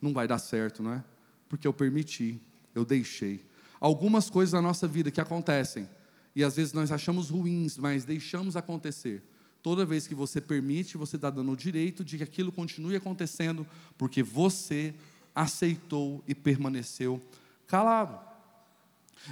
não 0.00 0.12
vai 0.12 0.26
dar 0.26 0.38
certo, 0.38 0.82
não 0.82 0.94
é? 0.94 1.04
Porque 1.48 1.68
eu 1.68 1.72
permiti, 1.72 2.40
eu 2.74 2.84
deixei. 2.84 3.44
Algumas 3.78 4.28
coisas 4.28 4.54
na 4.54 4.62
nossa 4.62 4.88
vida 4.88 5.10
que 5.10 5.20
acontecem, 5.20 5.88
e 6.34 6.42
às 6.42 6.56
vezes 6.56 6.72
nós 6.72 6.90
achamos 6.90 7.30
ruins, 7.30 7.78
mas 7.78 8.04
deixamos 8.04 8.56
acontecer 8.56 9.22
Toda 9.66 9.84
vez 9.84 10.06
que 10.06 10.14
você 10.14 10.40
permite, 10.40 10.96
você 10.96 11.16
está 11.16 11.28
dando 11.28 11.50
o 11.50 11.56
direito 11.56 12.04
de 12.04 12.18
que 12.18 12.22
aquilo 12.22 12.52
continue 12.52 12.94
acontecendo, 12.94 13.66
porque 13.98 14.22
você 14.22 14.94
aceitou 15.34 16.22
e 16.24 16.36
permaneceu 16.36 17.20
calado. 17.66 18.16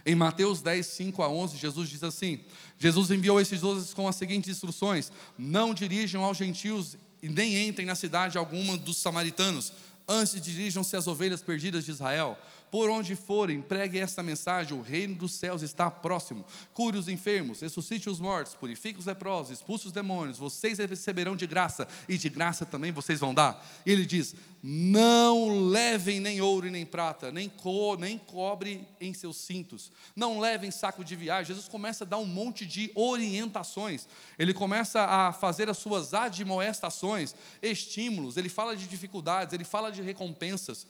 Em 0.05 0.15
Mateus 0.15 0.61
10, 0.61 0.87
5 0.87 1.23
a 1.23 1.29
11, 1.29 1.57
Jesus 1.57 1.89
diz 1.89 2.03
assim: 2.03 2.41
Jesus 2.79 3.11
enviou 3.11 3.41
esses 3.41 3.61
doze 3.61 3.95
com 3.95 4.09
as 4.09 4.17
seguintes 4.17 4.51
instruções: 4.51 5.13
Não 5.39 5.75
dirijam 5.75 6.25
aos 6.25 6.37
gentios 6.37 6.97
e 7.23 7.29
nem 7.29 7.69
entrem 7.69 7.87
na 7.87 7.95
cidade 7.95 8.37
alguma 8.37 8.77
dos 8.77 8.99
samaritanos, 8.99 9.73
antes 10.07 10.41
dirijam-se 10.41 10.97
às 10.97 11.07
ovelhas 11.07 11.43
perdidas 11.43 11.85
de 11.85 11.91
Israel. 11.91 12.39
Por 12.75 12.91
onde 12.91 13.15
forem, 13.15 13.63
pregue 13.63 14.01
esta 14.01 14.21
mensagem: 14.21 14.77
o 14.77 14.83
reino 14.83 15.15
dos 15.15 15.35
céus 15.35 15.63
está 15.63 15.89
próximo. 15.89 16.45
Cure 16.73 16.99
os 16.99 17.07
enfermos, 17.07 17.61
ressuscite 17.61 18.11
os 18.11 18.19
mortos, 18.19 18.57
purifique 18.57 18.99
os 18.99 19.07
leprosos, 19.07 19.53
expulse 19.53 19.87
os 19.87 19.93
demônios. 19.93 20.39
Vocês 20.39 20.79
receberão 20.79 21.37
de 21.37 21.47
graça, 21.47 21.87
e 22.09 22.19
de 22.19 22.29
graça 22.29 22.67
também 22.67 22.91
vocês 22.91 23.21
vão 23.21 23.33
dar. 23.33 23.65
E 23.87 23.93
ele 23.93 24.05
diz: 24.05 24.35
Não 24.61 25.69
levem 25.69 26.19
nem 26.19 26.41
ouro 26.41 26.67
e 26.67 26.71
nem 26.73 26.85
prata, 26.85 27.31
nem, 27.31 27.49
co, 27.49 27.95
nem 27.95 28.19
cobre 28.19 28.85
em 29.01 29.15
seus 29.15 29.37
cintos. 29.37 29.93
Não 30.17 30.41
levem 30.41 30.73
saco 30.73 31.05
de 31.05 31.15
viagem. 31.15 31.55
Jesus 31.55 31.69
começa 31.69 32.03
a 32.03 32.07
dar 32.09 32.19
um 32.19 32.27
monte 32.27 32.67
de 32.67 32.91
orientações. 32.97 34.09
Ele 34.37 34.53
começa 34.53 35.01
a 35.01 35.33
fazer 35.33 35.71
as 35.71 35.79
suas 35.79 36.13
admoestações, 36.13 37.37
estímulos. 37.63 38.37
Ele 38.37 38.49
fala 38.49 38.77
de 38.77 38.89
dificuldades, 38.89 39.55
ele 39.55 39.63
fala 39.63 39.93
de 39.93 40.03
recompensas. 40.03 40.89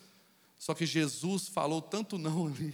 Só 0.64 0.72
que 0.72 0.86
Jesus 0.86 1.46
falou 1.46 1.82
tanto 1.82 2.16
não 2.16 2.46
ali, 2.46 2.72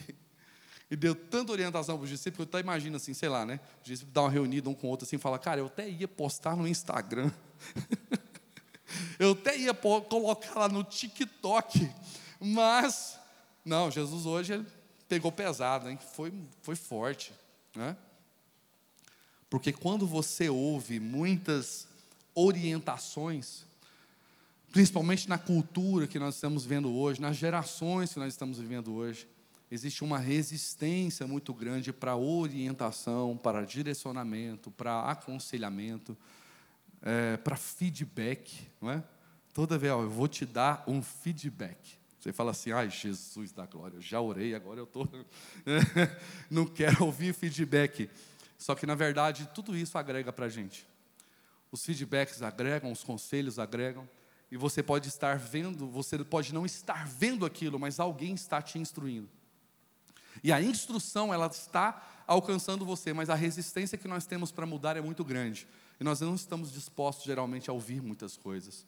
e 0.88 0.94
deu 0.94 1.12
tanta 1.12 1.50
orientação 1.50 1.96
para 1.96 2.04
os 2.04 2.08
discípulos, 2.08 2.46
eu 2.46 2.48
até 2.48 2.60
imagino 2.60 2.94
assim, 2.94 3.12
sei 3.12 3.28
lá, 3.28 3.44
né? 3.44 3.58
Os 3.80 3.88
discípulos 3.88 4.14
dão 4.14 4.22
uma 4.22 4.30
reunida 4.30 4.70
um 4.70 4.74
com 4.74 4.86
o 4.86 4.90
outro 4.90 5.04
assim, 5.04 5.18
fala, 5.18 5.40
cara, 5.40 5.58
eu 5.58 5.66
até 5.66 5.88
ia 5.88 6.06
postar 6.06 6.54
no 6.54 6.68
Instagram, 6.68 7.32
eu 9.18 9.32
até 9.32 9.58
ia 9.58 9.74
colocar 9.74 10.56
lá 10.56 10.68
no 10.68 10.84
TikTok, 10.84 11.90
mas, 12.38 13.18
não, 13.64 13.90
Jesus 13.90 14.24
hoje 14.24 14.64
pegou 15.08 15.32
pesado, 15.32 15.90
hein? 15.90 15.98
Foi, 16.12 16.32
foi 16.62 16.76
forte, 16.76 17.32
né? 17.74 17.96
Porque 19.48 19.72
quando 19.72 20.06
você 20.06 20.48
ouve 20.48 21.00
muitas 21.00 21.88
orientações, 22.36 23.64
principalmente 24.70 25.28
na 25.28 25.38
cultura 25.38 26.06
que 26.06 26.18
nós 26.18 26.36
estamos 26.36 26.64
vendo 26.64 26.92
hoje, 26.92 27.20
nas 27.20 27.36
gerações 27.36 28.12
que 28.12 28.18
nós 28.18 28.32
estamos 28.32 28.58
vivendo 28.58 28.92
hoje, 28.94 29.28
existe 29.70 30.02
uma 30.02 30.18
resistência 30.18 31.26
muito 31.26 31.52
grande 31.54 31.92
para 31.92 32.16
orientação, 32.16 33.36
para 33.36 33.64
direcionamento, 33.64 34.70
para 34.70 35.10
aconselhamento, 35.10 36.16
é, 37.02 37.36
para 37.36 37.56
feedback, 37.56 38.68
não 38.80 38.90
é? 38.90 39.02
Toda 39.52 39.76
vez, 39.76 39.92
ó, 39.92 40.02
eu 40.02 40.10
vou 40.10 40.28
te 40.28 40.46
dar 40.46 40.84
um 40.86 41.02
feedback. 41.02 41.98
Você 42.20 42.32
fala 42.32 42.50
assim, 42.50 42.70
ai, 42.70 42.90
Jesus 42.90 43.50
da 43.50 43.66
glória, 43.66 43.96
eu 43.96 44.00
já 44.00 44.20
orei, 44.20 44.54
agora 44.54 44.78
eu 44.78 44.84
estou. 44.84 45.08
não 46.50 46.66
quero 46.66 47.04
ouvir 47.04 47.32
feedback. 47.34 48.08
Só 48.58 48.74
que, 48.74 48.86
na 48.86 48.94
verdade, 48.94 49.48
tudo 49.54 49.76
isso 49.76 49.96
agrega 49.96 50.32
para 50.32 50.46
a 50.46 50.48
gente. 50.48 50.86
Os 51.72 51.84
feedbacks 51.84 52.42
agregam, 52.42 52.92
os 52.92 53.02
conselhos 53.02 53.58
agregam. 53.58 54.08
E 54.50 54.56
você 54.56 54.82
pode 54.82 55.08
estar 55.08 55.38
vendo, 55.38 55.86
você 55.86 56.22
pode 56.24 56.52
não 56.52 56.66
estar 56.66 57.06
vendo 57.06 57.46
aquilo, 57.46 57.78
mas 57.78 58.00
alguém 58.00 58.34
está 58.34 58.60
te 58.60 58.78
instruindo. 58.78 59.28
E 60.42 60.52
a 60.52 60.60
instrução, 60.60 61.32
ela 61.32 61.46
está 61.46 62.22
alcançando 62.26 62.84
você, 62.84 63.12
mas 63.12 63.30
a 63.30 63.34
resistência 63.34 63.98
que 63.98 64.08
nós 64.08 64.26
temos 64.26 64.50
para 64.50 64.66
mudar 64.66 64.96
é 64.96 65.00
muito 65.00 65.24
grande. 65.24 65.68
E 66.00 66.04
nós 66.04 66.20
não 66.20 66.34
estamos 66.34 66.72
dispostos 66.72 67.26
geralmente 67.26 67.70
a 67.70 67.72
ouvir 67.72 68.02
muitas 68.02 68.36
coisas. 68.36 68.86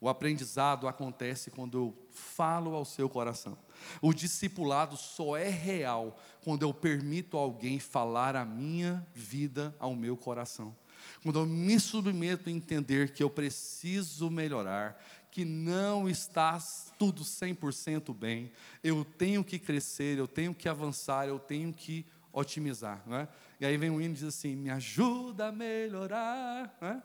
O 0.00 0.08
aprendizado 0.08 0.86
acontece 0.88 1.50
quando 1.50 1.76
eu 1.76 2.08
falo 2.10 2.74
ao 2.74 2.84
seu 2.84 3.08
coração. 3.08 3.58
O 4.00 4.12
discipulado 4.12 4.96
só 4.96 5.36
é 5.36 5.48
real 5.48 6.16
quando 6.42 6.62
eu 6.62 6.72
permito 6.72 7.36
alguém 7.36 7.78
falar 7.78 8.36
a 8.36 8.44
minha 8.44 9.06
vida 9.14 9.74
ao 9.78 9.94
meu 9.94 10.16
coração 10.16 10.74
quando 11.22 11.38
eu 11.38 11.46
me 11.46 11.78
submeto 11.78 12.48
a 12.48 12.52
entender 12.52 13.12
que 13.12 13.22
eu 13.22 13.30
preciso 13.30 14.30
melhorar, 14.30 15.02
que 15.30 15.44
não 15.44 16.08
está 16.08 16.58
tudo 16.98 17.22
100% 17.22 18.14
bem, 18.14 18.50
eu 18.82 19.04
tenho 19.04 19.44
que 19.44 19.58
crescer, 19.58 20.18
eu 20.18 20.26
tenho 20.26 20.54
que 20.54 20.68
avançar, 20.68 21.28
eu 21.28 21.38
tenho 21.38 21.72
que 21.72 22.04
otimizar. 22.32 23.02
Não 23.06 23.18
é? 23.18 23.28
E 23.60 23.66
aí 23.66 23.76
vem 23.76 23.90
um 23.90 24.00
hino 24.00 24.14
e 24.14 24.16
diz 24.16 24.24
assim: 24.24 24.56
me 24.56 24.70
ajuda 24.70 25.48
a 25.48 25.52
melhorar. 25.52 26.76
Não 26.80 26.88
é? 26.88 27.02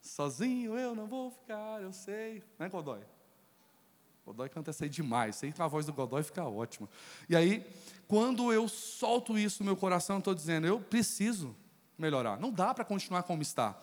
Sozinho 0.00 0.78
eu 0.78 0.94
não 0.94 1.06
vou 1.06 1.30
ficar, 1.30 1.80
eu 1.80 1.92
sei. 1.92 2.42
Não 2.58 2.66
é, 2.66 2.68
Godoy? 2.68 3.00
Godoy 4.24 4.48
canta 4.48 4.70
essa 4.70 4.84
aí 4.84 4.88
demais. 4.88 5.36
Sei 5.36 5.52
que 5.52 5.60
a 5.60 5.66
voz 5.66 5.86
do 5.86 5.92
Godoy 5.92 6.22
fica 6.22 6.44
ótima. 6.44 6.88
E 7.28 7.36
aí, 7.36 7.66
quando 8.08 8.52
eu 8.52 8.68
solto 8.68 9.38
isso 9.38 9.62
no 9.62 9.66
meu 9.66 9.76
coração, 9.76 10.18
estou 10.18 10.34
dizendo: 10.34 10.66
eu 10.66 10.80
preciso 10.80 11.56
melhorar. 11.98 12.38
Não 12.38 12.50
dá 12.50 12.74
para 12.74 12.84
continuar 12.84 13.22
como 13.22 13.42
está. 13.42 13.76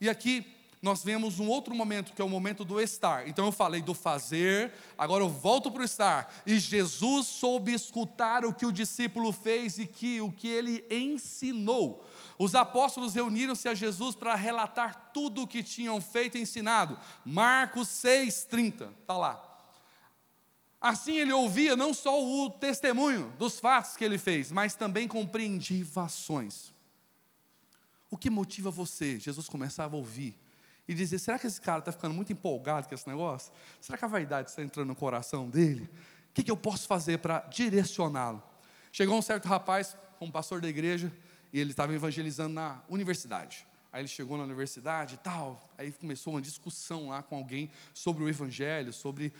E 0.00 0.08
aqui 0.08 0.56
nós 0.82 1.02
vemos 1.02 1.40
um 1.40 1.48
outro 1.48 1.74
momento, 1.74 2.12
que 2.12 2.22
é 2.22 2.24
o 2.24 2.28
momento 2.28 2.64
do 2.64 2.80
estar. 2.80 3.26
Então 3.26 3.46
eu 3.46 3.52
falei 3.52 3.80
do 3.80 3.94
fazer, 3.94 4.72
agora 4.96 5.24
eu 5.24 5.28
volto 5.28 5.70
para 5.70 5.82
o 5.82 5.84
estar. 5.84 6.32
E 6.46 6.58
Jesus 6.58 7.26
soube 7.26 7.72
escutar 7.72 8.44
o 8.44 8.52
que 8.52 8.66
o 8.66 8.72
discípulo 8.72 9.32
fez 9.32 9.78
e 9.78 9.86
que 9.86 10.20
o 10.20 10.30
que 10.30 10.46
ele 10.46 10.84
ensinou. 10.90 12.06
Os 12.38 12.54
apóstolos 12.54 13.14
reuniram-se 13.14 13.68
a 13.68 13.74
Jesus 13.74 14.14
para 14.14 14.34
relatar 14.34 15.10
tudo 15.12 15.42
o 15.42 15.46
que 15.46 15.62
tinham 15.62 16.00
feito 16.00 16.36
e 16.36 16.42
ensinado. 16.42 16.98
Marcos 17.24 17.88
6:30, 17.88 18.88
está 19.00 19.16
lá. 19.16 19.42
Assim 20.80 21.16
ele 21.16 21.32
ouvia 21.32 21.74
não 21.74 21.94
só 21.94 22.22
o 22.22 22.50
testemunho 22.50 23.32
dos 23.38 23.58
fatos 23.58 23.96
que 23.96 24.04
ele 24.04 24.18
fez, 24.18 24.52
mas 24.52 24.74
também 24.74 25.08
compreendia 25.08 25.84
ações. 25.96 26.75
O 28.10 28.16
que 28.16 28.30
motiva 28.30 28.70
você? 28.70 29.18
Jesus 29.18 29.48
começava 29.48 29.96
a 29.96 29.98
ouvir 29.98 30.38
e 30.88 30.94
dizer: 30.94 31.18
será 31.18 31.38
que 31.38 31.46
esse 31.46 31.60
cara 31.60 31.80
está 31.80 31.92
ficando 31.92 32.14
muito 32.14 32.32
empolgado 32.32 32.88
com 32.88 32.94
esse 32.94 33.08
negócio? 33.08 33.52
Será 33.80 33.98
que 33.98 34.04
a 34.04 34.08
vaidade 34.08 34.50
está 34.50 34.62
entrando 34.62 34.88
no 34.88 34.94
coração 34.94 35.48
dele? 35.48 35.88
O 36.30 36.34
que, 36.34 36.42
que 36.42 36.50
eu 36.50 36.56
posso 36.56 36.86
fazer 36.86 37.18
para 37.18 37.40
direcioná-lo? 37.40 38.42
Chegou 38.92 39.18
um 39.18 39.22
certo 39.22 39.46
rapaz, 39.46 39.96
um 40.20 40.30
pastor 40.30 40.60
da 40.60 40.68
igreja, 40.68 41.12
e 41.52 41.58
ele 41.58 41.70
estava 41.70 41.94
evangelizando 41.94 42.54
na 42.54 42.82
universidade. 42.88 43.66
Aí 43.92 44.02
ele 44.02 44.08
chegou 44.08 44.36
na 44.36 44.44
universidade 44.44 45.14
e 45.14 45.18
tal, 45.18 45.70
aí 45.78 45.90
começou 45.90 46.34
uma 46.34 46.42
discussão 46.42 47.08
lá 47.08 47.22
com 47.22 47.36
alguém 47.36 47.70
sobre 47.94 48.22
o 48.22 48.28
evangelho, 48.28 48.92
sobre 48.92 49.32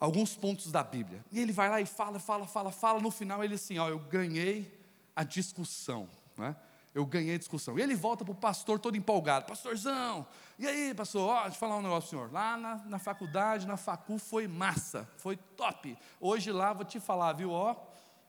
alguns 0.00 0.34
pontos 0.34 0.72
da 0.72 0.82
Bíblia. 0.82 1.24
E 1.30 1.38
ele 1.38 1.52
vai 1.52 1.70
lá 1.70 1.80
e 1.80 1.86
fala, 1.86 2.18
fala, 2.18 2.46
fala, 2.46 2.72
fala. 2.72 3.00
No 3.00 3.12
final 3.12 3.44
ele 3.44 3.54
assim, 3.54 3.78
ó, 3.78 3.88
eu 3.88 4.00
ganhei 4.00 4.76
a 5.14 5.22
discussão, 5.22 6.08
né? 6.36 6.56
Eu 6.94 7.06
ganhei 7.06 7.36
a 7.36 7.38
discussão. 7.38 7.78
E 7.78 7.82
ele 7.82 7.94
volta 7.94 8.24
para 8.24 8.32
o 8.32 8.34
pastor 8.34 8.78
todo 8.78 8.96
empolgado. 8.96 9.46
Pastorzão, 9.46 10.26
e 10.58 10.66
aí, 10.66 10.94
pastor? 10.94 11.28
Ó, 11.28 11.42
deixa 11.42 11.56
eu 11.56 11.60
falar 11.60 11.76
um 11.78 11.82
negócio, 11.82 12.10
senhor. 12.10 12.30
Lá 12.30 12.56
na, 12.56 12.76
na 12.84 12.98
faculdade, 12.98 13.66
na 13.66 13.76
facu, 13.76 14.18
foi 14.18 14.46
massa, 14.46 15.08
foi 15.16 15.36
top. 15.36 15.96
Hoje 16.20 16.52
lá, 16.52 16.72
vou 16.72 16.84
te 16.84 17.00
falar, 17.00 17.32
viu? 17.32 17.50
Ó, 17.50 17.74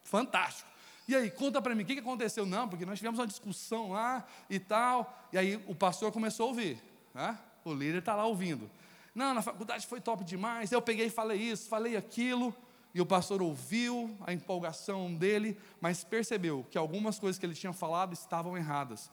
fantástico. 0.02 0.70
E 1.08 1.16
aí, 1.16 1.30
conta 1.30 1.62
para 1.62 1.76
mim, 1.76 1.84
o 1.84 1.86
que 1.86 2.00
aconteceu? 2.00 2.46
Não, 2.46 2.68
porque 2.70 2.86
nós 2.86 2.98
tivemos 2.98 3.20
uma 3.20 3.28
discussão 3.28 3.92
lá 3.92 4.26
e 4.50 4.58
tal. 4.58 5.28
E 5.34 5.38
aí 5.38 5.62
o 5.68 5.76
pastor 5.76 6.12
começou 6.12 6.46
a 6.46 6.50
ouvir. 6.50 6.82
Né? 7.14 7.38
O 7.66 7.74
líder 7.74 8.00
está 8.00 8.16
lá 8.16 8.26
ouvindo. 8.26 8.72
Não, 9.14 9.34
na 9.34 9.42
faculdade 9.42 9.86
foi 9.86 10.00
top 10.00 10.24
demais. 10.24 10.72
Eu 10.72 10.82
peguei 10.82 11.08
e 11.08 11.10
falei 11.10 11.38
isso, 11.40 11.68
falei 11.68 11.98
aquilo. 11.98 12.56
E 12.94 13.02
o 13.02 13.06
pastor 13.06 13.42
ouviu 13.42 14.16
a 14.22 14.32
empolgação 14.32 15.14
dele, 15.14 15.58
mas 15.82 16.04
percebeu 16.04 16.66
que 16.70 16.78
algumas 16.78 17.18
coisas 17.18 17.40
que 17.40 17.46
ele 17.46 17.56
tinha 17.56 17.74
falado 17.74 18.14
estavam 18.14 18.56
erradas, 18.56 19.10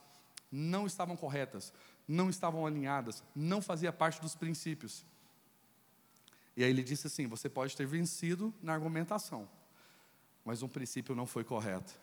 não 0.53 0.87
estavam 0.87 1.17
corretas, 1.17 1.73
não 2.07 2.29
estavam 2.29 2.67
alinhadas, 2.67 3.25
não 3.35 3.63
fazia 3.63 3.93
parte 3.93 4.21
dos 4.21 4.35
princípios. 4.35 5.05
E 6.57 6.63
aí 6.63 6.71
ele 6.71 6.83
disse 6.83 7.07
assim: 7.07 7.27
Você 7.27 7.49
pode 7.49 7.75
ter 7.75 7.87
vencido 7.87 8.53
na 8.63 8.75
argumentação, 8.75 9.49
mas 10.45 10.63
um 10.63 10.69
princípio 10.69 11.15
não 11.15 11.27
foi 11.27 11.45
correto. 11.45 11.99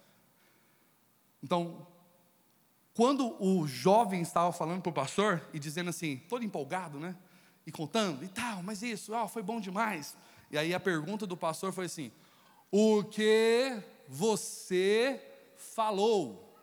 Então, 1.43 1.85
quando 2.95 3.35
o 3.39 3.67
jovem 3.67 4.21
estava 4.21 4.51
falando 4.51 4.81
para 4.81 4.89
o 4.89 4.93
pastor 4.93 5.47
e 5.53 5.59
dizendo 5.59 5.91
assim, 5.91 6.17
todo 6.27 6.43
empolgado, 6.43 6.99
né? 6.99 7.15
e 7.67 7.71
contando 7.71 8.23
e 8.23 8.29
tal, 8.29 8.63
mas 8.63 8.81
isso, 8.81 9.13
ah, 9.13 9.27
foi 9.27 9.43
bom 9.43 9.59
demais. 9.59 10.15
E 10.51 10.57
aí 10.57 10.73
a 10.73 10.79
pergunta 10.79 11.25
do 11.25 11.35
pastor 11.35 11.71
foi 11.71 11.85
assim: 11.85 12.11
O 12.71 13.03
que 13.03 13.77
você 14.07 15.21
falou? 15.55 16.55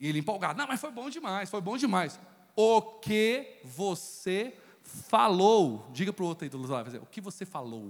E 0.00 0.08
ele 0.08 0.18
empolgado: 0.18 0.58
Não, 0.58 0.66
mas 0.66 0.80
foi 0.80 0.90
bom 0.90 1.08
demais, 1.10 1.50
foi 1.50 1.60
bom 1.60 1.76
demais. 1.76 2.18
O 2.56 2.80
que 2.82 3.60
você 3.64 4.56
falou? 4.82 5.88
Diga 5.92 6.12
para 6.12 6.24
o 6.24 6.28
outro 6.28 6.44
aí 6.44 6.48
do 6.48 6.66
lado, 6.66 7.02
o 7.02 7.06
que 7.06 7.20
você 7.20 7.44
falou? 7.44 7.82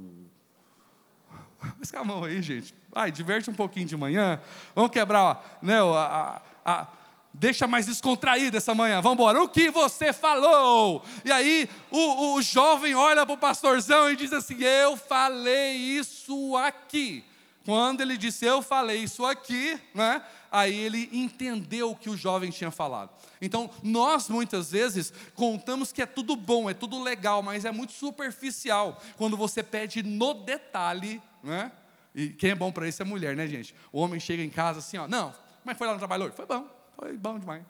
Mas 1.78 1.90
calma 1.90 2.12
a 2.12 2.16
mão 2.16 2.24
aí, 2.24 2.40
gente. 2.42 2.74
Vai, 2.90 3.10
diverte 3.10 3.50
um 3.50 3.54
pouquinho 3.54 3.86
de 3.86 3.96
manhã. 3.96 4.40
Vamos 4.74 4.90
quebrar 4.90 5.58
né, 5.62 5.80
a, 5.80 6.42
a, 6.64 6.82
a 6.82 6.88
Deixa 7.36 7.66
mais 7.66 7.86
descontraído 7.86 8.56
essa 8.56 8.76
manhã, 8.76 9.00
vamos 9.00 9.18
embora. 9.18 9.42
O 9.42 9.48
que 9.48 9.68
você 9.68 10.12
falou? 10.12 11.04
E 11.24 11.32
aí 11.32 11.68
o, 11.90 12.34
o 12.34 12.42
jovem 12.42 12.94
olha 12.94 13.26
para 13.26 13.34
o 13.34 13.38
pastorzão 13.38 14.08
e 14.08 14.14
diz 14.14 14.32
assim: 14.32 14.62
Eu 14.62 14.96
falei 14.96 15.72
isso 15.74 16.56
aqui. 16.56 17.24
Quando 17.64 18.02
ele 18.02 18.16
disse 18.16 18.44
eu 18.44 18.62
falei 18.62 18.98
isso 19.02 19.24
aqui, 19.24 19.80
né? 19.94 20.22
Aí 20.52 20.74
ele 20.76 21.08
entendeu 21.12 21.90
o 21.90 21.96
que 21.96 22.08
o 22.08 22.16
jovem 22.16 22.50
tinha 22.50 22.70
falado. 22.70 23.10
Então, 23.40 23.68
nós 23.82 24.28
muitas 24.28 24.70
vezes 24.70 25.12
contamos 25.34 25.90
que 25.90 26.02
é 26.02 26.06
tudo 26.06 26.36
bom, 26.36 26.70
é 26.70 26.74
tudo 26.74 27.02
legal, 27.02 27.42
mas 27.42 27.64
é 27.64 27.72
muito 27.72 27.92
superficial 27.94 29.02
quando 29.16 29.36
você 29.36 29.62
pede 29.62 30.02
no 30.02 30.34
detalhe, 30.34 31.20
né? 31.42 31.72
E 32.14 32.28
quem 32.28 32.50
é 32.50 32.54
bom 32.54 32.70
para 32.70 32.86
isso 32.86 33.02
é 33.02 33.04
mulher, 33.04 33.34
né, 33.34 33.48
gente? 33.48 33.74
O 33.90 33.98
homem 33.98 34.20
chega 34.20 34.42
em 34.42 34.50
casa 34.50 34.78
assim, 34.78 34.98
ó, 34.98 35.08
não, 35.08 35.32
como 35.62 35.72
é 35.72 35.74
foi 35.74 35.86
lá 35.86 35.94
no 35.94 35.98
trabalho 35.98 36.26
hoje? 36.26 36.36
Foi 36.36 36.46
bom. 36.46 36.83
Foi 36.96 37.16
bom 37.16 37.38
demais. 37.38 37.64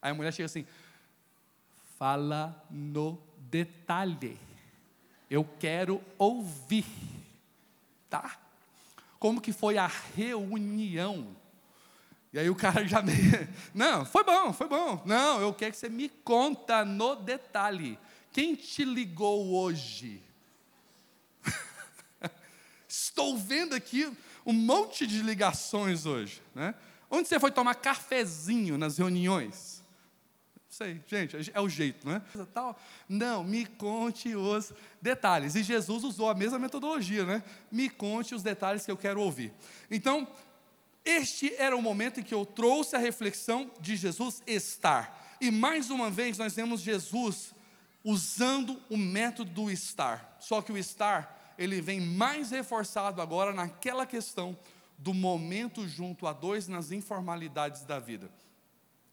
Aí 0.00 0.10
a 0.10 0.14
mulher 0.14 0.32
chega 0.32 0.46
assim: 0.46 0.66
fala 1.98 2.64
no 2.70 3.18
detalhe. 3.38 4.38
Eu 5.30 5.44
quero 5.58 6.02
ouvir. 6.18 6.86
Tá? 8.08 8.38
Como 9.18 9.40
que 9.40 9.52
foi 9.52 9.78
a 9.78 9.90
reunião? 10.14 11.36
E 12.32 12.38
aí 12.38 12.50
o 12.50 12.54
cara 12.54 12.86
já 12.86 13.00
meio, 13.00 13.48
não, 13.74 14.04
foi 14.04 14.22
bom, 14.22 14.52
foi 14.52 14.68
bom. 14.68 15.02
Não, 15.06 15.40
eu 15.40 15.54
quero 15.54 15.72
que 15.72 15.78
você 15.78 15.88
me 15.88 16.08
conta 16.08 16.84
no 16.84 17.16
detalhe. 17.16 17.98
Quem 18.30 18.54
te 18.54 18.84
ligou 18.84 19.54
hoje? 19.54 20.22
Estou 22.86 23.38
vendo 23.38 23.74
aqui 23.74 24.14
um 24.44 24.52
monte 24.52 25.06
de 25.06 25.22
ligações 25.22 26.04
hoje, 26.04 26.42
né? 26.54 26.74
Onde 27.10 27.28
você 27.28 27.38
foi 27.38 27.50
tomar 27.50 27.74
cafezinho 27.76 28.76
nas 28.76 28.98
reuniões? 28.98 29.82
Não 30.56 30.70
sei, 30.70 31.00
gente, 31.06 31.50
é 31.54 31.60
o 31.60 31.68
jeito, 31.68 32.06
não 32.06 32.16
é? 32.16 32.22
Não, 33.08 33.42
me 33.44 33.64
conte 33.64 34.34
os 34.34 34.72
detalhes. 35.00 35.54
E 35.54 35.62
Jesus 35.62 36.04
usou 36.04 36.28
a 36.28 36.34
mesma 36.34 36.58
metodologia, 36.58 37.24
né? 37.24 37.42
Me 37.70 37.88
conte 37.88 38.34
os 38.34 38.42
detalhes 38.42 38.84
que 38.84 38.90
eu 38.90 38.96
quero 38.96 39.20
ouvir. 39.20 39.52
Então, 39.90 40.28
este 41.04 41.54
era 41.54 41.76
o 41.76 41.80
momento 41.80 42.20
em 42.20 42.22
que 42.22 42.34
eu 42.34 42.44
trouxe 42.44 42.96
a 42.96 42.98
reflexão 42.98 43.70
de 43.80 43.94
Jesus 43.94 44.42
estar. 44.46 45.36
E 45.40 45.50
mais 45.50 45.88
uma 45.88 46.10
vez 46.10 46.36
nós 46.36 46.54
vemos 46.54 46.80
Jesus 46.80 47.54
usando 48.02 48.80
o 48.90 48.96
método 48.96 49.50
do 49.50 49.70
estar. 49.70 50.36
Só 50.40 50.60
que 50.60 50.72
o 50.72 50.76
estar, 50.76 51.54
ele 51.56 51.80
vem 51.80 52.00
mais 52.00 52.50
reforçado 52.50 53.22
agora 53.22 53.52
naquela 53.52 54.04
questão 54.04 54.58
do 54.98 55.12
momento 55.12 55.86
junto 55.86 56.26
a 56.26 56.32
dois 56.32 56.68
nas 56.68 56.90
informalidades 56.90 57.84
da 57.84 57.98
vida. 57.98 58.30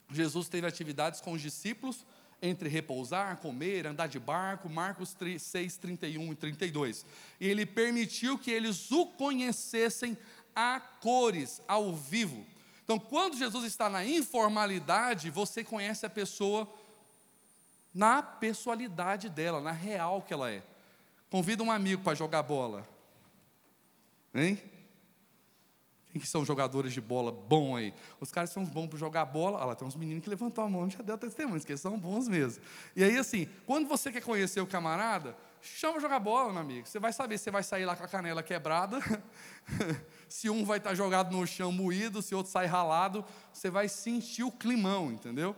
Jesus 0.09 0.47
teve 0.47 0.67
atividades 0.67 1.19
com 1.21 1.33
os 1.33 1.41
discípulos 1.41 2.05
entre 2.41 2.67
repousar, 2.67 3.37
comer, 3.37 3.87
andar 3.87 4.07
de 4.07 4.19
barco, 4.19 4.69
Marcos 4.69 5.13
3, 5.13 5.41
6, 5.41 5.77
31 5.77 6.33
e 6.33 6.35
32. 6.35 7.05
E 7.39 7.47
ele 7.47 7.65
permitiu 7.65 8.37
que 8.37 8.51
eles 8.51 8.91
o 8.91 9.05
conhecessem 9.05 10.17
a 10.53 10.79
cores, 10.79 11.61
ao 11.67 11.95
vivo. 11.95 12.45
Então, 12.83 12.99
quando 12.99 13.37
Jesus 13.37 13.63
está 13.63 13.89
na 13.89 14.05
informalidade, 14.05 15.29
você 15.29 15.63
conhece 15.63 16.05
a 16.05 16.09
pessoa 16.09 16.67
na 17.93 18.21
pessoalidade 18.21 19.29
dela, 19.29 19.61
na 19.61 19.71
real 19.71 20.21
que 20.21 20.33
ela 20.33 20.51
é. 20.51 20.61
Convida 21.29 21.63
um 21.63 21.71
amigo 21.71 22.03
para 22.03 22.13
jogar 22.13 22.43
bola. 22.43 22.87
Hein? 24.35 24.61
Quem 26.13 26.21
que 26.21 26.27
são 26.27 26.45
jogadores 26.45 26.93
de 26.93 27.01
bola 27.01 27.31
bom 27.31 27.75
aí? 27.75 27.91
Os 28.19 28.29
caras 28.29 28.51
são 28.51 28.63
bons 28.63 28.85
para 28.85 28.99
jogar 28.99 29.25
bola. 29.25 29.57
Olha 29.57 29.65
lá, 29.65 29.75
tem 29.75 29.87
uns 29.87 29.95
meninos 29.95 30.23
que 30.23 30.29
levantou 30.29 30.63
a 30.63 30.69
mão 30.69 30.87
e 30.87 30.91
já 30.91 31.01
deu 31.01 31.17
testemunho, 31.17 31.59
que 31.59 31.71
eles 31.71 31.81
são 31.81 31.97
bons 31.97 32.27
mesmo. 32.27 32.61
E 32.95 33.03
aí, 33.03 33.17
assim, 33.17 33.49
quando 33.65 33.87
você 33.87 34.11
quer 34.11 34.21
conhecer 34.21 34.61
o 34.61 34.67
camarada, 34.67 35.35
chama 35.59 35.99
jogar 35.99 36.19
bola, 36.19 36.53
meu 36.53 36.61
amigo. 36.61 36.87
Você 36.87 36.99
vai 36.99 37.11
saber 37.11 37.39
se 37.39 37.49
vai 37.49 37.63
sair 37.63 37.85
lá 37.85 37.95
com 37.95 38.03
a 38.03 38.07
canela 38.07 38.43
quebrada, 38.43 38.99
se 40.29 40.51
um 40.51 40.63
vai 40.63 40.77
estar 40.77 40.93
jogado 40.93 41.35
no 41.35 41.47
chão 41.47 41.71
moído, 41.71 42.21
se 42.21 42.35
outro 42.35 42.51
sai 42.51 42.67
ralado. 42.67 43.25
Você 43.51 43.71
vai 43.71 43.89
sentir 43.89 44.43
o 44.43 44.51
climão, 44.51 45.11
entendeu? 45.11 45.55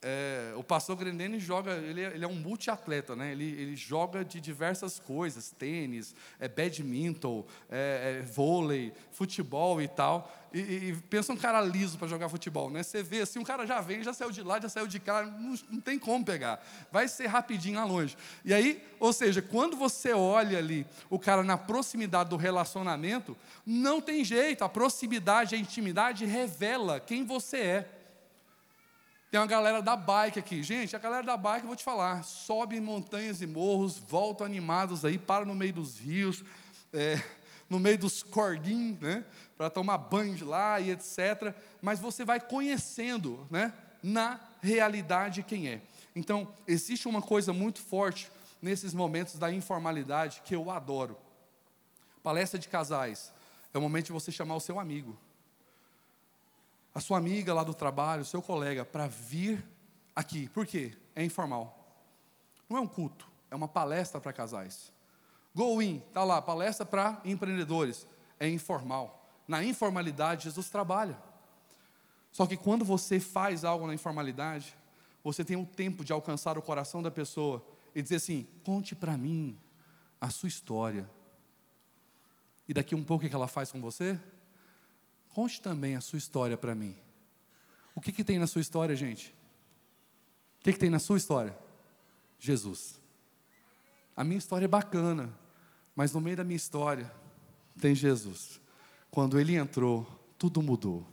É, 0.00 0.52
o 0.54 0.62
pastor 0.62 0.94
Grendene 0.94 1.40
joga, 1.40 1.72
ele 1.72 2.00
é, 2.00 2.14
ele 2.14 2.24
é 2.24 2.28
um 2.28 2.36
multiatleta, 2.36 3.16
né? 3.16 3.32
ele, 3.32 3.44
ele 3.44 3.74
joga 3.74 4.24
de 4.24 4.40
diversas 4.40 5.00
coisas, 5.00 5.50
tênis, 5.50 6.14
é 6.38 6.46
badminton, 6.46 7.44
é, 7.68 8.20
é 8.20 8.22
vôlei, 8.22 8.92
futebol 9.10 9.82
e 9.82 9.88
tal. 9.88 10.32
E, 10.54 10.60
e, 10.60 10.96
pensa 11.10 11.32
um 11.32 11.36
cara 11.36 11.60
liso 11.60 11.98
para 11.98 12.06
jogar 12.06 12.28
futebol, 12.28 12.70
né? 12.70 12.82
Você 12.82 13.02
vê 13.02 13.20
assim, 13.20 13.38
um 13.38 13.44
cara 13.44 13.66
já 13.66 13.80
vem, 13.80 14.02
já 14.02 14.14
saiu 14.14 14.30
de 14.30 14.42
lá, 14.42 14.60
já 14.60 14.68
saiu 14.68 14.86
de 14.86 14.98
cá, 14.98 15.24
não, 15.24 15.54
não 15.68 15.80
tem 15.80 15.98
como 15.98 16.24
pegar. 16.24 16.64
Vai 16.90 17.06
ser 17.08 17.26
rapidinho 17.26 17.78
lá 17.78 17.84
longe. 17.84 18.16
E 18.44 18.54
aí, 18.54 18.82
ou 18.98 19.12
seja, 19.12 19.42
quando 19.42 19.76
você 19.76 20.12
olha 20.12 20.58
ali 20.58 20.86
o 21.10 21.18
cara 21.18 21.42
na 21.42 21.58
proximidade 21.58 22.30
do 22.30 22.36
relacionamento, 22.36 23.36
não 23.66 24.00
tem 24.00 24.24
jeito, 24.24 24.62
a 24.62 24.68
proximidade, 24.68 25.54
a 25.54 25.58
intimidade 25.58 26.24
revela 26.24 27.00
quem 27.00 27.26
você 27.26 27.56
é. 27.58 27.97
Tem 29.30 29.38
uma 29.38 29.46
galera 29.46 29.82
da 29.82 29.94
bike 29.94 30.38
aqui. 30.38 30.62
Gente, 30.62 30.96
a 30.96 30.98
galera 30.98 31.22
da 31.22 31.36
bike, 31.36 31.64
eu 31.64 31.66
vou 31.66 31.76
te 31.76 31.84
falar, 31.84 32.24
sobe 32.24 32.80
montanhas 32.80 33.42
e 33.42 33.46
morros, 33.46 33.98
voltam 33.98 34.46
animados 34.46 35.04
aí, 35.04 35.18
para 35.18 35.44
no 35.44 35.54
meio 35.54 35.74
dos 35.74 35.98
rios, 35.98 36.42
é, 36.94 37.22
no 37.68 37.78
meio 37.78 37.98
dos 37.98 38.22
corguinhos, 38.22 38.98
né? 39.00 39.22
Para 39.54 39.68
tomar 39.68 39.98
banho 39.98 40.34
de 40.34 40.44
lá 40.44 40.80
e 40.80 40.90
etc. 40.92 41.54
Mas 41.82 42.00
você 42.00 42.24
vai 42.24 42.40
conhecendo, 42.40 43.46
né? 43.50 43.74
Na 44.02 44.40
realidade 44.62 45.42
quem 45.42 45.68
é. 45.68 45.82
Então, 46.16 46.48
existe 46.66 47.06
uma 47.06 47.20
coisa 47.20 47.52
muito 47.52 47.82
forte 47.82 48.30
nesses 48.62 48.94
momentos 48.94 49.34
da 49.34 49.52
informalidade 49.52 50.40
que 50.42 50.54
eu 50.54 50.70
adoro. 50.70 51.18
Palestra 52.22 52.58
de 52.58 52.66
casais 52.66 53.30
é 53.74 53.78
o 53.78 53.80
momento 53.82 54.06
de 54.06 54.12
você 54.12 54.32
chamar 54.32 54.56
o 54.56 54.60
seu 54.60 54.80
amigo, 54.80 55.18
a 56.98 57.00
sua 57.00 57.16
amiga 57.16 57.54
lá 57.54 57.62
do 57.62 57.72
trabalho, 57.72 58.22
o 58.22 58.24
seu 58.24 58.42
colega, 58.42 58.84
para 58.84 59.06
vir 59.06 59.64
aqui. 60.16 60.48
Por 60.48 60.66
quê? 60.66 60.92
É 61.14 61.24
informal. 61.24 61.94
Não 62.68 62.76
é 62.76 62.80
um 62.80 62.88
culto, 62.88 63.24
é 63.48 63.54
uma 63.54 63.68
palestra 63.68 64.20
para 64.20 64.32
casais. 64.32 64.92
Go 65.54 65.80
In, 65.80 65.98
está 66.08 66.24
lá, 66.24 66.42
palestra 66.42 66.84
para 66.84 67.20
empreendedores. 67.24 68.04
É 68.40 68.48
informal. 68.48 69.30
Na 69.46 69.62
informalidade, 69.62 70.46
Jesus 70.46 70.70
trabalha. 70.70 71.16
Só 72.32 72.48
que 72.48 72.56
quando 72.56 72.84
você 72.84 73.20
faz 73.20 73.64
algo 73.64 73.86
na 73.86 73.94
informalidade, 73.94 74.74
você 75.22 75.44
tem 75.44 75.56
um 75.56 75.64
tempo 75.64 76.04
de 76.04 76.12
alcançar 76.12 76.58
o 76.58 76.62
coração 76.62 77.00
da 77.00 77.12
pessoa 77.12 77.64
e 77.94 78.02
dizer 78.02 78.16
assim: 78.16 78.44
conte 78.64 78.96
para 78.96 79.16
mim 79.16 79.56
a 80.20 80.30
sua 80.30 80.48
história. 80.48 81.08
E 82.68 82.74
daqui 82.74 82.96
um 82.96 83.04
pouco 83.04 83.24
o 83.24 83.28
que 83.28 83.34
ela 83.36 83.46
faz 83.46 83.70
com 83.70 83.80
você? 83.80 84.18
Conte 85.38 85.60
também 85.60 85.94
a 85.94 86.00
sua 86.00 86.16
história 86.16 86.56
para 86.56 86.74
mim. 86.74 86.96
O 87.94 88.00
que, 88.00 88.10
que 88.10 88.24
tem 88.24 88.40
na 88.40 88.48
sua 88.48 88.60
história, 88.60 88.96
gente? 88.96 89.32
O 90.58 90.64
que, 90.64 90.72
que 90.72 90.78
tem 90.80 90.90
na 90.90 90.98
sua 90.98 91.16
história? 91.16 91.56
Jesus. 92.40 93.00
A 94.16 94.24
minha 94.24 94.38
história 94.38 94.64
é 94.64 94.68
bacana, 94.68 95.32
mas 95.94 96.12
no 96.12 96.20
meio 96.20 96.36
da 96.36 96.42
minha 96.42 96.56
história 96.56 97.08
tem 97.80 97.94
Jesus. 97.94 98.60
Quando 99.12 99.38
ele 99.38 99.54
entrou, 99.54 100.04
tudo 100.36 100.60
mudou. 100.60 101.06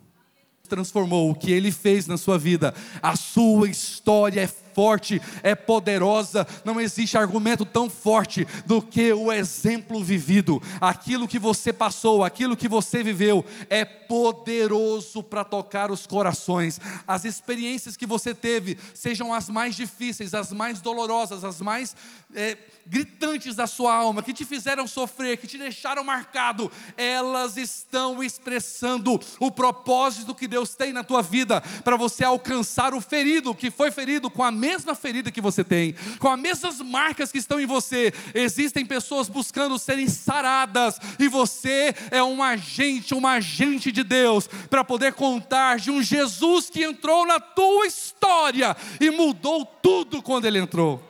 Transformou 0.68 1.30
o 1.30 1.34
que 1.36 1.52
ele 1.52 1.70
fez 1.70 2.08
na 2.08 2.16
sua 2.16 2.36
vida. 2.36 2.74
A 3.00 3.14
sua 3.14 3.68
história 3.68 4.40
é 4.40 4.48
forte, 4.76 5.22
é 5.42 5.54
poderosa, 5.54 6.46
não 6.62 6.78
existe 6.78 7.16
argumento 7.16 7.64
tão 7.64 7.88
forte 7.88 8.46
do 8.66 8.82
que 8.82 9.10
o 9.10 9.32
exemplo 9.32 10.04
vivido. 10.04 10.62
Aquilo 10.78 11.26
que 11.26 11.38
você 11.38 11.72
passou, 11.72 12.22
aquilo 12.22 12.54
que 12.54 12.68
você 12.68 13.02
viveu, 13.02 13.42
é 13.70 13.86
poderoso 13.86 15.22
para 15.22 15.44
tocar 15.44 15.90
os 15.90 16.06
corações. 16.06 16.78
As 17.08 17.24
experiências 17.24 17.96
que 17.96 18.04
você 18.04 18.34
teve, 18.34 18.76
sejam 18.92 19.32
as 19.32 19.48
mais 19.48 19.74
difíceis, 19.74 20.34
as 20.34 20.52
mais 20.52 20.82
dolorosas, 20.82 21.42
as 21.42 21.62
mais 21.62 21.96
é, 22.34 22.58
gritantes 22.86 23.56
da 23.56 23.66
sua 23.66 23.94
alma, 23.94 24.22
que 24.22 24.34
te 24.34 24.44
fizeram 24.44 24.86
sofrer, 24.86 25.38
que 25.38 25.46
te 25.46 25.56
deixaram 25.56 26.04
marcado, 26.04 26.70
elas 26.98 27.56
estão 27.56 28.22
expressando 28.22 29.18
o 29.40 29.50
propósito 29.50 30.34
que 30.34 30.46
Deus 30.46 30.74
tem 30.74 30.92
na 30.92 31.02
tua 31.02 31.22
vida, 31.22 31.60
para 31.82 31.96
você 31.96 32.24
alcançar 32.24 32.94
o 32.94 33.00
ferido, 33.00 33.54
que 33.54 33.70
foi 33.70 33.90
ferido 33.90 34.30
com 34.30 34.42
a 34.42 34.50
ferida 34.94 35.30
que 35.30 35.40
você 35.40 35.62
tem, 35.62 35.94
com 36.18 36.28
as 36.28 36.38
mesmas 36.38 36.80
marcas 36.80 37.30
que 37.30 37.38
estão 37.38 37.60
em 37.60 37.66
você. 37.66 38.12
Existem 38.34 38.84
pessoas 38.84 39.28
buscando 39.28 39.78
serem 39.78 40.08
saradas, 40.08 40.98
e 41.18 41.28
você 41.28 41.94
é 42.10 42.22
um 42.22 42.42
agente, 42.42 43.14
um 43.14 43.26
agente 43.26 43.92
de 43.92 44.02
Deus, 44.02 44.48
para 44.68 44.84
poder 44.84 45.12
contar 45.14 45.78
de 45.78 45.90
um 45.90 46.02
Jesus 46.02 46.70
que 46.70 46.84
entrou 46.84 47.26
na 47.26 47.38
tua 47.38 47.86
história 47.86 48.76
e 49.00 49.10
mudou 49.10 49.64
tudo 49.64 50.22
quando 50.22 50.46
ele 50.46 50.58
entrou. 50.58 51.02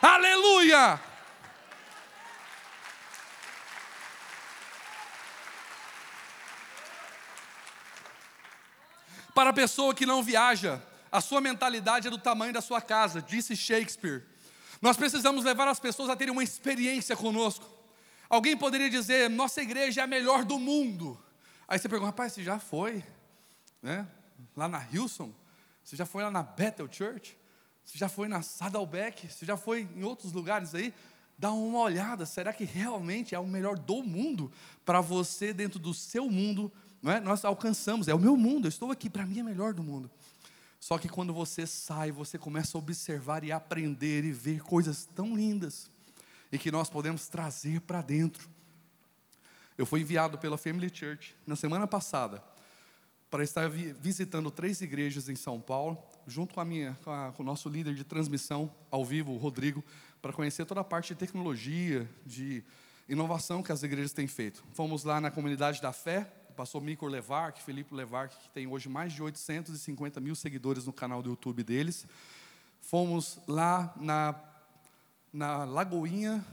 Aleluia! 0.00 1.00
Para 9.34 9.50
a 9.50 9.52
pessoa 9.52 9.92
que 9.92 10.06
não 10.06 10.22
viaja, 10.22 10.80
a 11.14 11.20
sua 11.20 11.40
mentalidade 11.40 12.08
é 12.08 12.10
do 12.10 12.18
tamanho 12.18 12.52
da 12.52 12.60
sua 12.60 12.80
casa, 12.80 13.22
disse 13.22 13.54
Shakespeare. 13.54 14.24
Nós 14.82 14.96
precisamos 14.96 15.44
levar 15.44 15.68
as 15.68 15.78
pessoas 15.78 16.10
a 16.10 16.16
terem 16.16 16.32
uma 16.32 16.42
experiência 16.42 17.14
conosco. 17.14 17.64
Alguém 18.28 18.56
poderia 18.56 18.90
dizer, 18.90 19.30
nossa 19.30 19.62
igreja 19.62 20.00
é 20.00 20.04
a 20.04 20.08
melhor 20.08 20.44
do 20.44 20.58
mundo. 20.58 21.16
Aí 21.68 21.78
você 21.78 21.88
pergunta, 21.88 22.08
rapaz, 22.10 22.32
você 22.32 22.42
já 22.42 22.58
foi 22.58 23.04
né? 23.80 24.08
lá 24.56 24.66
na 24.66 24.84
Hilson? 24.92 25.32
Você 25.84 25.94
já 25.94 26.04
foi 26.04 26.24
lá 26.24 26.32
na 26.32 26.42
Bethel 26.42 26.88
Church? 26.90 27.38
Você 27.84 27.96
já 27.96 28.08
foi 28.08 28.26
na 28.26 28.42
Saddleback? 28.42 29.30
Você 29.30 29.46
já 29.46 29.56
foi 29.56 29.88
em 29.94 30.02
outros 30.02 30.32
lugares 30.32 30.74
aí? 30.74 30.92
Dá 31.38 31.52
uma 31.52 31.78
olhada, 31.78 32.26
será 32.26 32.52
que 32.52 32.64
realmente 32.64 33.36
é 33.36 33.38
o 33.38 33.46
melhor 33.46 33.78
do 33.78 34.02
mundo 34.02 34.50
para 34.84 35.00
você 35.00 35.52
dentro 35.52 35.78
do 35.78 35.94
seu 35.94 36.28
mundo? 36.28 36.72
Não 37.00 37.12
é? 37.12 37.20
Nós 37.20 37.44
alcançamos, 37.44 38.08
é 38.08 38.14
o 38.14 38.18
meu 38.18 38.36
mundo, 38.36 38.64
eu 38.64 38.68
estou 38.68 38.90
aqui, 38.90 39.08
para 39.08 39.24
mim 39.24 39.38
é 39.38 39.42
melhor 39.44 39.72
do 39.72 39.82
mundo. 39.82 40.10
Só 40.84 40.98
que 40.98 41.08
quando 41.08 41.32
você 41.32 41.66
sai, 41.66 42.12
você 42.12 42.36
começa 42.36 42.76
a 42.76 42.78
observar 42.78 43.42
e 43.42 43.50
aprender 43.50 44.22
e 44.22 44.30
ver 44.30 44.60
coisas 44.60 45.08
tão 45.14 45.34
lindas 45.34 45.90
e 46.52 46.58
que 46.58 46.70
nós 46.70 46.90
podemos 46.90 47.26
trazer 47.26 47.80
para 47.80 48.02
dentro. 48.02 48.50
Eu 49.78 49.86
fui 49.86 50.02
enviado 50.02 50.36
pela 50.36 50.58
Family 50.58 50.94
Church 50.94 51.34
na 51.46 51.56
semana 51.56 51.86
passada 51.86 52.44
para 53.30 53.42
estar 53.42 53.66
visitando 53.70 54.50
três 54.50 54.82
igrejas 54.82 55.30
em 55.30 55.34
São 55.34 55.58
Paulo, 55.58 55.96
junto 56.26 56.52
com, 56.52 56.60
a 56.60 56.66
minha, 56.66 56.94
com, 57.02 57.10
a, 57.10 57.32
com 57.32 57.42
o 57.42 57.46
nosso 57.46 57.70
líder 57.70 57.94
de 57.94 58.04
transmissão 58.04 58.70
ao 58.90 59.06
vivo, 59.06 59.32
o 59.32 59.38
Rodrigo, 59.38 59.82
para 60.20 60.34
conhecer 60.34 60.66
toda 60.66 60.82
a 60.82 60.84
parte 60.84 61.14
de 61.14 61.18
tecnologia, 61.18 62.06
de 62.26 62.62
inovação 63.08 63.62
que 63.62 63.72
as 63.72 63.82
igrejas 63.82 64.12
têm 64.12 64.26
feito. 64.26 64.62
Fomos 64.74 65.02
lá 65.02 65.18
na 65.18 65.30
comunidade 65.30 65.80
da 65.80 65.94
fé, 65.94 66.30
pastor 66.54 66.80
Mikor 66.80 67.10
Levark, 67.10 67.60
Felipe 67.60 67.94
Levark, 67.94 68.34
que 68.36 68.48
tem 68.50 68.66
hoje 68.66 68.88
mais 68.88 69.12
de 69.12 69.22
850 69.22 70.20
mil 70.20 70.34
seguidores 70.34 70.86
no 70.86 70.92
canal 70.92 71.22
do 71.22 71.30
YouTube 71.30 71.62
deles. 71.62 72.06
Fomos 72.80 73.38
lá 73.46 73.92
na, 73.96 74.34
na 75.32 75.64
Lagoinha 75.64 76.44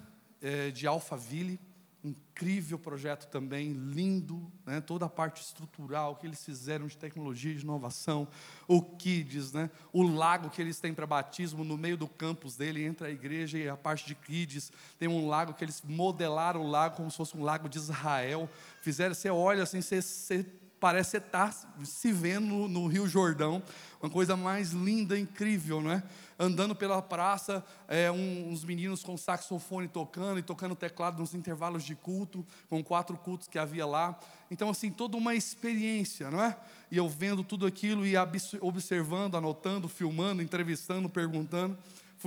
é, 0.41 0.71
de 0.71 0.87
Alphaville, 0.87 1.59
incrível 2.03 2.79
projeto 2.79 3.27
também, 3.27 3.73
lindo, 3.73 4.51
né? 4.65 4.81
toda 4.81 5.05
a 5.05 5.09
parte 5.09 5.41
estrutural 5.41 6.15
que 6.15 6.25
eles 6.25 6.43
fizeram 6.43 6.87
de 6.87 6.97
tecnologia, 6.97 7.53
de 7.53 7.61
inovação, 7.61 8.27
o 8.67 8.81
Kids, 8.81 9.51
né? 9.51 9.69
o 9.93 10.01
lago 10.01 10.49
que 10.49 10.61
eles 10.61 10.79
têm 10.79 10.93
para 10.93 11.05
batismo 11.05 11.63
no 11.63 11.77
meio 11.77 11.95
do 11.95 12.07
campus 12.07 12.55
dele, 12.55 12.83
entre 12.83 13.07
a 13.07 13.09
igreja 13.09 13.57
e 13.57 13.69
a 13.69 13.77
parte 13.77 14.07
de 14.07 14.15
Kids, 14.15 14.71
tem 14.97 15.07
um 15.07 15.27
lago 15.27 15.53
que 15.53 15.63
eles 15.63 15.81
modelaram 15.83 16.61
o 16.61 16.69
lago 16.69 16.95
como 16.95 17.11
se 17.11 17.17
fosse 17.17 17.37
um 17.37 17.43
lago 17.43 17.69
de 17.69 17.77
Israel, 17.77 18.49
fizeram, 18.81 19.13
você 19.13 19.29
olha 19.29 19.63
assim, 19.63 19.81
você, 19.81 20.01
você 20.01 20.45
parece 20.81 21.17
estar 21.17 21.53
se 21.83 22.11
vendo 22.11 22.47
no, 22.47 22.67
no 22.67 22.87
Rio 22.87 23.07
Jordão, 23.07 23.61
uma 24.01 24.09
coisa 24.09 24.35
mais 24.35 24.71
linda, 24.71 25.17
incrível, 25.17 25.79
não 25.79 25.91
é? 25.91 26.03
Andando 26.39 26.75
pela 26.75 26.99
praça, 27.03 27.63
é, 27.87 28.11
um, 28.11 28.49
uns 28.49 28.65
meninos 28.65 29.03
com 29.03 29.15
saxofone 29.15 29.87
tocando 29.87 30.39
e 30.39 30.41
tocando 30.41 30.75
teclado 30.75 31.19
nos 31.19 31.35
intervalos 31.35 31.83
de 31.83 31.93
culto, 31.93 32.43
com 32.67 32.83
quatro 32.83 33.15
cultos 33.15 33.47
que 33.47 33.59
havia 33.59 33.85
lá. 33.85 34.19
Então, 34.49 34.71
assim, 34.71 34.89
toda 34.89 35.15
uma 35.15 35.35
experiência, 35.35 36.31
não 36.31 36.43
é? 36.43 36.57
E 36.89 36.97
eu 36.97 37.07
vendo 37.07 37.43
tudo 37.43 37.67
aquilo 37.67 38.03
e 38.03 38.15
observando, 38.59 39.37
anotando, 39.37 39.87
filmando, 39.87 40.41
entrevistando, 40.41 41.07
perguntando. 41.07 41.77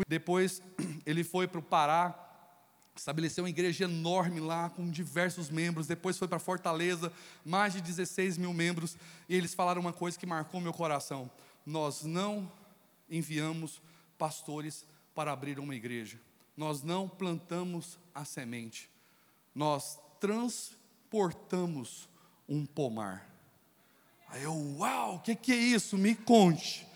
Depois, 0.06 0.62
ele 1.04 1.24
foi 1.24 1.48
para 1.48 1.58
o 1.58 1.62
Pará, 1.62 2.23
estabeleceu 2.94 3.44
uma 3.44 3.50
igreja 3.50 3.84
enorme 3.84 4.40
lá, 4.40 4.70
com 4.70 4.88
diversos 4.88 5.50
membros. 5.50 5.86
Depois 5.86 6.16
foi 6.16 6.28
para 6.28 6.38
Fortaleza, 6.38 7.12
mais 7.44 7.72
de 7.72 7.80
16 7.80 8.38
mil 8.38 8.52
membros. 8.52 8.96
E 9.28 9.34
eles 9.34 9.54
falaram 9.54 9.80
uma 9.80 9.92
coisa 9.92 10.18
que 10.18 10.26
marcou 10.26 10.60
meu 10.60 10.72
coração: 10.72 11.30
Nós 11.66 12.04
não 12.04 12.50
enviamos 13.10 13.82
pastores 14.16 14.86
para 15.14 15.32
abrir 15.32 15.58
uma 15.58 15.74
igreja, 15.74 16.18
nós 16.56 16.82
não 16.82 17.08
plantamos 17.08 17.98
a 18.14 18.24
semente, 18.24 18.88
nós 19.54 19.98
transportamos 20.20 22.08
um 22.48 22.64
pomar. 22.64 23.28
Aí 24.28 24.42
eu, 24.42 24.54
uau, 24.78 25.16
o 25.16 25.20
que, 25.20 25.36
que 25.36 25.52
é 25.52 25.56
isso? 25.56 25.96
Me 25.96 26.14
conte. 26.14 26.86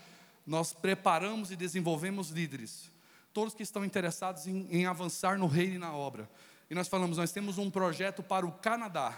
Nós 0.45 0.73
preparamos 0.73 1.51
e 1.51 1.55
desenvolvemos 1.55 2.29
líderes 2.29 2.89
todos 3.39 3.53
que 3.53 3.63
estão 3.63 3.85
interessados 3.85 4.47
em, 4.47 4.67
em 4.69 4.85
avançar 4.85 5.37
no 5.37 5.47
reino 5.47 5.75
e 5.75 5.77
na 5.77 5.93
obra. 5.93 6.29
E 6.69 6.75
nós 6.75 6.89
falamos, 6.89 7.17
nós 7.17 7.31
temos 7.31 7.57
um 7.57 7.71
projeto 7.71 8.21
para 8.21 8.45
o 8.45 8.51
Canadá. 8.51 9.17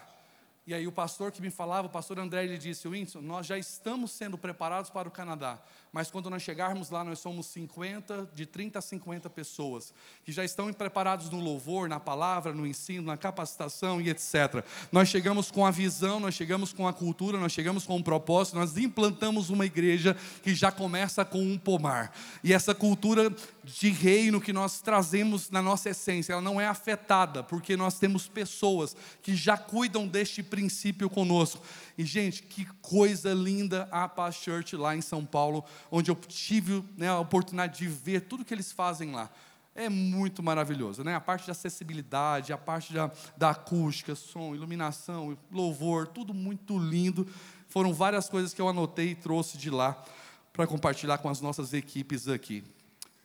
E 0.71 0.73
aí 0.73 0.87
o 0.87 0.91
pastor 0.91 1.33
que 1.33 1.41
me 1.41 1.51
falava, 1.51 1.87
o 1.87 1.89
pastor 1.89 2.17
André, 2.17 2.45
ele 2.45 2.57
disse, 2.57 2.87
Winston, 2.87 3.19
nós 3.19 3.45
já 3.45 3.57
estamos 3.57 4.09
sendo 4.09 4.37
preparados 4.37 4.89
para 4.89 5.05
o 5.05 5.11
Canadá, 5.11 5.59
mas 5.91 6.09
quando 6.09 6.29
nós 6.29 6.41
chegarmos 6.41 6.89
lá, 6.89 7.03
nós 7.03 7.19
somos 7.19 7.47
50, 7.47 8.29
de 8.33 8.45
30 8.45 8.79
a 8.79 8.81
50 8.81 9.29
pessoas, 9.29 9.93
que 10.23 10.31
já 10.31 10.45
estão 10.45 10.71
preparados 10.71 11.29
no 11.29 11.41
louvor, 11.41 11.89
na 11.89 11.99
palavra, 11.99 12.53
no 12.53 12.65
ensino, 12.65 13.07
na 13.07 13.17
capacitação 13.17 13.99
e 13.99 14.09
etc. 14.09 14.63
Nós 14.93 15.09
chegamos 15.09 15.51
com 15.51 15.65
a 15.65 15.71
visão, 15.71 16.21
nós 16.21 16.35
chegamos 16.35 16.71
com 16.71 16.87
a 16.87 16.93
cultura, 16.93 17.37
nós 17.37 17.51
chegamos 17.51 17.85
com 17.85 17.97
um 17.97 18.01
propósito, 18.01 18.55
nós 18.55 18.77
implantamos 18.77 19.49
uma 19.49 19.65
igreja 19.65 20.15
que 20.41 20.55
já 20.55 20.71
começa 20.71 21.25
com 21.25 21.43
um 21.43 21.57
pomar. 21.57 22.15
E 22.41 22.53
essa 22.53 22.73
cultura 22.73 23.29
de 23.61 23.89
reino 23.89 24.39
que 24.39 24.53
nós 24.53 24.79
trazemos 24.79 25.49
na 25.49 25.61
nossa 25.61 25.89
essência, 25.89 26.31
ela 26.31 26.41
não 26.41 26.61
é 26.61 26.67
afetada, 26.67 27.43
porque 27.43 27.75
nós 27.75 27.99
temos 27.99 28.29
pessoas 28.29 28.95
que 29.21 29.35
já 29.35 29.57
cuidam 29.57 30.07
deste 30.07 30.41
princípio 30.41 30.60
conosco. 31.09 31.61
E, 31.97 32.03
gente, 32.03 32.43
que 32.43 32.65
coisa 32.81 33.33
linda 33.33 33.87
a 33.91 34.07
Paz 34.07 34.35
Church 34.35 34.75
lá 34.75 34.95
em 34.95 35.01
São 35.01 35.25
Paulo, 35.25 35.63
onde 35.89 36.11
eu 36.11 36.15
tive 36.15 36.83
né, 36.97 37.09
a 37.09 37.19
oportunidade 37.19 37.79
de 37.79 37.87
ver 37.87 38.21
tudo 38.21 38.45
que 38.45 38.53
eles 38.53 38.71
fazem 38.71 39.11
lá. 39.11 39.29
é 39.73 39.87
muito 39.89 40.43
maravilhoso, 40.43 41.03
né? 41.03 41.15
A 41.15 41.21
parte 41.21 41.45
de 41.45 41.51
acessibilidade, 41.51 42.51
a 42.51 42.57
parte 42.57 42.93
da, 42.93 43.09
da 43.37 43.51
acústica, 43.51 44.15
som, 44.15 44.53
iluminação, 44.53 45.37
louvor, 45.51 46.07
tudo 46.07 46.33
muito 46.33 46.77
lindo. 46.77 47.25
Foram 47.69 47.93
várias 47.93 48.27
coisas 48.29 48.53
que 48.53 48.61
eu 48.61 48.67
anotei 48.67 49.11
e 49.11 49.15
trouxe 49.15 49.57
de 49.57 49.69
lá 49.69 50.03
para 50.51 50.67
compartilhar 50.67 51.17
com 51.19 51.29
as 51.29 51.39
nossas 51.39 51.73
equipes 51.73 52.27
aqui. 52.27 52.63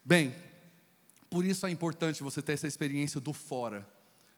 Bem, 0.05 0.32
por 1.28 1.45
isso 1.45 1.66
é 1.66 1.70
importante 1.70 2.22
você 2.22 2.41
ter 2.41 2.53
essa 2.53 2.66
experiência 2.66 3.20
do 3.20 3.32
fora, 3.32 3.87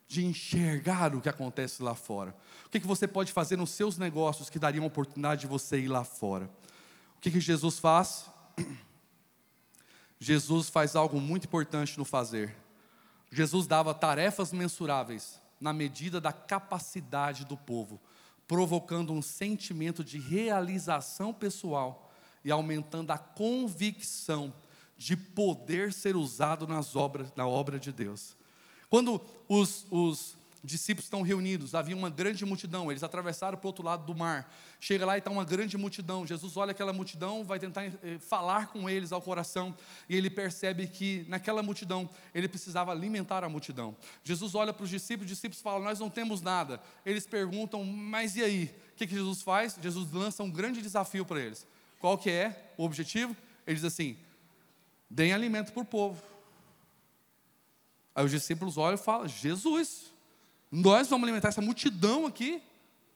de 0.09 0.25
enxergar 0.25 1.15
o 1.15 1.21
que 1.21 1.29
acontece 1.29 1.83
lá 1.83 1.95
fora. 1.95 2.35
O 2.65 2.71
que, 2.71 2.81
que 2.81 2.87
você 2.87 3.07
pode 3.07 3.31
fazer 3.31 3.57
nos 3.57 3.71
seus 3.71 3.99
negócios 3.99 4.49
que 4.49 4.59
daria 4.59 4.81
uma 4.81 4.87
oportunidade 4.87 5.43
de 5.43 5.47
você 5.47 5.79
ir 5.79 5.89
lá 5.89 6.03
fora? 6.03 6.51
O 7.17 7.21
que, 7.21 7.31
que 7.31 7.41
Jesus 7.41 7.79
faz? 7.79 8.31
Jesus 10.19 10.71
faz 10.71 10.97
algo 10.97 11.21
muito 11.21 11.45
importante 11.45 11.99
no 11.99 12.07
fazer. 12.07 12.57
Jesus 13.31 13.67
dava 13.67 13.93
tarefas 13.93 14.51
mensuráveis 14.51 15.39
na 15.61 15.75
medida 15.75 16.21
da 16.21 16.33
capacidade 16.33 17.45
do 17.45 17.57
povo, 17.57 18.01
provocando 18.47 19.13
um 19.13 19.21
sentimento 19.21 20.03
de 20.03 20.19
realização 20.19 21.35
pessoal 21.35 22.11
e 22.43 22.51
aumentando 22.51 23.11
a 23.11 23.19
convicção 23.19 24.55
de 24.97 25.17
poder 25.17 25.93
ser 25.93 26.17
usado 26.17 26.67
nas 26.67 26.97
obras, 26.97 27.31
na 27.37 27.47
obra 27.47 27.79
de 27.79 27.93
Deus. 27.93 28.38
Quando 28.89 29.21
os, 29.49 29.87
os 29.91 30.39
discípulos 30.63 31.07
estão 31.07 31.23
reunidos, 31.23 31.75
havia 31.75 31.97
uma 31.97 32.11
grande 32.11 32.45
multidão, 32.45 32.91
eles 32.91 33.03
atravessaram 33.03 33.57
para 33.57 33.67
o 33.67 33.69
outro 33.69 33.85
lado 33.85 34.05
do 34.05 34.15
mar. 34.15 34.53
Chega 34.81 35.05
lá 35.05 35.17
e 35.17 35.19
está 35.19 35.31
uma 35.31 35.45
grande 35.45 35.77
multidão. 35.77 36.27
Jesus 36.27 36.57
olha 36.57 36.73
aquela 36.73 36.93
multidão, 36.93 37.45
vai 37.45 37.59
tentar 37.59 37.85
eh, 37.85 38.19
falar 38.21 38.69
com 38.69 38.89
eles 38.89 39.13
ao 39.13 39.21
coração, 39.21 39.75
e 40.09 40.17
ele 40.17 40.31
percebe 40.31 40.87
que 40.87 41.25
naquela 41.29 41.63
multidão 41.63 42.09
ele 42.35 42.49
precisava 42.49 42.93
alimentar 42.93 43.45
a 43.45 43.49
multidão. 43.49 43.97
Jesus 44.25 44.55
olha 44.55 44.73
para 44.73 44.85
os 44.85 44.91
discípulos, 44.91 45.31
os 45.31 45.37
discípulos 45.37 45.63
falam: 45.63 45.83
Nós 45.83 45.99
não 45.99 46.11
temos 46.11 46.41
nada. 46.41 46.81
Eles 47.05 47.27
perguntam: 47.27 47.85
Mas 47.85 48.37
e 48.37 48.43
aí? 48.43 48.75
O 48.93 48.97
que, 48.97 49.07
que 49.07 49.15
Jesus 49.15 49.43
faz? 49.43 49.79
Jesus 49.81 50.11
lança 50.13 50.43
um 50.43 50.51
grande 50.51 50.83
desafio 50.83 51.25
para 51.25 51.41
eles. 51.41 51.67
Qual 52.01 52.17
que 52.17 52.31
é 52.31 52.73
o 52.77 52.85
objetivo? 52.85 53.37
Ele 53.67 53.77
diz 53.77 53.85
assim: 53.85 54.17
Deem 55.09 55.33
alimento 55.33 55.73
para 55.73 55.83
o 55.83 55.87
povo. 55.87 56.23
Aí 58.19 58.25
os 58.25 58.33
discípulos 58.33 58.77
olham 58.77 58.97
e 58.97 58.99
falam: 58.99 59.29
Jesus, 59.29 60.13
nós 60.73 61.07
vamos 61.07 61.23
alimentar 61.23 61.51
essa 61.51 61.63
multidão 61.63 62.27
aqui? 62.27 62.61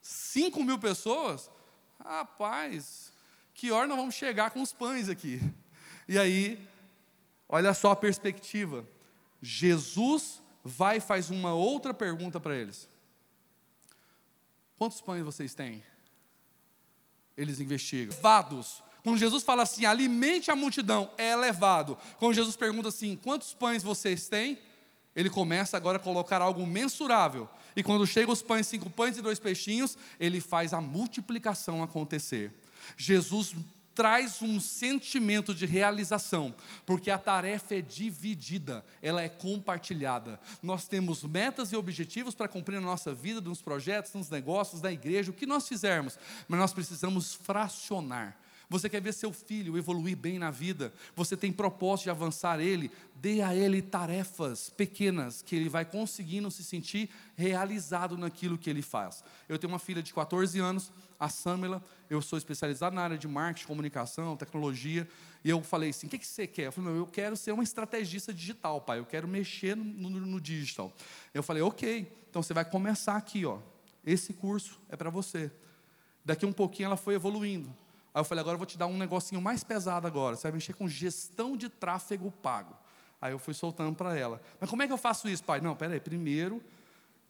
5 0.00 0.62
mil 0.62 0.78
pessoas? 0.78 1.50
Rapaz, 1.98 3.12
que 3.52 3.72
hora 3.72 3.88
nós 3.88 3.96
vamos 3.96 4.14
chegar 4.14 4.52
com 4.52 4.62
os 4.62 4.72
pães 4.72 5.08
aqui? 5.08 5.40
E 6.06 6.16
aí, 6.16 6.68
olha 7.48 7.74
só 7.74 7.90
a 7.90 7.96
perspectiva. 7.96 8.86
Jesus 9.40 10.40
vai 10.62 10.98
e 10.98 11.00
faz 11.00 11.30
uma 11.30 11.52
outra 11.52 11.92
pergunta 11.92 12.38
para 12.38 12.54
eles: 12.54 12.88
Quantos 14.78 15.00
pães 15.00 15.24
vocês 15.24 15.52
têm? 15.52 15.82
Eles 17.36 17.58
investigam. 17.58 18.16
Vados. 18.22 18.84
Quando 19.02 19.18
Jesus 19.18 19.42
fala 19.42 19.64
assim, 19.64 19.84
alimente 19.84 20.48
a 20.48 20.54
multidão, 20.54 21.10
é 21.18 21.32
elevado. 21.32 21.98
Quando 22.20 22.34
Jesus 22.34 22.54
pergunta 22.54 22.88
assim, 22.88 23.16
quantos 23.16 23.52
pães 23.52 23.82
vocês 23.82 24.28
têm? 24.28 24.60
Ele 25.14 25.28
começa 25.28 25.76
agora 25.76 25.96
a 25.96 26.00
colocar 26.00 26.40
algo 26.40 26.66
mensurável. 26.66 27.48
E 27.76 27.82
quando 27.82 28.06
chega 28.06 28.32
os 28.32 28.42
pães, 28.42 28.66
cinco 28.66 28.90
pães 28.90 29.16
e 29.16 29.22
dois 29.22 29.38
peixinhos, 29.38 29.96
ele 30.18 30.40
faz 30.40 30.72
a 30.72 30.80
multiplicação 30.80 31.82
acontecer. 31.82 32.52
Jesus 32.96 33.54
traz 33.94 34.40
um 34.40 34.58
sentimento 34.58 35.54
de 35.54 35.66
realização, 35.66 36.54
porque 36.86 37.10
a 37.10 37.18
tarefa 37.18 37.74
é 37.74 37.80
dividida, 37.82 38.84
ela 39.02 39.22
é 39.22 39.28
compartilhada. 39.28 40.40
Nós 40.62 40.88
temos 40.88 41.22
metas 41.22 41.72
e 41.72 41.76
objetivos 41.76 42.34
para 42.34 42.48
cumprir 42.48 42.80
na 42.80 42.86
nossa 42.86 43.12
vida, 43.12 43.40
nos 43.40 43.60
projetos, 43.60 44.14
nos 44.14 44.30
negócios, 44.30 44.80
da 44.80 44.90
igreja, 44.90 45.30
o 45.30 45.34
que 45.34 45.46
nós 45.46 45.68
fizermos, 45.68 46.18
mas 46.48 46.58
nós 46.58 46.72
precisamos 46.72 47.34
fracionar. 47.34 48.36
Você 48.72 48.88
quer 48.88 49.02
ver 49.02 49.12
seu 49.12 49.30
filho 49.34 49.76
evoluir 49.76 50.16
bem 50.16 50.38
na 50.38 50.50
vida? 50.50 50.94
Você 51.14 51.36
tem 51.36 51.52
propósito 51.52 52.04
de 52.04 52.10
avançar 52.10 52.58
ele? 52.58 52.90
Dê 53.16 53.42
a 53.42 53.54
ele 53.54 53.82
tarefas 53.82 54.70
pequenas 54.70 55.42
que 55.42 55.54
ele 55.54 55.68
vai 55.68 55.84
conseguindo 55.84 56.50
se 56.50 56.64
sentir 56.64 57.10
realizado 57.36 58.16
naquilo 58.16 58.56
que 58.56 58.70
ele 58.70 58.80
faz. 58.80 59.22
Eu 59.46 59.58
tenho 59.58 59.70
uma 59.70 59.78
filha 59.78 60.02
de 60.02 60.14
14 60.14 60.58
anos, 60.58 60.90
a 61.20 61.28
Samela. 61.28 61.84
Eu 62.08 62.22
sou 62.22 62.38
especializado 62.38 62.96
na 62.96 63.02
área 63.02 63.18
de 63.18 63.28
marketing, 63.28 63.66
comunicação, 63.66 64.38
tecnologia. 64.38 65.06
E 65.44 65.50
eu 65.50 65.62
falei 65.62 65.90
assim: 65.90 66.06
o 66.06 66.10
que, 66.10 66.16
que 66.16 66.26
você 66.26 66.46
quer? 66.46 66.68
Eu 66.68 66.72
falei: 66.72 66.96
eu 66.96 67.06
quero 67.06 67.36
ser 67.36 67.52
uma 67.52 67.62
estrategista 67.62 68.32
digital, 68.32 68.80
pai. 68.80 69.00
Eu 69.00 69.04
quero 69.04 69.28
mexer 69.28 69.76
no, 69.76 69.84
no, 69.84 70.08
no 70.08 70.40
digital. 70.40 70.90
Eu 71.34 71.42
falei: 71.42 71.62
ok, 71.62 72.10
então 72.30 72.42
você 72.42 72.54
vai 72.54 72.64
começar 72.64 73.16
aqui, 73.16 73.44
ó. 73.44 73.58
Esse 74.02 74.32
curso 74.32 74.80
é 74.88 74.96
para 74.96 75.10
você. 75.10 75.52
Daqui 76.24 76.46
um 76.46 76.52
pouquinho 76.54 76.86
ela 76.86 76.96
foi 76.96 77.14
evoluindo. 77.14 77.81
Aí 78.14 78.20
eu 78.20 78.24
falei, 78.24 78.40
agora 78.40 78.54
eu 78.54 78.58
vou 78.58 78.66
te 78.66 78.76
dar 78.76 78.86
um 78.86 78.96
negocinho 78.96 79.40
mais 79.40 79.64
pesado 79.64 80.06
agora. 80.06 80.36
Você 80.36 80.42
vai 80.42 80.52
mexer 80.52 80.74
com 80.74 80.86
gestão 80.86 81.56
de 81.56 81.68
tráfego 81.68 82.30
pago. 82.42 82.76
Aí 83.20 83.32
eu 83.32 83.38
fui 83.38 83.54
soltando 83.54 83.94
para 83.94 84.16
ela. 84.16 84.40
Mas 84.60 84.68
como 84.68 84.82
é 84.82 84.86
que 84.86 84.92
eu 84.92 84.98
faço 84.98 85.28
isso, 85.28 85.44
pai? 85.44 85.60
Não, 85.60 85.74
peraí, 85.74 86.00
primeiro 86.00 86.62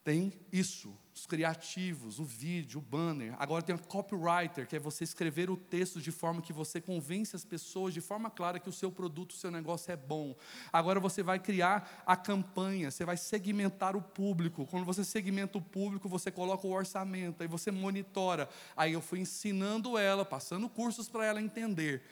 tem 0.03 0.33
isso, 0.53 0.93
os 1.15 1.27
criativos, 1.27 2.19
o 2.19 2.25
vídeo, 2.25 2.79
o 2.79 2.83
banner. 2.83 3.35
Agora 3.39 3.63
tem 3.63 3.75
o 3.75 3.79
copywriter, 3.79 4.67
que 4.67 4.77
é 4.77 4.79
você 4.79 5.05
escrever 5.05 5.51
o 5.51 5.57
texto 5.57 6.01
de 6.01 6.11
forma 6.11 6.41
que 6.41 6.53
você 6.53 6.81
convence 6.81 7.37
as 7.37 7.45
pessoas 7.45 7.93
de 7.93 8.01
forma 8.01 8.31
clara 8.31 8.59
que 8.59 8.69
o 8.69 8.73
seu 8.73 8.91
produto, 8.91 9.33
o 9.33 9.37
seu 9.37 9.51
negócio 9.51 9.93
é 9.93 9.97
bom. 9.97 10.35
Agora 10.73 10.99
você 10.99 11.23
vai 11.23 11.39
criar 11.39 12.03
a 12.07 12.17
campanha, 12.17 12.91
você 12.91 13.05
vai 13.05 13.19
segmentar 13.19 13.95
o 13.95 14.01
público. 14.01 14.67
Quando 14.67 14.87
você 14.87 15.05
segmenta 15.05 15.59
o 15.59 15.63
público, 15.63 16.09
você 16.09 16.31
coloca 16.31 16.67
o 16.67 16.73
orçamento, 16.73 17.43
aí 17.43 17.49
você 17.49 17.71
monitora. 17.71 18.49
Aí 18.75 18.95
eu 18.95 19.03
fui 19.03 19.21
ensinando 19.21 19.99
ela, 19.99 20.25
passando 20.25 20.69
cursos 20.69 21.09
para 21.09 21.27
ela 21.27 21.43
entender. 21.43 22.03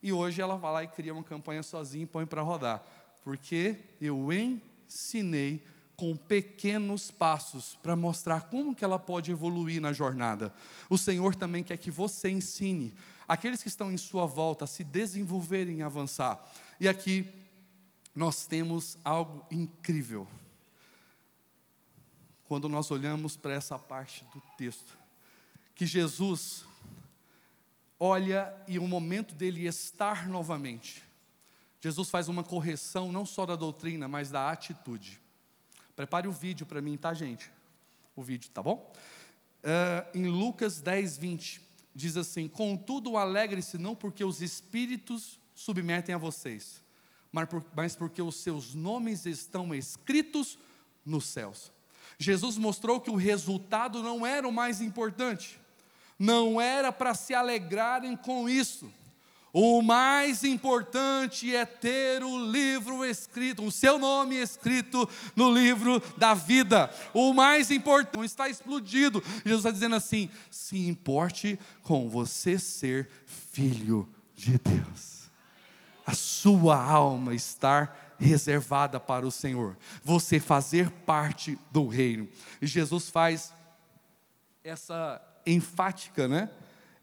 E 0.00 0.12
hoje 0.12 0.40
ela 0.40 0.56
vai 0.56 0.72
lá 0.72 0.84
e 0.84 0.88
cria 0.88 1.12
uma 1.12 1.24
campanha 1.24 1.64
sozinha 1.64 2.04
e 2.04 2.06
põe 2.06 2.24
para 2.24 2.42
rodar. 2.42 2.84
Porque 3.24 3.76
eu 4.00 4.32
ensinei 4.32 5.64
com 5.96 6.14
pequenos 6.16 7.10
passos 7.10 7.78
para 7.82 7.96
mostrar 7.96 8.42
como 8.48 8.74
que 8.74 8.84
ela 8.84 8.98
pode 8.98 9.30
evoluir 9.30 9.80
na 9.80 9.92
jornada. 9.92 10.52
O 10.90 10.98
Senhor 10.98 11.34
também 11.34 11.64
quer 11.64 11.78
que 11.78 11.90
você 11.90 12.28
ensine 12.28 12.94
aqueles 13.26 13.62
que 13.62 13.68
estão 13.68 13.90
em 13.90 13.96
sua 13.96 14.26
volta 14.26 14.64
a 14.64 14.68
se 14.68 14.84
desenvolverem 14.84 15.78
e 15.78 15.82
avançar. 15.82 16.44
E 16.78 16.86
aqui 16.86 17.26
nós 18.14 18.46
temos 18.46 18.98
algo 19.04 19.44
incrível. 19.50 20.26
Quando 22.46 22.68
nós 22.68 22.90
olhamos 22.90 23.36
para 23.36 23.54
essa 23.54 23.78
parte 23.78 24.24
do 24.32 24.40
texto, 24.56 24.96
que 25.74 25.84
Jesus 25.84 26.64
olha 27.98 28.54
e 28.68 28.78
o 28.78 28.86
momento 28.86 29.34
dele 29.34 29.66
estar 29.66 30.28
novamente. 30.28 31.02
Jesus 31.80 32.08
faz 32.08 32.28
uma 32.28 32.44
correção 32.44 33.10
não 33.10 33.26
só 33.26 33.44
da 33.46 33.56
doutrina, 33.56 34.06
mas 34.08 34.30
da 34.30 34.50
atitude. 34.50 35.20
Prepare 35.96 36.28
o 36.28 36.32
vídeo 36.32 36.66
para 36.66 36.82
mim, 36.82 36.96
tá, 36.98 37.14
gente? 37.14 37.50
O 38.14 38.22
vídeo, 38.22 38.50
tá 38.50 38.62
bom? 38.62 38.92
Uh, 39.64 40.18
em 40.18 40.26
Lucas 40.26 40.80
10, 40.82 41.16
20, 41.16 41.60
diz 41.94 42.18
assim: 42.18 42.46
Contudo, 42.46 43.16
alegre-se 43.16 43.78
não 43.78 43.96
porque 43.96 44.22
os 44.22 44.42
espíritos 44.42 45.40
submetem 45.54 46.14
a 46.14 46.18
vocês, 46.18 46.82
mas, 47.32 47.48
por, 47.48 47.64
mas 47.74 47.96
porque 47.96 48.20
os 48.20 48.36
seus 48.36 48.74
nomes 48.74 49.24
estão 49.24 49.74
escritos 49.74 50.58
nos 51.04 51.24
céus. 51.24 51.72
Jesus 52.18 52.58
mostrou 52.58 53.00
que 53.00 53.10
o 53.10 53.16
resultado 53.16 54.02
não 54.02 54.26
era 54.26 54.46
o 54.46 54.52
mais 54.52 54.82
importante, 54.82 55.58
não 56.18 56.60
era 56.60 56.92
para 56.92 57.14
se 57.14 57.34
alegrarem 57.34 58.16
com 58.16 58.48
isso 58.48 58.92
o 59.58 59.80
mais 59.80 60.44
importante 60.44 61.56
é 61.56 61.64
ter 61.64 62.22
o 62.22 62.38
livro 62.38 63.02
escrito, 63.02 63.64
o 63.64 63.72
seu 63.72 63.98
nome 63.98 64.36
escrito 64.36 65.08
no 65.34 65.50
livro 65.50 65.98
da 66.18 66.34
vida. 66.34 66.90
O 67.14 67.32
mais 67.32 67.70
importante 67.70 68.26
está 68.26 68.50
explodido. 68.50 69.24
Jesus 69.46 69.60
está 69.60 69.70
dizendo 69.70 69.96
assim: 69.96 70.28
se 70.50 70.86
importe 70.86 71.58
com 71.82 72.06
você 72.06 72.58
ser 72.58 73.08
filho 73.24 74.06
de 74.34 74.58
Deus. 74.58 75.30
A 76.04 76.12
sua 76.12 76.76
alma 76.76 77.34
estar 77.34 78.14
reservada 78.18 79.00
para 79.00 79.26
o 79.26 79.32
Senhor. 79.32 79.74
Você 80.04 80.38
fazer 80.38 80.90
parte 80.90 81.58
do 81.70 81.88
reino. 81.88 82.28
E 82.60 82.66
Jesus 82.66 83.08
faz 83.08 83.54
essa 84.62 85.18
enfática, 85.46 86.28
né? 86.28 86.50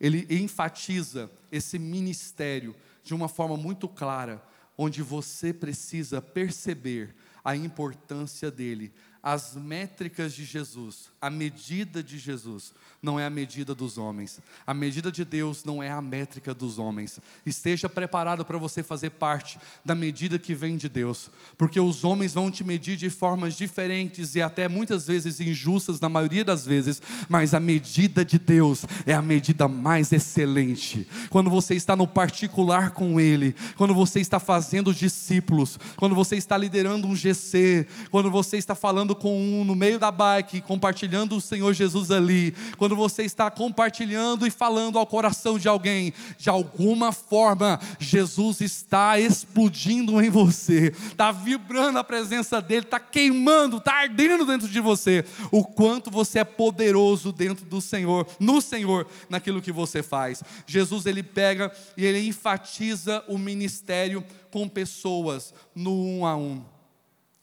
Ele 0.04 0.28
enfatiza 0.30 1.32
esse 1.50 1.80
ministério 1.80 2.76
de 3.06 3.14
uma 3.14 3.30
forma 3.30 3.56
muito 3.56 3.88
clara, 3.88 4.44
onde 4.78 5.02
você 5.02 5.54
precisa 5.54 6.22
perceber 6.22 7.16
a 7.42 7.56
importância 7.56 8.52
dele, 8.52 8.92
as 9.24 9.56
métricas 9.56 10.34
de 10.34 10.44
Jesus, 10.44 11.10
a 11.22 11.30
medida 11.30 12.04
de 12.04 12.20
Jesus, 12.20 12.74
não 13.02 13.20
é 13.20 13.26
a 13.26 13.30
medida 13.30 13.74
dos 13.74 13.98
homens. 13.98 14.40
A 14.66 14.74
medida 14.74 15.12
de 15.12 15.26
Deus 15.26 15.64
não 15.64 15.82
é 15.84 15.90
a 15.90 16.02
métrica 16.02 16.54
dos 16.54 16.78
homens. 16.80 17.20
Esteja 17.46 17.88
preparado 17.90 18.44
para 18.44 18.58
você 18.58 18.84
fazer 18.84 19.12
parte 19.12 19.58
da 19.84 19.96
medida 19.96 20.38
que 20.38 20.54
vem 20.54 20.78
de 20.78 20.88
Deus, 20.88 21.30
porque 21.58 21.80
os 21.80 22.04
homens 22.04 22.34
vão 22.34 22.52
te 22.52 22.64
medir 22.64 22.98
de 22.98 23.10
formas 23.10 23.56
diferentes 23.56 24.36
e 24.36 24.42
até 24.42 24.68
muitas 24.70 25.08
vezes 25.08 25.40
injustas, 25.40 26.00
na 26.00 26.08
maioria 26.10 26.46
das 26.46 26.66
vezes, 26.66 27.02
mas 27.28 27.54
a 27.54 27.60
medida 27.60 28.24
de 28.24 28.38
Deus 28.38 28.86
é 29.06 29.14
a 29.14 29.22
medida 29.22 29.68
mais 29.68 30.12
excelente. 30.12 31.08
Quando 31.30 31.50
você 31.50 31.76
está 31.76 31.96
no 31.96 32.08
particular 32.08 32.92
com 32.92 33.20
Ele, 33.20 33.56
quando 33.78 33.94
você 33.94 34.20
está 34.20 34.40
fazendo 34.40 34.94
discípulos, 34.94 35.80
quando 35.98 36.16
você 36.16 36.36
está 36.36 36.58
liderando 36.58 37.08
um 37.08 37.16
GC, 37.16 37.88
quando 38.10 38.30
você 38.30 38.58
está 38.58 38.76
falando 38.76 39.13
com 39.16 39.38
um 39.38 39.64
no 39.64 39.76
meio 39.76 40.00
da 40.00 40.12
bike, 40.12 40.62
compartilhando 40.62 41.36
o 41.36 41.42
Senhor 41.42 41.74
Jesus 41.74 42.12
ali, 42.12 42.54
quando 42.78 42.96
você 42.96 43.24
está 43.24 43.50
compartilhando 43.52 44.46
e 44.48 44.52
falando 44.52 44.98
ao 44.98 45.06
coração 45.06 45.58
de 45.58 45.68
alguém, 45.68 46.14
de 46.38 46.50
alguma 46.50 47.12
forma, 47.12 47.80
Jesus 48.00 48.62
está 48.62 49.20
explodindo 49.20 50.22
em 50.22 50.30
você, 50.30 50.94
está 51.08 51.32
vibrando 51.32 52.00
a 52.00 52.04
presença 52.04 52.62
dEle, 52.62 52.86
está 52.86 53.00
queimando, 53.00 53.78
está 53.78 53.94
ardendo 54.02 54.46
dentro 54.46 54.68
de 54.68 54.80
você, 54.80 55.26
o 55.52 55.64
quanto 55.64 56.12
você 56.12 56.40
é 56.40 56.44
poderoso 56.44 57.32
dentro 57.32 57.66
do 57.66 57.82
Senhor, 57.82 58.28
no 58.40 58.62
Senhor, 58.62 59.08
naquilo 59.30 59.62
que 59.62 59.72
você 59.72 60.02
faz. 60.04 60.44
Jesus, 60.66 61.06
ele 61.06 61.24
pega 61.24 61.72
e 61.98 62.06
ele 62.06 62.28
enfatiza 62.28 63.24
o 63.28 63.38
ministério 63.38 64.24
com 64.52 64.68
pessoas 64.68 65.54
no 65.76 65.92
um 65.92 66.26
a 66.26 66.36
um. 66.36 66.64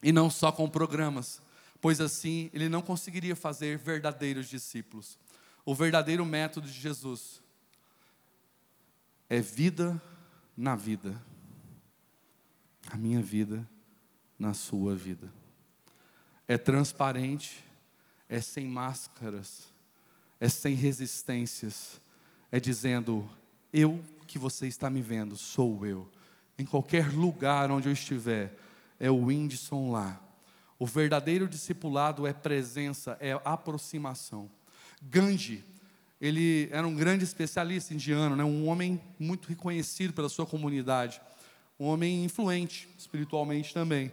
E 0.03 0.13
não 0.13 0.31
só 0.31 0.51
com 0.51 0.69
programas 0.69 1.41
pois 1.81 2.01
assim 2.01 2.51
ele 2.53 2.69
não 2.69 2.83
conseguiria 2.83 3.35
fazer 3.35 3.79
verdadeiros 3.79 4.49
discípulos. 4.49 5.19
O 5.65 5.75
verdadeiro 5.75 6.25
método 6.25 6.67
de 6.67 6.79
Jesus 6.79 7.43
é 9.29 9.41
vida 9.41 10.01
na 10.57 10.75
vida, 10.77 11.21
a 12.91 12.97
minha 12.97 13.23
vida 13.23 13.67
na 14.39 14.53
sua 14.53 14.95
vida. 14.95 15.33
É 16.47 16.59
transparente, 16.59 17.65
é 18.29 18.41
sem 18.41 18.67
máscaras, 18.67 19.73
é 20.41 20.49
sem 20.49 20.75
resistências, 20.75 22.01
é 22.51 22.59
dizendo: 22.59 23.29
eu 23.73 24.03
que 24.27 24.39
você 24.39 24.67
está 24.67 24.91
me 24.91 25.01
vendo, 25.01 25.37
sou 25.37 25.87
eu. 25.87 26.09
Em 26.59 26.65
qualquer 26.65 27.13
lugar 27.13 27.71
onde 27.71 27.89
eu 27.89 27.93
estiver, 27.93 28.59
é 28.99 29.11
o 29.11 29.27
Whindersson 29.27 29.93
lá 29.93 30.21
o 30.81 30.87
verdadeiro 30.87 31.47
discipulado 31.47 32.27
é 32.27 32.33
presença, 32.33 33.15
é 33.21 33.39
aproximação. 33.45 34.51
Gandhi, 35.03 35.63
ele 36.19 36.71
era 36.73 36.89
um 36.89 36.97
grande 36.97 37.23
especialista 37.23 37.93
indiano, 37.93 38.35
né? 38.35 38.43
um 38.43 38.67
homem 38.67 38.99
muito 39.19 39.47
reconhecido 39.47 40.15
pela 40.15 40.31
sua 40.31 40.47
comunidade, 40.47 41.21
um 41.79 41.85
homem 41.85 42.25
influente 42.25 42.89
espiritualmente 42.99 43.75
também, 43.75 44.11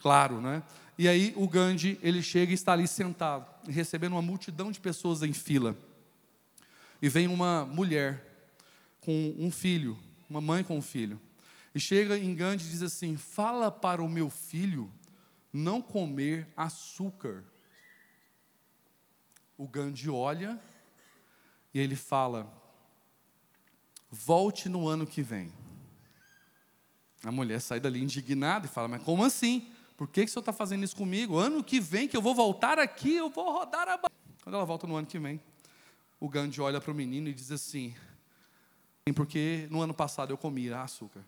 claro, 0.00 0.40
né? 0.40 0.64
E 0.98 1.06
aí 1.06 1.32
o 1.36 1.46
Gandhi, 1.46 1.96
ele 2.02 2.20
chega 2.20 2.50
e 2.50 2.54
está 2.54 2.72
ali 2.72 2.88
sentado, 2.88 3.46
recebendo 3.68 4.14
uma 4.14 4.22
multidão 4.22 4.72
de 4.72 4.80
pessoas 4.80 5.22
em 5.22 5.32
fila. 5.32 5.76
E 7.00 7.08
vem 7.08 7.28
uma 7.28 7.64
mulher 7.64 8.24
com 9.00 9.36
um 9.38 9.52
filho, 9.52 9.96
uma 10.28 10.40
mãe 10.40 10.64
com 10.64 10.76
um 10.76 10.82
filho. 10.82 11.20
E 11.72 11.78
chega 11.78 12.18
em 12.18 12.34
Gandhi 12.34 12.66
e 12.66 12.70
diz 12.70 12.82
assim: 12.82 13.16
"Fala 13.16 13.70
para 13.70 14.02
o 14.02 14.08
meu 14.08 14.28
filho 14.28 14.90
não 15.52 15.80
comer 15.80 16.48
açúcar. 16.56 17.44
O 19.56 19.66
Gandhi 19.66 20.08
olha 20.08 20.60
e 21.72 21.78
ele 21.80 21.96
fala: 21.96 22.52
volte 24.10 24.68
no 24.68 24.88
ano 24.88 25.06
que 25.06 25.22
vem. 25.22 25.52
A 27.24 27.32
mulher 27.32 27.60
sai 27.60 27.80
dali 27.80 28.02
indignada 28.02 28.66
e 28.66 28.68
fala: 28.68 28.88
Mas 28.88 29.02
como 29.02 29.24
assim? 29.24 29.70
Por 29.96 30.06
que, 30.06 30.24
que 30.24 30.30
o 30.30 30.32
senhor 30.32 30.42
está 30.42 30.52
fazendo 30.52 30.84
isso 30.84 30.94
comigo? 30.94 31.36
Ano 31.36 31.62
que 31.64 31.80
vem 31.80 32.06
que 32.06 32.16
eu 32.16 32.22
vou 32.22 32.34
voltar 32.34 32.78
aqui, 32.78 33.16
eu 33.16 33.28
vou 33.28 33.52
rodar 33.52 33.88
a. 33.88 33.98
Quando 34.42 34.54
ela 34.54 34.64
volta 34.64 34.86
no 34.86 34.94
ano 34.94 35.06
que 35.06 35.18
vem, 35.18 35.40
o 36.20 36.28
Gandhi 36.28 36.60
olha 36.60 36.80
para 36.80 36.92
o 36.92 36.94
menino 36.94 37.28
e 37.28 37.34
diz 37.34 37.50
assim: 37.50 37.94
Porque 39.14 39.66
no 39.70 39.82
ano 39.82 39.92
passado 39.92 40.32
eu 40.32 40.38
comi 40.38 40.72
açúcar. 40.72 41.24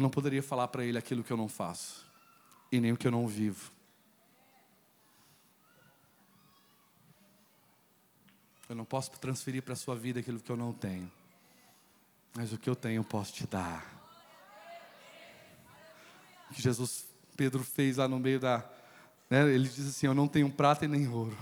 Eu 0.00 0.02
não 0.02 0.08
poderia 0.08 0.42
falar 0.42 0.66
para 0.68 0.82
ele 0.82 0.96
aquilo 0.96 1.22
que 1.22 1.30
eu 1.30 1.36
não 1.36 1.46
faço 1.46 2.06
e 2.72 2.80
nem 2.80 2.90
o 2.90 2.96
que 2.96 3.06
eu 3.06 3.10
não 3.10 3.28
vivo. 3.28 3.70
Eu 8.66 8.74
não 8.74 8.86
posso 8.86 9.10
transferir 9.10 9.62
para 9.62 9.74
a 9.74 9.76
sua 9.76 9.94
vida 9.94 10.20
aquilo 10.20 10.40
que 10.40 10.50
eu 10.50 10.56
não 10.56 10.72
tenho. 10.72 11.12
Mas 12.34 12.50
o 12.50 12.56
que 12.56 12.70
eu 12.70 12.74
tenho 12.74 13.00
eu 13.00 13.04
posso 13.04 13.34
te 13.34 13.46
dar. 13.46 13.84
Que 16.54 16.62
Jesus, 16.62 17.04
Pedro 17.36 17.62
fez 17.62 17.98
lá 17.98 18.08
no 18.08 18.18
meio 18.18 18.40
da. 18.40 18.66
Né, 19.28 19.52
ele 19.52 19.68
diz 19.68 19.86
assim: 19.86 20.06
Eu 20.06 20.14
não 20.14 20.26
tenho 20.26 20.50
prata 20.50 20.86
e 20.86 20.88
nem 20.88 21.06
ouro 21.08 21.36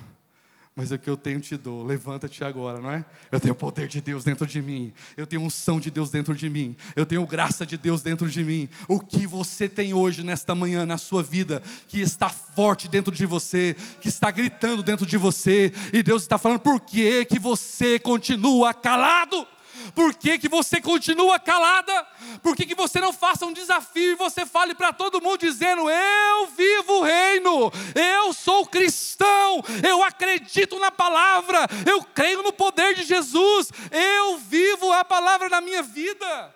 mas 0.79 0.93
o 0.93 0.99
que 0.99 1.11
eu 1.11 1.17
tenho 1.17 1.41
te 1.41 1.57
dou. 1.57 1.85
Levanta-te 1.85 2.45
agora, 2.45 2.81
não 2.81 2.93
é? 2.93 3.05
Eu 3.33 3.41
tenho 3.41 3.53
o 3.53 3.57
poder 3.57 3.89
de 3.89 4.01
Deus 4.01 4.23
dentro 4.23 4.47
de 4.47 4.63
mim. 4.63 4.93
Eu 5.17 5.27
tenho 5.27 5.43
unção 5.43 5.81
de 5.81 5.91
Deus 5.91 6.09
dentro 6.09 6.37
de 6.37 6.49
mim. 6.49 6.77
Eu 6.95 7.05
tenho 7.05 7.27
graça 7.27 7.67
de 7.67 7.77
Deus 7.77 8.01
dentro 8.01 8.31
de 8.31 8.45
mim. 8.45 8.69
O 8.87 9.01
que 9.01 9.27
você 9.27 9.69
tem 9.69 9.93
hoje, 9.93 10.23
nesta 10.23 10.55
manhã, 10.55 10.87
na 10.87 10.97
sua 10.97 11.21
vida, 11.21 11.61
que 11.89 12.01
está 12.01 12.29
forte 12.29 12.87
dentro 12.87 13.13
de 13.13 13.27
você, 13.27 13.75
que 14.01 14.09
está 14.09 14.31
gritando 14.31 14.81
dentro 14.81 15.05
de 15.05 15.17
você, 15.17 15.73
e 15.93 16.01
Deus 16.01 16.23
está 16.23 16.39
falando, 16.39 16.61
por 16.61 16.79
que, 16.79 17.25
que 17.25 17.41
você 17.41 17.99
continua 17.99 18.73
calado? 18.73 19.49
Por 19.95 20.15
que, 20.15 20.39
que 20.39 20.49
você 20.49 20.81
continua 20.81 21.39
calada? 21.39 22.07
Por 22.43 22.57
que, 22.57 22.67
que 22.67 22.75
você 22.75 23.01
não 23.01 23.13
faça 23.13 23.47
um 23.47 23.53
desafio 23.53 24.13
e 24.13 24.15
você 24.15 24.47
fale 24.47 24.75
para 24.75 24.93
todo 24.93 25.21
mundo 25.21 25.39
dizendo: 25.39 25.89
Eu 25.89 26.47
vivo 26.49 26.99
o 26.99 27.03
reino, 27.03 27.73
eu 27.95 28.33
sou 28.33 28.67
cristão, 28.67 29.63
eu 29.87 30.03
acredito 30.03 30.79
na 30.79 30.91
palavra, 30.91 31.67
eu 31.87 32.03
creio 32.03 32.43
no 32.43 32.53
poder 32.53 32.95
de 32.95 33.05
Jesus, 33.05 33.71
eu 33.91 34.39
vivo 34.39 34.93
a 34.93 35.05
palavra 35.05 35.49
na 35.49 35.61
minha 35.61 35.83
vida. 35.83 36.55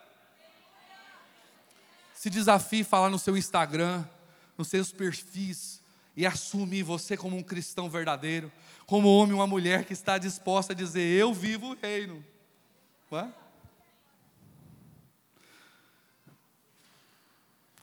Se 2.15 2.31
desafie 2.31 2.85
falar 2.85 3.11
no 3.11 3.19
seu 3.19 3.37
Instagram, 3.37 4.05
nos 4.57 4.69
seus 4.69 4.93
perfis, 4.93 5.83
e 6.17 6.27
assumir 6.27 6.83
você 6.83 7.17
como 7.17 7.37
um 7.37 7.43
cristão 7.43 7.89
verdadeiro, 7.89 8.53
como 8.87 9.09
homem 9.09 9.33
ou 9.33 9.41
uma 9.41 9.47
mulher 9.47 9.85
que 9.85 9.93
está 9.93 10.19
disposta 10.19 10.73
a 10.73 10.77
dizer: 10.77 11.03
Eu 11.03 11.33
vivo 11.33 11.71
o 11.71 11.77
reino. 11.81 12.25
Ué? 13.13 13.31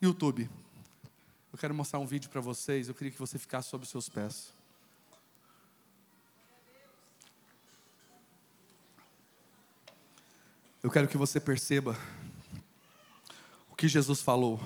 YouTube. 0.01 0.49
Eu 1.53 1.59
quero 1.59 1.71
mostrar 1.75 1.99
um 1.99 2.07
vídeo 2.07 2.31
para 2.31 2.41
vocês. 2.41 2.87
Eu 2.87 2.95
queria 2.95 3.11
que 3.11 3.19
você 3.19 3.37
ficasse 3.37 3.69
sobre 3.69 3.85
os 3.85 3.91
seus 3.91 4.09
pés. 4.09 4.51
Eu 10.81 10.89
quero 10.89 11.07
que 11.07 11.15
você 11.15 11.39
perceba 11.39 11.95
o 13.69 13.75
que 13.75 13.87
Jesus 13.87 14.23
falou. 14.23 14.59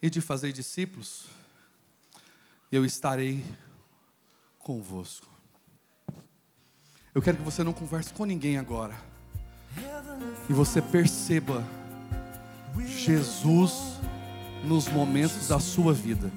E 0.00 0.08
de 0.08 0.20
fazer 0.20 0.52
discípulos, 0.52 1.26
eu 2.70 2.84
estarei 2.84 3.44
convosco. 4.60 5.35
Eu 7.16 7.22
quero 7.22 7.38
que 7.38 7.42
você 7.42 7.64
não 7.64 7.72
converse 7.72 8.12
com 8.12 8.26
ninguém 8.26 8.58
agora. 8.58 8.92
E 10.50 10.52
você 10.52 10.82
perceba 10.82 11.64
Jesus 12.78 13.98
nos 14.62 14.86
momentos 14.86 15.48
da 15.48 15.58
sua 15.58 15.94
vida. 15.94 16.30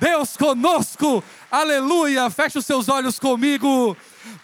Deus 0.00 0.34
conosco, 0.34 1.22
aleluia. 1.50 2.30
Feche 2.30 2.58
os 2.58 2.64
seus 2.64 2.88
olhos 2.88 3.18
comigo, 3.18 3.94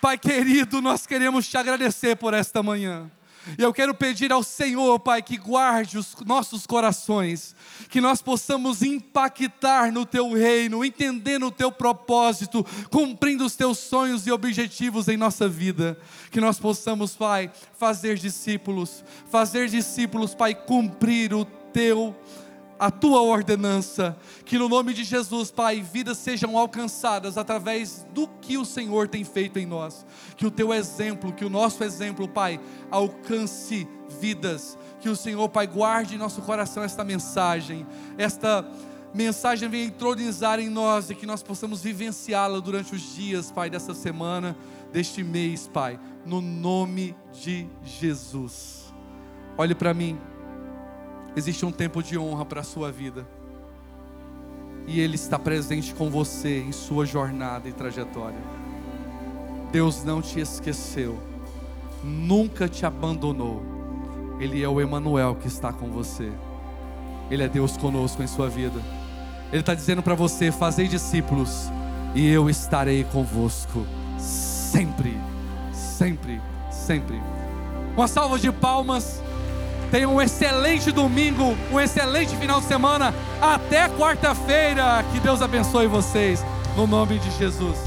Pai 0.02 0.18
querido. 0.18 0.82
Nós 0.82 1.06
queremos 1.06 1.48
te 1.48 1.56
agradecer 1.56 2.14
por 2.16 2.34
esta 2.34 2.62
manhã. 2.62 3.10
E 3.58 3.62
eu 3.62 3.72
quero 3.72 3.94
pedir 3.94 4.32
ao 4.32 4.42
Senhor, 4.42 4.98
Pai, 4.98 5.22
que 5.22 5.38
guarde 5.38 5.96
os 5.96 6.14
nossos 6.26 6.66
corações, 6.66 7.54
que 7.88 8.00
nós 8.00 8.20
possamos 8.20 8.82
impactar 8.82 9.90
no 9.90 10.04
Teu 10.04 10.30
reino, 10.32 10.84
entendendo 10.84 11.46
o 11.46 11.52
Teu 11.52 11.72
propósito, 11.72 12.66
cumprindo 12.90 13.46
os 13.46 13.56
Teus 13.56 13.78
sonhos 13.78 14.26
e 14.26 14.32
objetivos 14.32 15.08
em 15.08 15.16
nossa 15.16 15.48
vida. 15.48 15.98
Que 16.30 16.40
nós 16.40 16.58
possamos, 16.58 17.14
Pai, 17.16 17.50
fazer 17.78 18.16
discípulos, 18.16 19.02
fazer 19.30 19.68
discípulos, 19.68 20.34
Pai, 20.34 20.54
cumprir 20.54 21.32
o 21.32 21.44
Teu 21.44 22.14
a 22.78 22.90
tua 22.90 23.22
ordenança, 23.22 24.16
que 24.44 24.58
no 24.58 24.68
nome 24.68 24.92
de 24.92 25.04
Jesus, 25.04 25.50
Pai, 25.50 25.80
vidas 25.80 26.18
sejam 26.18 26.56
alcançadas 26.56 27.38
através 27.38 28.06
do 28.12 28.28
que 28.28 28.58
o 28.58 28.64
Senhor 28.64 29.08
tem 29.08 29.24
feito 29.24 29.58
em 29.58 29.66
nós, 29.66 30.04
que 30.36 30.46
o 30.46 30.50
teu 30.50 30.72
exemplo, 30.72 31.32
que 31.32 31.44
o 31.44 31.50
nosso 31.50 31.82
exemplo, 31.82 32.28
Pai, 32.28 32.60
alcance 32.90 33.88
vidas, 34.20 34.78
que 35.00 35.08
o 35.08 35.16
Senhor, 35.16 35.48
Pai, 35.48 35.66
guarde 35.66 36.14
em 36.14 36.18
nosso 36.18 36.42
coração 36.42 36.82
esta 36.82 37.04
mensagem, 37.04 37.86
esta 38.18 38.68
mensagem 39.14 39.68
venha 39.68 39.86
entronizar 39.86 40.60
em 40.60 40.68
nós 40.68 41.08
e 41.08 41.14
que 41.14 41.24
nós 41.24 41.42
possamos 41.42 41.82
vivenciá-la 41.82 42.60
durante 42.60 42.94
os 42.94 43.14
dias, 43.14 43.50
Pai, 43.50 43.70
dessa 43.70 43.94
semana, 43.94 44.56
deste 44.92 45.24
mês, 45.24 45.66
Pai, 45.66 45.98
no 46.26 46.42
nome 46.42 47.16
de 47.32 47.66
Jesus. 47.82 48.92
Olhe 49.56 49.74
para 49.74 49.94
mim. 49.94 50.35
Existe 51.36 51.66
um 51.66 51.70
tempo 51.70 52.02
de 52.02 52.16
honra 52.16 52.46
para 52.46 52.62
a 52.62 52.64
sua 52.64 52.90
vida. 52.90 53.26
E 54.86 55.00
Ele 55.00 55.16
está 55.16 55.38
presente 55.38 55.94
com 55.94 56.08
você 56.08 56.62
em 56.62 56.72
sua 56.72 57.04
jornada 57.04 57.68
e 57.68 57.72
trajetória. 57.72 58.40
Deus 59.70 60.02
não 60.02 60.22
te 60.22 60.40
esqueceu, 60.40 61.18
nunca 62.02 62.66
te 62.66 62.86
abandonou. 62.86 63.62
Ele 64.40 64.62
é 64.62 64.68
o 64.68 64.80
Emanuel 64.80 65.34
que 65.34 65.48
está 65.48 65.72
com 65.72 65.90
você. 65.90 66.32
Ele 67.30 67.42
é 67.42 67.48
Deus 67.48 67.76
conosco 67.76 68.22
em 68.22 68.26
sua 68.26 68.48
vida. 68.48 68.80
Ele 69.52 69.60
está 69.60 69.74
dizendo 69.74 70.02
para 70.02 70.14
você: 70.14 70.50
fazei 70.50 70.88
discípulos, 70.88 71.70
e 72.14 72.26
eu 72.26 72.48
estarei 72.48 73.04
convosco 73.04 73.84
sempre, 74.18 75.14
sempre, 75.72 76.40
sempre. 76.70 77.20
Uma 77.94 78.08
salva 78.08 78.38
de 78.38 78.50
palmas. 78.50 79.25
Tenha 79.90 80.08
um 80.08 80.20
excelente 80.20 80.90
domingo, 80.90 81.56
um 81.70 81.80
excelente 81.80 82.36
final 82.36 82.60
de 82.60 82.66
semana. 82.66 83.14
Até 83.40 83.88
quarta-feira. 83.88 85.04
Que 85.12 85.20
Deus 85.20 85.40
abençoe 85.40 85.86
vocês. 85.86 86.44
No 86.76 86.86
nome 86.86 87.18
de 87.18 87.30
Jesus. 87.32 87.78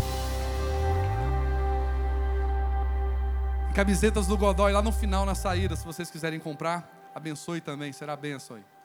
Camisetas 3.73 4.27
do 4.27 4.37
Godoy 4.37 4.73
lá 4.73 4.81
no 4.81 4.91
final, 4.91 5.25
na 5.25 5.35
saída, 5.35 5.75
se 5.75 5.85
vocês 5.85 6.09
quiserem 6.09 6.39
comprar. 6.39 6.89
Abençoe 7.13 7.61
também, 7.61 7.93
será 7.93 8.15
benção 8.15 8.57
aí. 8.57 8.78